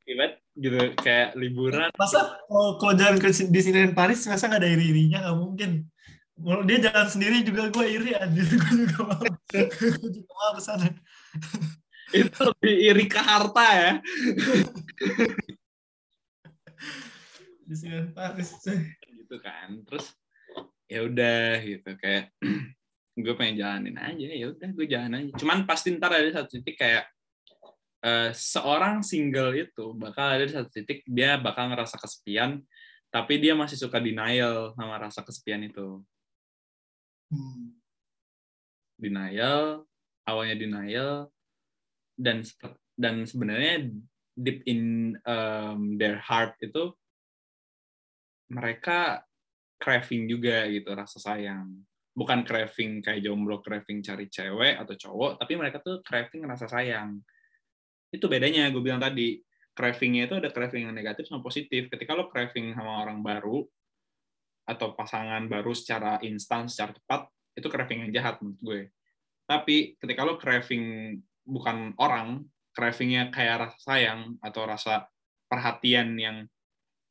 hebat 0.07 0.39
gitu 0.55 0.79
kayak 1.03 1.35
liburan 1.35 1.91
Masa 1.99 2.39
kalau 2.47 2.79
kalau 2.79 2.95
jalan 2.95 3.19
ke 3.19 3.35
Disneyland 3.51 3.99
Paris 3.99 4.23
masa 4.31 4.47
nggak 4.47 4.63
ada 4.63 4.71
iri-irinya 4.71 5.19
nggak 5.27 5.39
mungkin. 5.39 5.73
Kalau 6.39 6.63
dia 6.63 6.79
jalan 6.79 7.09
sendiri 7.11 7.43
juga 7.43 7.67
gue 7.67 7.87
iri 7.91 8.15
anjir 8.15 8.47
gue 8.63 8.75
juga 8.87 8.99
mau. 9.11 9.27
gue 9.51 10.11
juga 10.15 10.33
mau 10.39 10.55
ke 10.55 10.63
sana. 10.63 10.87
itu 12.15 12.41
lebih 12.41 12.75
iri 12.89 13.05
ke 13.05 13.21
harta 13.21 13.67
ya 13.69 13.93
Disneyland 17.69 18.17
Paris. 18.17 18.57
gitu 18.65 19.37
kan 19.45 19.85
terus 19.85 20.17
ya 20.89 21.05
udah 21.05 21.61
gitu. 21.63 21.91
Kayak 22.01 22.33
gue 23.23 23.35
pengen 23.35 23.57
jalanin 23.61 23.99
aja 23.99 24.29
ya 24.33 24.47
udah 24.51 24.69
gue 24.73 24.87
jalan 24.89 25.13
aja. 25.15 25.31
Cuman 25.37 25.69
pasti 25.69 25.95
ntar 25.95 26.17
ada 26.17 26.31
satu 26.33 26.59
titik 26.59 26.81
kayak 26.81 27.05
eh, 28.03 28.31
seorang 28.33 29.05
single 29.05 29.53
itu 29.55 29.95
bakal 29.95 30.35
ada 30.35 30.45
di 30.49 30.53
satu 30.57 30.71
titik 30.73 31.05
dia 31.05 31.37
bakal 31.39 31.71
ngerasa 31.71 32.01
kesepian 32.01 32.65
tapi 33.09 33.41
dia 33.41 33.57
masih 33.57 33.81
suka 33.81 33.97
denial 34.01 34.77
sama 34.77 34.97
rasa 35.01 35.21
kesepian 35.25 35.65
itu. 35.65 36.01
Hmm. 37.29 37.77
denial 38.97 39.85
awalnya 40.25 40.57
denial 40.57 41.29
dan 42.17 42.41
dan 42.97 43.29
sebenarnya 43.29 43.93
deep 44.33 44.65
in 44.65 45.13
um, 45.29 46.01
their 46.01 46.17
heart 46.19 46.57
itu 46.65 46.97
mereka 48.49 49.28
craving 49.79 50.27
juga 50.27 50.67
gitu 50.69 50.91
rasa 50.93 51.23
sayang. 51.23 51.71
Bukan 52.13 52.43
craving 52.43 52.99
kayak 53.01 53.23
jomblo 53.23 53.63
craving 53.63 54.03
cari 54.03 54.27
cewek 54.27 54.75
atau 54.75 54.95
cowok 54.99 55.39
tapi 55.39 55.55
mereka 55.55 55.79
tuh 55.79 56.03
craving 56.03 56.45
rasa 56.45 56.67
sayang. 56.67 57.23
Itu 58.11 58.27
bedanya 58.27 58.69
gue 58.75 58.83
bilang 58.83 58.99
tadi 58.99 59.39
cravingnya 59.73 60.27
itu 60.27 60.35
ada 60.43 60.51
craving 60.51 60.91
yang 60.91 60.95
negatif 60.99 61.31
sama 61.31 61.41
positif. 61.41 61.87
Ketika 61.87 62.19
lo 62.19 62.27
craving 62.27 62.75
sama 62.75 63.07
orang 63.07 63.23
baru 63.23 63.63
atau 64.69 64.93
pasangan 64.93 65.47
baru 65.47 65.73
secara 65.73 66.21
instan 66.27 66.69
secara 66.69 66.93
cepat 66.93 67.31
itu 67.57 67.67
craving 67.71 68.11
yang 68.11 68.13
jahat 68.13 68.43
menurut 68.43 68.61
gue. 68.61 68.81
Tapi 69.47 69.97
ketika 69.97 70.27
lo 70.27 70.37
craving 70.37 71.17
bukan 71.47 71.95
orang 72.03 72.45
cravingnya 72.75 73.31
kayak 73.33 73.71
rasa 73.71 73.79
sayang 73.81 74.37
atau 74.45 74.63
rasa 74.69 75.09
perhatian 75.49 76.19
yang 76.21 76.45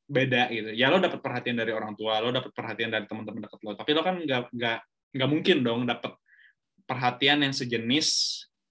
beda 0.08 0.48
gitu. 0.50 0.72
Ya 0.72 0.88
lo 0.88 1.04
dapat 1.04 1.20
perhatian 1.20 1.60
dari 1.60 1.76
orang 1.76 1.94
tua 2.00 2.24
lo 2.24 2.32
dapat 2.32 2.56
perhatian 2.56 2.90
dari 2.90 3.06
teman-teman 3.06 3.44
dekat 3.44 3.60
lo. 3.62 3.76
Tapi 3.76 3.92
lo 3.92 4.02
kan 4.02 4.16
nggak 4.24 4.56
nggak 4.56 4.80
nggak 5.14 5.30
mungkin 5.30 5.58
dong 5.62 5.84
dapat 5.84 6.16
perhatian 6.88 7.44
yang 7.44 7.52
sejenis 7.52 8.08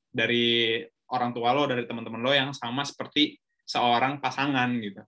dari 0.09 0.81
orang 1.13 1.37
tua 1.37 1.53
lo 1.53 1.69
dari 1.69 1.85
teman-teman 1.85 2.25
lo 2.25 2.33
yang 2.33 2.51
sama 2.57 2.83
seperti 2.89 3.37
seorang 3.69 4.19
pasangan 4.19 4.73
gitu. 4.81 5.05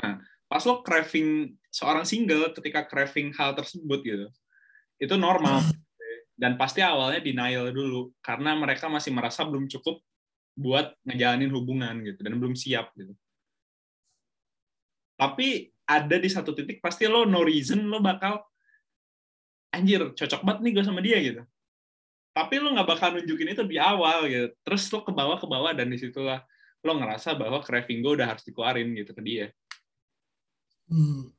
Nah 0.00 0.24
pas 0.48 0.62
lo 0.64 0.80
craving 0.80 1.52
seorang 1.68 2.08
single 2.08 2.56
ketika 2.56 2.88
craving 2.88 3.36
hal 3.36 3.52
tersebut 3.52 4.00
gitu 4.00 4.26
itu 4.96 5.14
normal. 5.20 5.60
Dan 6.34 6.58
pasti 6.58 6.82
awalnya 6.82 7.22
denial 7.22 7.70
dulu 7.70 8.10
karena 8.18 8.58
mereka 8.58 8.90
masih 8.90 9.14
merasa 9.14 9.46
belum 9.46 9.70
cukup 9.70 10.02
buat 10.58 10.90
ngejalanin 11.06 11.50
hubungan 11.54 11.94
gitu 12.02 12.26
dan 12.26 12.34
belum 12.42 12.58
siap 12.58 12.90
gitu 12.98 13.14
tapi 15.14 15.70
ada 15.84 16.16
di 16.16 16.28
satu 16.32 16.56
titik 16.56 16.80
pasti 16.80 17.06
lo 17.06 17.28
no 17.28 17.44
reason 17.44 17.84
lo 17.86 18.00
bakal 18.00 18.40
anjir 19.74 20.14
cocok 20.14 20.40
banget 20.42 20.60
nih 20.64 20.72
gue 20.74 20.84
sama 20.86 21.00
dia 21.04 21.18
gitu 21.20 21.42
tapi 22.34 22.58
lo 22.58 22.74
nggak 22.74 22.88
bakal 22.88 23.08
nunjukin 23.14 23.54
itu 23.54 23.62
di 23.66 23.78
awal 23.78 24.26
gitu 24.26 24.50
terus 24.64 24.86
lo 24.90 25.06
ke 25.06 25.12
bawah 25.14 25.38
ke 25.38 25.46
bawah 25.46 25.72
dan 25.76 25.90
di 25.90 25.98
situlah 26.00 26.42
lo 26.84 26.92
ngerasa 26.98 27.36
bahwa 27.38 27.62
craving 27.62 28.00
gue 28.02 28.12
udah 28.20 28.28
harus 28.34 28.42
dikeluarin 28.44 28.90
gitu 28.96 29.12
ke 29.14 29.22
dia 29.22 29.46
Hmm. 30.88 31.32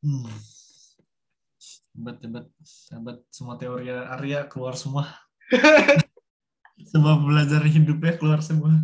Hmm. 0.00 0.24
Hebat, 1.92 2.16
hebat. 2.24 2.46
Hebat. 2.88 3.18
Semua 3.28 3.60
teori 3.60 3.92
Arya 3.92 4.48
keluar 4.48 4.74
semua. 4.74 5.04
semua 6.90 7.20
pembelajaran 7.20 7.68
hidupnya 7.68 8.16
keluar 8.16 8.40
semua. 8.40 8.80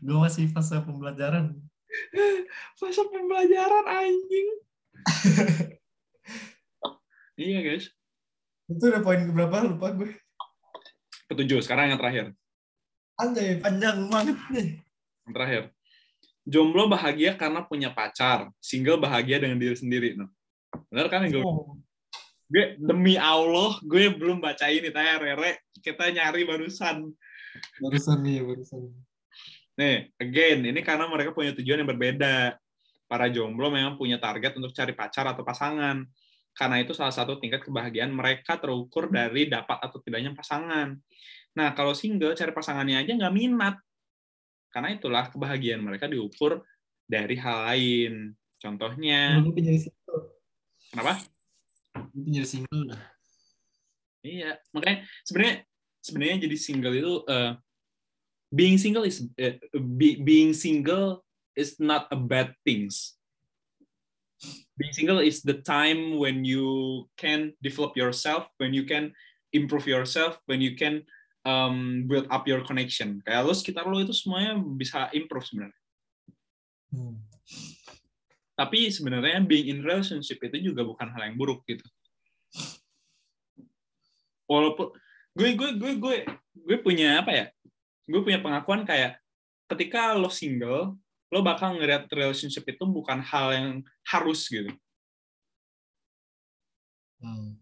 Gue 0.00 0.16
masih 0.16 0.48
fase 0.48 0.76
pembelajaran. 0.80 1.56
fase 2.80 3.02
pembelajaran 3.08 3.84
anjing 3.88 4.48
iya 7.40 7.60
guys 7.62 7.88
Itu 8.66 8.90
udah 8.90 9.00
poin 9.00 9.22
berapa? 9.30 9.64
Lupa 9.64 9.94
gue. 9.94 10.10
ketujuh 11.26 11.62
sekarang 11.62 11.94
yang 11.94 12.00
terakhir 12.00 12.34
Anjay, 13.16 13.56
panjang 13.64 14.12
banget 14.12 14.36
nih. 14.52 14.68
yang 15.24 15.32
terakhir 15.32 15.62
jomblo 16.44 16.86
bahagia 16.86 17.32
karena 17.34 17.64
punya 17.64 17.90
pacar, 17.90 18.52
single 18.60 19.02
bahagia 19.02 19.42
dengan 19.42 19.58
diri 19.58 19.74
sendiri. 19.74 20.14
No. 20.14 20.30
Benar 20.92 21.10
kan 21.10 21.26
yang 21.26 21.40
gue 21.40 21.42
Oh, 21.42 21.74
gue 22.46 22.76
demi 22.78 23.16
Allah 23.16 23.74
gue 23.82 24.06
belum 24.12 24.38
baca 24.38 24.68
ini 24.70 24.92
tanya 24.94 25.18
Rere 25.18 25.58
kita 25.80 26.06
nyari 26.12 26.46
barusan 26.46 27.10
barusan 27.80 28.18
nih, 28.20 28.44
barusan. 28.44 28.84
Nih 29.76 30.16
again 30.16 30.64
ini 30.64 30.80
karena 30.80 31.04
mereka 31.08 31.36
punya 31.36 31.52
tujuan 31.56 31.84
yang 31.84 31.90
berbeda. 31.90 32.56
Para 33.06 33.30
jomblo 33.30 33.70
memang 33.70 33.94
punya 33.94 34.18
target 34.18 34.58
untuk 34.58 34.74
cari 34.74 34.90
pacar 34.90 35.30
atau 35.30 35.46
pasangan. 35.46 36.02
Karena 36.56 36.76
itu 36.82 36.96
salah 36.96 37.14
satu 37.14 37.38
tingkat 37.38 37.62
kebahagiaan 37.62 38.10
mereka 38.10 38.58
terukur 38.58 39.12
dari 39.12 39.46
dapat 39.46 39.78
atau 39.78 40.02
tidaknya 40.02 40.34
pasangan. 40.34 40.96
Nah 41.54 41.68
kalau 41.76 41.94
single 41.94 42.34
cari 42.34 42.50
pasangannya 42.50 43.04
aja 43.04 43.12
nggak 43.14 43.34
minat. 43.36 43.76
Karena 44.72 44.90
itulah 44.92 45.30
kebahagiaan 45.30 45.84
mereka 45.84 46.10
diukur 46.10 46.64
dari 47.06 47.36
hal 47.38 47.70
lain. 47.70 48.34
Contohnya 48.58 49.38
jadi 49.54 49.80
single. 49.86 50.22
kenapa? 50.90 51.14
Pengen 51.94 52.30
jadi 52.42 52.48
single. 52.48 52.84
Iya, 54.26 54.58
makanya 54.74 55.06
sebenarnya 55.22 55.56
sebenarnya 56.02 56.36
jadi 56.50 56.56
single 56.58 56.96
itu 56.98 57.14
eh, 57.30 57.52
being 58.52 58.78
single 58.78 59.02
is 59.02 59.26
eh, 59.38 59.58
be- 59.74 60.22
being 60.22 60.52
single 60.52 61.24
is 61.56 61.80
not 61.80 62.06
a 62.12 62.18
bad 62.18 62.54
things. 62.64 63.16
Being 64.76 64.92
single 64.92 65.24
is 65.24 65.40
the 65.40 65.64
time 65.64 66.20
when 66.20 66.44
you 66.44 67.08
can 67.16 67.56
develop 67.64 67.96
yourself, 67.96 68.52
when 68.60 68.76
you 68.76 68.84
can 68.84 69.16
improve 69.56 69.88
yourself, 69.88 70.36
when 70.44 70.60
you 70.60 70.76
can 70.76 71.02
um, 71.48 72.04
build 72.04 72.28
up 72.28 72.44
your 72.44 72.60
connection. 72.60 73.24
Kayak 73.24 73.48
lo 73.48 73.56
sekitar 73.56 73.88
lo 73.88 73.96
itu 74.02 74.12
semuanya 74.12 74.60
bisa 74.60 75.08
improve 75.16 75.48
sebenarnya. 75.48 75.80
Hmm. 76.92 77.16
Tapi 78.56 78.92
sebenarnya 78.92 79.40
being 79.48 79.72
in 79.72 79.80
relationship 79.80 80.40
itu 80.44 80.72
juga 80.72 80.84
bukan 80.84 81.08
hal 81.08 81.32
yang 81.32 81.36
buruk 81.40 81.64
gitu. 81.64 81.84
Walaupun 84.44 84.92
gue 85.36 85.50
gue 85.56 85.70
gue 85.76 85.92
gue 85.96 86.16
gue 86.52 86.76
punya 86.84 87.24
apa 87.24 87.32
ya? 87.32 87.46
Gue 88.06 88.22
punya 88.22 88.38
pengakuan 88.38 88.86
kayak 88.86 89.18
ketika 89.66 90.14
lo 90.14 90.30
single, 90.30 90.94
lo 91.30 91.40
bakal 91.42 91.74
ngeliat 91.74 92.06
relationship 92.10 92.62
itu 92.70 92.86
bukan 92.86 93.18
hal 93.18 93.50
yang 93.50 93.68
harus 94.06 94.46
gitu. 94.46 94.70
Hmm. 97.18 97.58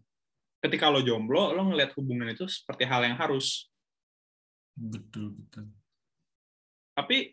Ketika 0.60 0.92
lo 0.92 1.00
jomblo, 1.00 1.52
lo 1.56 1.62
ngeliat 1.72 1.96
hubungan 1.96 2.28
itu 2.32 2.44
seperti 2.48 2.84
hal 2.84 3.04
yang 3.04 3.16
harus. 3.16 3.68
Betul, 4.76 5.32
betul. 5.32 5.72
Tapi 6.94 7.32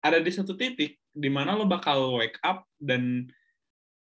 ada 0.00 0.18
di 0.18 0.30
satu 0.32 0.56
titik 0.56 0.96
di 1.12 1.28
mana 1.28 1.52
lo 1.58 1.68
bakal 1.68 2.16
wake 2.16 2.40
up 2.40 2.64
dan 2.80 3.28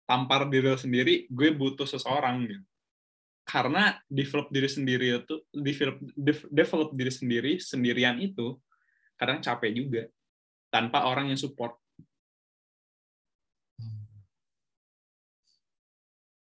tampar 0.07 0.47
diri 0.51 0.71
lo 0.71 0.79
sendiri, 0.79 1.27
gue 1.31 1.51
butuh 1.55 1.87
seseorang 1.87 2.43
gitu. 2.47 2.63
Karena 3.47 3.95
develop 4.11 4.51
diri 4.51 4.67
sendiri 4.67 5.23
itu 5.23 5.39
develop 5.55 6.03
dev- 6.19 6.51
develop 6.51 6.89
diri 6.91 7.11
sendiri 7.15 7.51
sendirian 7.63 8.19
itu 8.19 8.59
kadang 9.15 9.39
capek 9.39 9.71
juga 9.71 10.03
tanpa 10.67 11.07
orang 11.07 11.31
yang 11.31 11.39
support. 11.39 11.79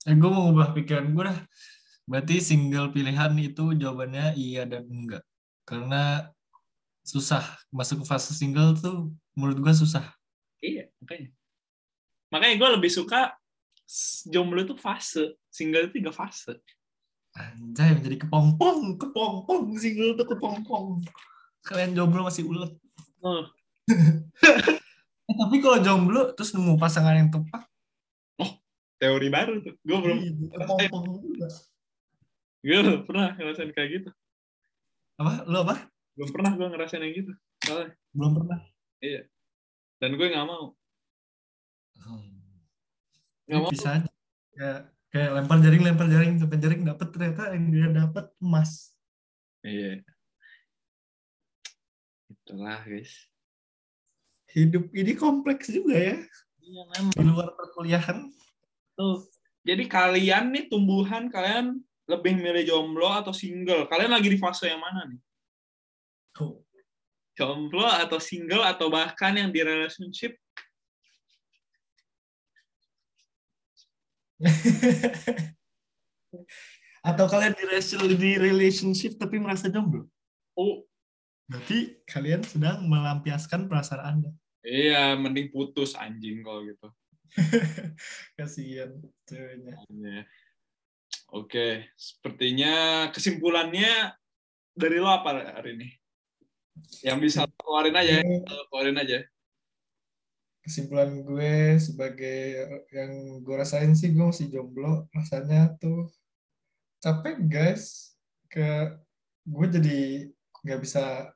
Eh, 0.08 0.16
gue 0.18 0.30
mau 0.30 0.50
ubah 0.50 0.74
pikiran 0.74 1.06
gue 1.14 1.24
dah. 1.30 1.38
Berarti 2.08 2.42
single 2.42 2.90
pilihan 2.90 3.30
itu 3.38 3.78
jawabannya 3.78 4.34
iya 4.34 4.66
dan 4.66 4.88
enggak. 4.90 5.22
Karena 5.62 6.26
susah. 7.06 7.44
Masuk 7.70 8.02
ke 8.02 8.06
fase 8.10 8.34
single 8.34 8.74
tuh 8.74 9.12
menurut 9.38 9.60
gue 9.62 9.74
susah. 9.76 10.02
Iya, 10.58 10.90
makanya. 10.98 11.30
Makanya 12.34 12.54
gue 12.58 12.68
lebih 12.80 12.90
suka 12.90 13.38
jomblo 14.28 14.66
itu 14.66 14.74
fase, 14.74 15.36
single 15.48 15.88
itu 15.88 16.02
tiga 16.02 16.12
fase. 16.12 16.58
Anjay, 17.38 17.94
menjadi 17.94 18.26
kepompong. 18.26 18.98
Kepompong. 18.98 19.62
Single 19.78 20.18
tuh 20.18 20.26
kepompong. 20.26 21.06
Kalian 21.62 21.94
jomblo 21.94 22.26
masih 22.26 22.44
ulet. 22.44 22.74
Oh, 23.22 23.46
Eh, 25.28 25.36
tapi 25.36 25.60
kalau 25.60 25.76
jomblo 25.84 26.32
terus 26.32 26.56
nemu 26.56 26.80
pasangan 26.80 27.12
yang 27.12 27.28
tepat, 27.28 27.68
teori 28.96 29.28
baru 29.28 29.60
tuh. 29.60 29.76
Gue 29.84 29.98
belum, 30.00 30.18
iya, 30.24 30.32
kepompong 30.56 31.04
juga. 31.20 31.48
gue 32.64 32.78
belum 32.80 33.02
pernah 33.04 33.36
ngerasain 33.36 33.70
kayak 33.76 33.88
gitu. 33.92 34.10
Apa? 35.20 35.44
Lu 35.44 35.60
apa? 35.68 35.84
Belum 36.16 36.30
pernah 36.32 36.50
gue 36.56 36.66
ngerasain 36.72 37.04
yang 37.04 37.12
gitu. 37.12 37.32
Soalnya. 37.60 37.92
Belum 38.16 38.32
pernah. 38.40 38.58
Dan 40.00 40.10
gue 40.16 40.26
nggak 40.32 40.46
mau. 40.48 40.72
Hmm. 42.00 42.24
Nggak 43.52 43.60
mau. 43.60 43.70
Bisa 43.70 43.88
aja. 44.00 44.10
Kayak, 44.56 44.80
kayak 45.08 45.30
lempar 45.40 45.58
jaring, 45.64 45.82
lempar 45.84 46.06
jaring, 46.08 46.32
lempar 46.36 46.58
jaring 46.60 46.82
dapet 46.84 47.08
ternyata 47.12 47.42
yang 47.56 47.64
dia 47.72 47.88
dapat 47.92 48.26
emas. 48.40 48.92
Iya. 49.64 50.04
Itulah 52.28 52.80
guys. 52.84 53.12
Hidup 54.52 54.88
ini 54.96 55.12
kompleks 55.16 55.68
juga 55.68 55.96
ya. 55.96 56.16
Iya 56.64 56.82
memang. 56.96 57.12
Di 57.16 57.24
luar 57.24 57.48
perkuliahan. 57.56 58.28
Tuh. 58.96 59.24
Jadi 59.64 59.84
kalian 59.84 60.56
nih 60.56 60.64
tumbuhan 60.72 61.28
kalian 61.28 61.76
lebih 62.08 62.40
milih 62.40 62.64
jomblo 62.64 63.12
atau 63.12 63.36
single? 63.36 63.84
Kalian 63.84 64.16
lagi 64.16 64.32
di 64.32 64.40
fase 64.40 64.72
yang 64.72 64.80
mana 64.80 65.04
nih? 65.04 65.20
Tuh. 66.32 66.64
Jomblo 67.36 67.84
atau 67.84 68.16
single 68.16 68.64
atau 68.64 68.88
bahkan 68.88 69.36
yang 69.36 69.52
di 69.52 69.60
relationship? 69.60 70.40
Atau 77.08 77.26
kalian 77.30 77.54
di, 77.56 77.64
relation- 77.64 78.18
di 78.18 78.30
relationship 78.36 79.16
tapi 79.16 79.38
merasa 79.40 79.70
jomblo. 79.70 80.06
Oh, 80.58 80.84
Berarti 81.48 81.96
kalian 82.04 82.44
sedang 82.44 82.84
melampiaskan 82.84 83.72
perasaan 83.72 84.04
Anda. 84.04 84.30
iya, 84.60 85.16
mending 85.16 85.48
putus 85.48 85.96
anjing 85.96 86.44
kalau 86.44 86.60
gitu. 86.68 86.88
Kasihan 88.36 88.92
ceweknya. 89.24 89.80
Iya. 89.88 90.28
Oke, 91.32 91.88
sepertinya 91.96 92.72
kesimpulannya 93.16 94.12
dari 94.76 95.00
lo 95.00 95.08
apa 95.08 95.56
hari 95.56 95.80
ini? 95.80 95.88
Yang 97.00 97.18
bisa 97.32 97.40
keluarin 97.64 97.96
aja, 97.96 98.20
lo 98.20 98.68
keluarin 98.68 99.00
aja. 99.00 99.24
Kesimpulan 100.62 101.24
gue 101.24 101.80
sebagai 101.80 102.40
yang 102.92 103.40
gue 103.40 103.54
rasain 103.56 103.94
sih 103.96 104.12
gue 104.12 104.24
masih 104.24 104.52
jomblo 104.52 105.08
rasanya 105.16 105.72
tuh. 105.80 106.10
Capek 106.98 107.40
guys 107.46 108.14
ke 108.50 108.92
gue 109.48 109.66
jadi 109.70 110.00
nggak 110.66 110.80
bisa 110.82 111.32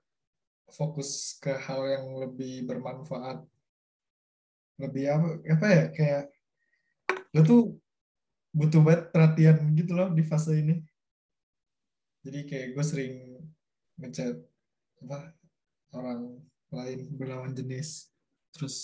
fokus 0.68 1.39
ke 1.41 1.55
hal 1.55 1.87
yang 1.89 2.07
lebih 2.20 2.68
bermanfaat. 2.68 3.41
Lebih 4.77 5.05
apa 5.09 5.29
apa 5.49 5.66
ya 5.70 5.85
kayak 5.95 6.25
lo 7.33 7.41
tuh 7.47 7.62
butuh 8.53 8.85
banget 8.85 9.03
perhatian 9.09 9.57
gitu 9.73 9.97
loh 9.97 10.12
di 10.12 10.20
fase 10.20 10.61
ini. 10.61 10.77
Jadi 12.23 12.41
kayak 12.45 12.68
gue 12.77 12.85
sering 12.85 13.14
ngechat 13.97 14.37
apa 15.03 15.35
orang 15.97 16.37
lain 16.73 17.01
berlawan 17.16 17.53
jenis 17.53 18.11
terus 18.53 18.76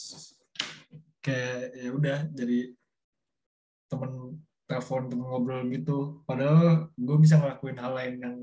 kayak 1.20 1.76
ya 1.76 1.90
udah 1.92 2.18
jadi 2.32 2.72
temen 3.88 4.40
telepon 4.68 5.08
temen 5.08 5.26
ngobrol 5.28 5.64
gitu. 5.72 5.98
Padahal 6.28 6.92
gue 6.92 7.16
bisa 7.20 7.40
ngelakuin 7.40 7.78
hal 7.80 7.92
lain 7.96 8.14
yang 8.20 8.36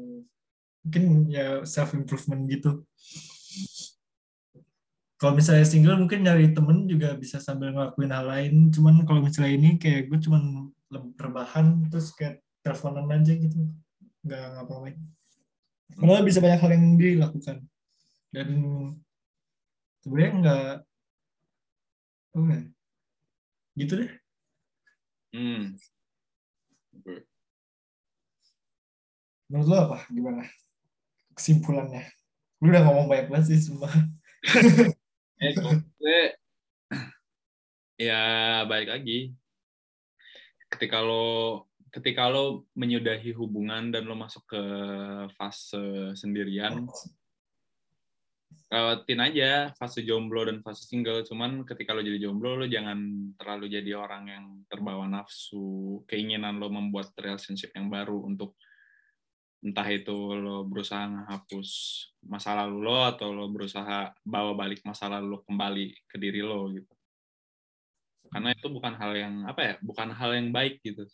mungkin 0.85 1.03
ya 1.29 1.61
self 1.65 1.93
improvement 1.93 2.45
gitu. 2.49 2.85
Kalau 5.15 5.33
misalnya 5.33 5.65
single 5.65 5.97
mungkin 6.01 6.27
nyari 6.27 6.51
temen 6.51 6.85
juga 6.85 7.15
bisa 7.15 7.41
sambil 7.41 7.73
ngelakuin 7.73 8.13
hal 8.13 8.25
lain. 8.25 8.53
Cuman 8.73 9.05
kalau 9.05 9.21
misalnya 9.21 9.53
ini 9.53 9.69
kayak 9.81 10.09
gue 10.09 10.19
cuman 10.21 10.69
rebahan 11.17 11.89
terus 11.89 12.13
kayak 12.13 12.41
teleponan 12.65 13.09
aja 13.09 13.33
gitu. 13.33 13.69
Nggak 14.25 14.43
ngapain 14.57 14.97
padahal 15.93 16.25
bisa 16.25 16.41
banyak 16.41 16.59
hal 16.59 16.71
yang 16.73 16.85
dilakukan. 16.97 17.57
Dan 18.33 18.49
sebenarnya 20.01 20.31
nggak 20.41 20.73
oh 22.35 22.45
ya 22.45 22.59
gitu 23.75 23.93
deh. 23.99 24.11
Hmm. 25.35 25.75
menurut 29.51 29.67
lo 29.67 29.75
apa? 29.75 29.97
Gimana? 30.07 30.47
Kesimpulannya. 31.35 32.07
Lu 32.63 32.71
udah 32.71 32.83
ngomong 32.87 33.11
banyak 33.11 33.27
banget 33.27 33.45
sih 33.51 33.59
semua 33.67 33.91
Eh, 35.35 35.51
gue, 35.51 36.21
ya 37.99 38.63
balik 38.63 38.95
lagi. 38.95 39.35
Ketika 40.71 41.03
lo 41.03 41.67
ketika 41.91 42.31
lo 42.31 42.63
menyudahi 42.71 43.35
hubungan 43.35 43.91
dan 43.91 44.07
lo 44.07 44.15
masuk 44.15 44.47
ke 44.47 44.63
fase 45.35 46.15
sendirian, 46.15 46.87
lewatin 48.65 49.21
aja 49.21 49.69
fase 49.77 50.01
jomblo 50.01 50.45
dan 50.49 50.61
fase 50.65 50.89
single. 50.89 51.21
Cuman 51.21 51.63
ketika 51.63 51.93
lo 51.93 52.01
jadi 52.01 52.17
jomblo 52.17 52.57
lo 52.57 52.65
jangan 52.65 53.31
terlalu 53.37 53.69
jadi 53.69 53.91
orang 53.97 54.23
yang 54.29 54.45
terbawa 54.65 55.05
nafsu. 55.05 56.01
Keinginan 56.09 56.57
lo 56.57 56.69
membuat 56.73 57.13
relationship 57.21 57.71
yang 57.77 57.87
baru 57.87 58.25
untuk 58.25 58.57
entah 59.65 59.87
itu 59.89 60.13
lo 60.13 60.61
berusaha 60.69 61.09
menghapus 61.09 61.69
masa 62.29 62.53
lalu 62.53 62.85
lo 62.85 63.01
atau 63.01 63.33
lo 63.33 63.49
berusaha 63.49 64.13
bawa 64.21 64.53
balik 64.53 64.85
masa 64.85 65.09
lalu 65.09 65.37
lo 65.37 65.39
kembali 65.45 66.05
ke 66.05 66.15
diri 66.21 66.41
lo 66.45 66.69
gitu. 66.69 66.93
Karena 68.29 68.51
itu 68.53 68.67
bukan 68.69 68.93
hal 68.97 69.11
yang 69.15 69.35
apa 69.49 69.61
ya 69.61 69.73
bukan 69.81 70.09
hal 70.13 70.37
yang 70.37 70.49
baik 70.53 70.81
gitu. 70.85 71.05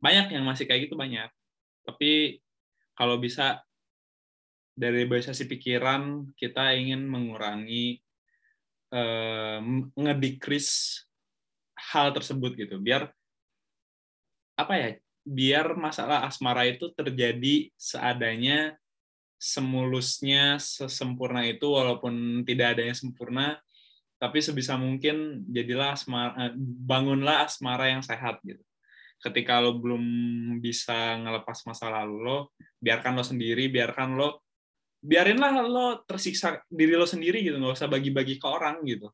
Banyak 0.00 0.32
yang 0.32 0.44
masih 0.44 0.68
kayak 0.68 0.88
gitu 0.88 0.96
banyak. 0.96 1.28
Tapi 1.84 2.40
kalau 2.96 3.20
bisa 3.20 3.65
dari 4.76 5.08
sisi 5.24 5.48
pikiran 5.48 6.36
kita 6.36 6.76
ingin 6.76 7.08
mengurangi 7.08 7.96
eh, 8.92 9.58
ngedecrease 9.96 11.08
hal 11.96 12.12
tersebut 12.12 12.52
gitu. 12.60 12.76
Biar 12.76 13.08
apa 14.56 14.74
ya 14.76 14.88
biar 15.26 15.74
masalah 15.74 16.28
asmara 16.28 16.68
itu 16.68 16.92
terjadi 16.92 17.72
seadanya 17.76 18.76
semulusnya 19.36 20.56
sesempurna 20.56 21.44
itu 21.44 21.68
walaupun 21.68 22.46
tidak 22.48 22.76
ada 22.78 22.88
yang 22.88 22.96
sempurna 22.96 23.60
tapi 24.16 24.40
sebisa 24.40 24.80
mungkin 24.80 25.44
jadilah 25.52 25.92
asmara 25.92 26.56
bangunlah 26.56 27.44
asmara 27.44 27.92
yang 27.92 28.00
sehat 28.00 28.40
gitu. 28.44 28.64
Ketika 29.20 29.60
lo 29.60 29.76
belum 29.76 30.04
bisa 30.60 31.20
ngelepas 31.20 31.64
masa 31.68 31.92
lalu 31.92 32.16
lo 32.24 32.38
biarkan 32.80 33.16
lo 33.16 33.24
sendiri 33.24 33.68
biarkan 33.68 34.16
lo 34.16 34.45
biarinlah 35.02 35.52
lo 35.66 35.86
tersiksa 36.04 36.62
diri 36.66 36.96
lo 36.96 37.04
sendiri 37.04 37.44
gitu 37.44 37.56
nggak 37.60 37.76
usah 37.76 37.90
bagi-bagi 37.90 38.40
ke 38.40 38.46
orang 38.46 38.80
gitu. 38.84 39.10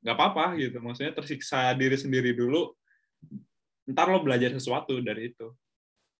Nggak 0.00 0.16
apa-apa 0.16 0.44
gitu 0.56 0.80
maksudnya 0.80 1.12
tersiksa 1.12 1.72
diri 1.76 1.96
sendiri 1.96 2.32
dulu 2.32 2.72
ntar 3.90 4.06
lo 4.08 4.22
belajar 4.22 4.54
sesuatu 4.54 4.98
dari 5.02 5.34
itu. 5.34 5.50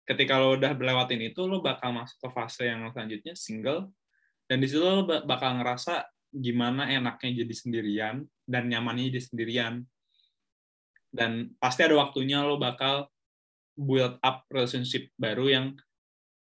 Ketika 0.04 0.42
lo 0.42 0.58
udah 0.58 0.74
melewatin 0.74 1.22
itu 1.22 1.46
lo 1.46 1.62
bakal 1.62 1.94
masuk 1.94 2.18
ke 2.18 2.28
fase 2.34 2.66
yang 2.66 2.88
selanjutnya 2.90 3.34
single 3.38 3.92
dan 4.50 4.58
di 4.58 4.66
situ 4.66 4.82
lo 4.82 5.06
bakal 5.06 5.62
ngerasa 5.62 6.10
gimana 6.30 6.90
enaknya 6.90 7.46
jadi 7.46 7.54
sendirian 7.54 8.16
dan 8.46 8.66
nyamannya 8.66 9.14
jadi 9.14 9.22
sendirian. 9.22 9.74
Dan 11.10 11.54
pasti 11.58 11.86
ada 11.86 11.98
waktunya 11.98 12.42
lo 12.42 12.58
bakal 12.58 13.10
build 13.74 14.18
up 14.22 14.46
relationship 14.50 15.10
baru 15.18 15.46
yang 15.50 15.66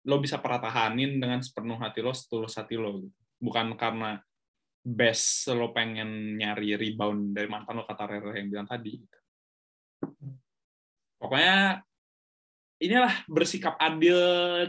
lo 0.02 0.18
bisa 0.18 0.42
pertahanin 0.42 1.22
dengan 1.22 1.38
sepenuh 1.38 1.78
hati 1.78 2.02
lo, 2.02 2.10
setulus 2.10 2.58
hati 2.58 2.74
lo. 2.74 3.02
Gitu. 3.02 3.18
Bukan 3.42 3.74
karena 3.78 4.18
best 4.82 5.46
lo 5.54 5.70
pengen 5.70 6.34
nyari 6.34 6.74
rebound 6.74 7.38
dari 7.38 7.46
mantan 7.46 7.78
lo 7.78 7.86
kata 7.86 8.10
Rere 8.10 8.34
yang 8.34 8.50
bilang 8.50 8.68
tadi. 8.68 8.98
Gitu. 8.98 9.18
Pokoknya 11.22 11.78
inilah 12.82 13.14
bersikap 13.30 13.78
adil 13.78 14.18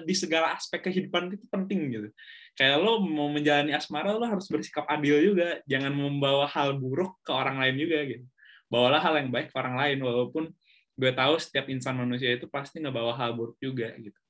di 0.06 0.14
segala 0.14 0.54
aspek 0.54 0.86
kehidupan 0.86 1.34
itu 1.34 1.46
penting 1.50 1.80
gitu. 1.90 2.10
Kayak 2.54 2.86
lo 2.86 3.02
mau 3.02 3.26
menjalani 3.34 3.74
asmara 3.74 4.14
lo 4.14 4.30
harus 4.30 4.46
bersikap 4.46 4.86
adil 4.86 5.34
juga, 5.34 5.58
jangan 5.66 5.90
membawa 5.90 6.46
hal 6.46 6.78
buruk 6.78 7.18
ke 7.26 7.34
orang 7.34 7.58
lain 7.58 7.76
juga 7.82 7.98
gitu. 8.06 8.26
Bawalah 8.70 9.02
hal 9.02 9.18
yang 9.18 9.34
baik 9.34 9.50
ke 9.50 9.58
orang 9.58 9.82
lain 9.82 9.98
walaupun 10.06 10.54
gue 10.94 11.12
tahu 11.18 11.42
setiap 11.42 11.66
insan 11.74 11.98
manusia 11.98 12.38
itu 12.38 12.46
pasti 12.46 12.78
ngebawa 12.78 13.18
hal 13.18 13.34
buruk 13.34 13.58
juga 13.58 13.90
gitu. 13.98 14.23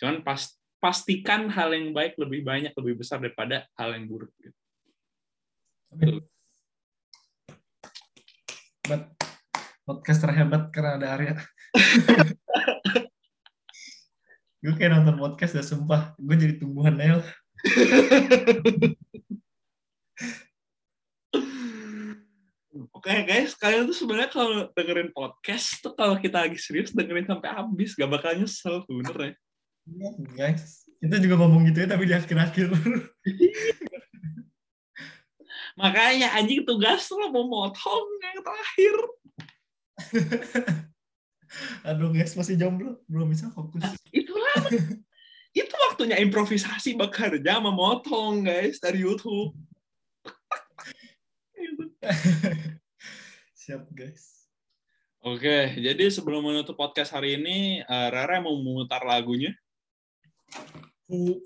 Cuman 0.00 0.24
pas, 0.26 0.40
pastikan 0.82 1.48
hal 1.48 1.72
yang 1.72 1.96
baik 1.96 2.20
lebih 2.20 2.44
banyak, 2.44 2.76
lebih 2.76 3.00
besar 3.00 3.22
daripada 3.22 3.64
hal 3.78 3.96
yang 3.96 4.04
buruk. 4.04 4.28
Gitu. 4.36 4.52
But, 8.84 9.16
podcast 9.88 10.20
terhebat 10.20 10.68
karena 10.68 11.00
ada 11.00 11.16
Arya. 11.16 11.34
gue 14.64 14.72
kayak 14.76 14.92
nonton 14.92 15.16
podcast 15.20 15.56
dah 15.56 15.64
sumpah. 15.64 16.12
Gue 16.20 16.36
jadi 16.36 16.60
tumbuhan 16.60 16.96
Nel. 16.96 17.24
Oke 23.04 23.12
okay, 23.12 23.28
guys, 23.28 23.52
kalian 23.60 23.84
tuh 23.84 23.96
sebenarnya 23.96 24.32
kalau 24.32 24.64
dengerin 24.72 25.12
podcast 25.12 25.84
tuh 25.84 25.92
kalau 25.92 26.16
kita 26.16 26.48
lagi 26.48 26.56
serius 26.56 26.88
dengerin 26.88 27.28
sampai 27.28 27.52
habis, 27.52 27.92
gak 27.92 28.08
bakal 28.08 28.32
nyesel 28.32 28.80
bener 28.88 29.16
ya. 29.20 29.32
Guys. 30.34 30.84
Kita 31.00 31.20
juga 31.20 31.36
ngomong 31.36 31.68
gitu 31.68 31.84
ya, 31.84 31.88
tapi 31.92 32.08
di 32.08 32.14
akhir-akhir. 32.16 32.68
Makanya 35.80 36.32
anjing 36.38 36.64
tugas 36.64 37.04
lo 37.12 37.28
mau 37.28 37.44
motong 37.44 38.06
yang 38.22 38.38
terakhir. 38.40 38.96
Aduh 41.92 42.10
guys, 42.14 42.32
masih 42.38 42.56
jomblo. 42.56 42.96
Belum 43.04 43.28
bisa 43.28 43.52
fokus. 43.52 43.84
Nah, 43.84 43.92
itulah. 44.10 44.64
itu 45.54 45.74
waktunya 45.90 46.18
improvisasi 46.18 46.98
bekerja 46.98 47.62
memotong 47.62 48.42
guys 48.42 48.82
dari 48.82 49.06
YouTube. 49.06 49.54
Siap 53.60 53.86
guys. 53.94 54.50
Oke, 55.24 55.72
jadi 55.80 56.12
sebelum 56.12 56.44
menutup 56.44 56.76
podcast 56.76 57.16
hari 57.16 57.40
ini, 57.40 57.80
uh, 57.86 58.08
Rara 58.12 58.44
mau 58.44 58.52
memutar 58.60 59.00
lagunya 59.06 59.56
uh, 61.10 61.38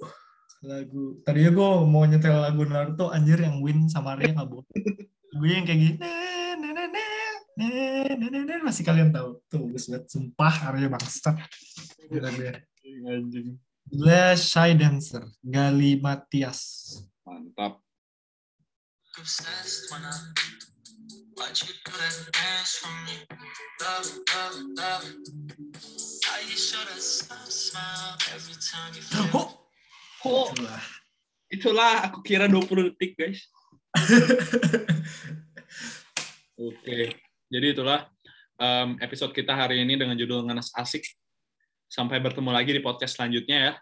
lagu. 0.64 1.20
Tadinya 1.22 1.50
gue 1.54 1.68
mau 1.86 2.04
nyetel 2.04 2.36
lagu 2.38 2.62
Naruto 2.66 3.10
anjir 3.14 3.38
yang 3.42 3.62
Win 3.62 3.86
sama 3.86 4.16
Arya 4.18 4.34
nggak 4.34 4.48
boleh. 4.48 4.68
Lagunya 5.34 5.54
yang 5.60 5.66
kayak 5.66 5.80
gini 5.82 5.98
masih 8.68 8.84
kalian 8.84 9.08
tahu? 9.08 9.40
Tuh 9.48 9.58
bagus 9.64 9.88
banget. 9.88 10.04
Sumpah 10.12 10.54
Arya 10.68 10.92
bangsat. 10.92 11.40
Gila 12.12 12.28
anjing. 13.16 13.56
Gila 13.88 14.36
Shy 14.36 14.76
Dancer. 14.76 15.24
Gali 15.40 15.96
Matias. 15.96 16.60
Mantap. 17.24 17.80
Watch 21.38 21.64
you 21.64 21.74
me. 23.06 23.16
Love 23.80 24.10
love 24.34 24.58
love 24.76 25.06
oh. 29.32 29.48
oh. 30.24 30.46
Itulah. 30.52 30.82
Itulah 31.48 31.92
aku 32.12 32.20
kira 32.20 32.44
20 32.44 32.92
detik, 32.92 33.16
guys. 33.16 33.40
Oke. 36.58 36.76
Okay. 36.84 37.04
Jadi 37.48 37.66
itulah 37.72 38.04
um, 38.60 39.00
episode 39.00 39.32
kita 39.32 39.56
hari 39.56 39.80
ini 39.80 39.96
dengan 39.96 40.18
judul 40.18 40.44
Ngenes 40.44 40.76
Asik. 40.76 41.08
Sampai 41.88 42.20
bertemu 42.20 42.52
lagi 42.52 42.76
di 42.76 42.84
podcast 42.84 43.16
selanjutnya 43.16 43.58
ya. 43.58 43.72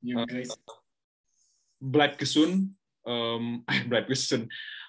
You 0.00 0.24
guys. 0.24 0.48
Uh, 0.48 0.80
Black 1.82 2.16
Gesun. 2.16 2.72
Um, 3.04 3.68
Black. 3.90 4.08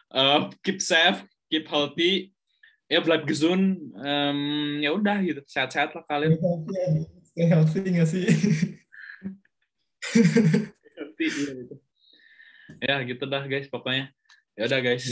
Uh, 0.10 0.50
keep 0.64 0.80
safe, 0.80 1.22
keep 1.52 1.68
healthy 1.68 2.32
ya 2.90 3.00
blood 3.06 3.24
gesund 3.30 3.94
um, 3.96 4.40
ya 4.82 4.90
udah 4.92 5.22
gitu. 5.22 5.42
Sehat-sehat 5.46 5.94
lah 5.94 6.04
kalian. 6.10 6.36
Stay 7.22 7.46
healthy 7.46 7.80
nggak 7.86 8.10
sih? 8.10 8.26
Healthy 10.98 11.26
iya 11.30 11.52
gitu. 11.64 11.76
Ya 12.82 12.96
gitu 13.06 13.24
dah 13.30 13.46
guys 13.46 13.70
pokoknya. 13.70 14.10
Ya 14.58 14.66
udah 14.66 14.80
guys. 14.82 15.06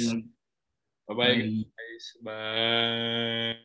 Bye 1.08 1.16
bye. 1.16 1.38
guys. 1.40 2.06
Bye 2.26 3.62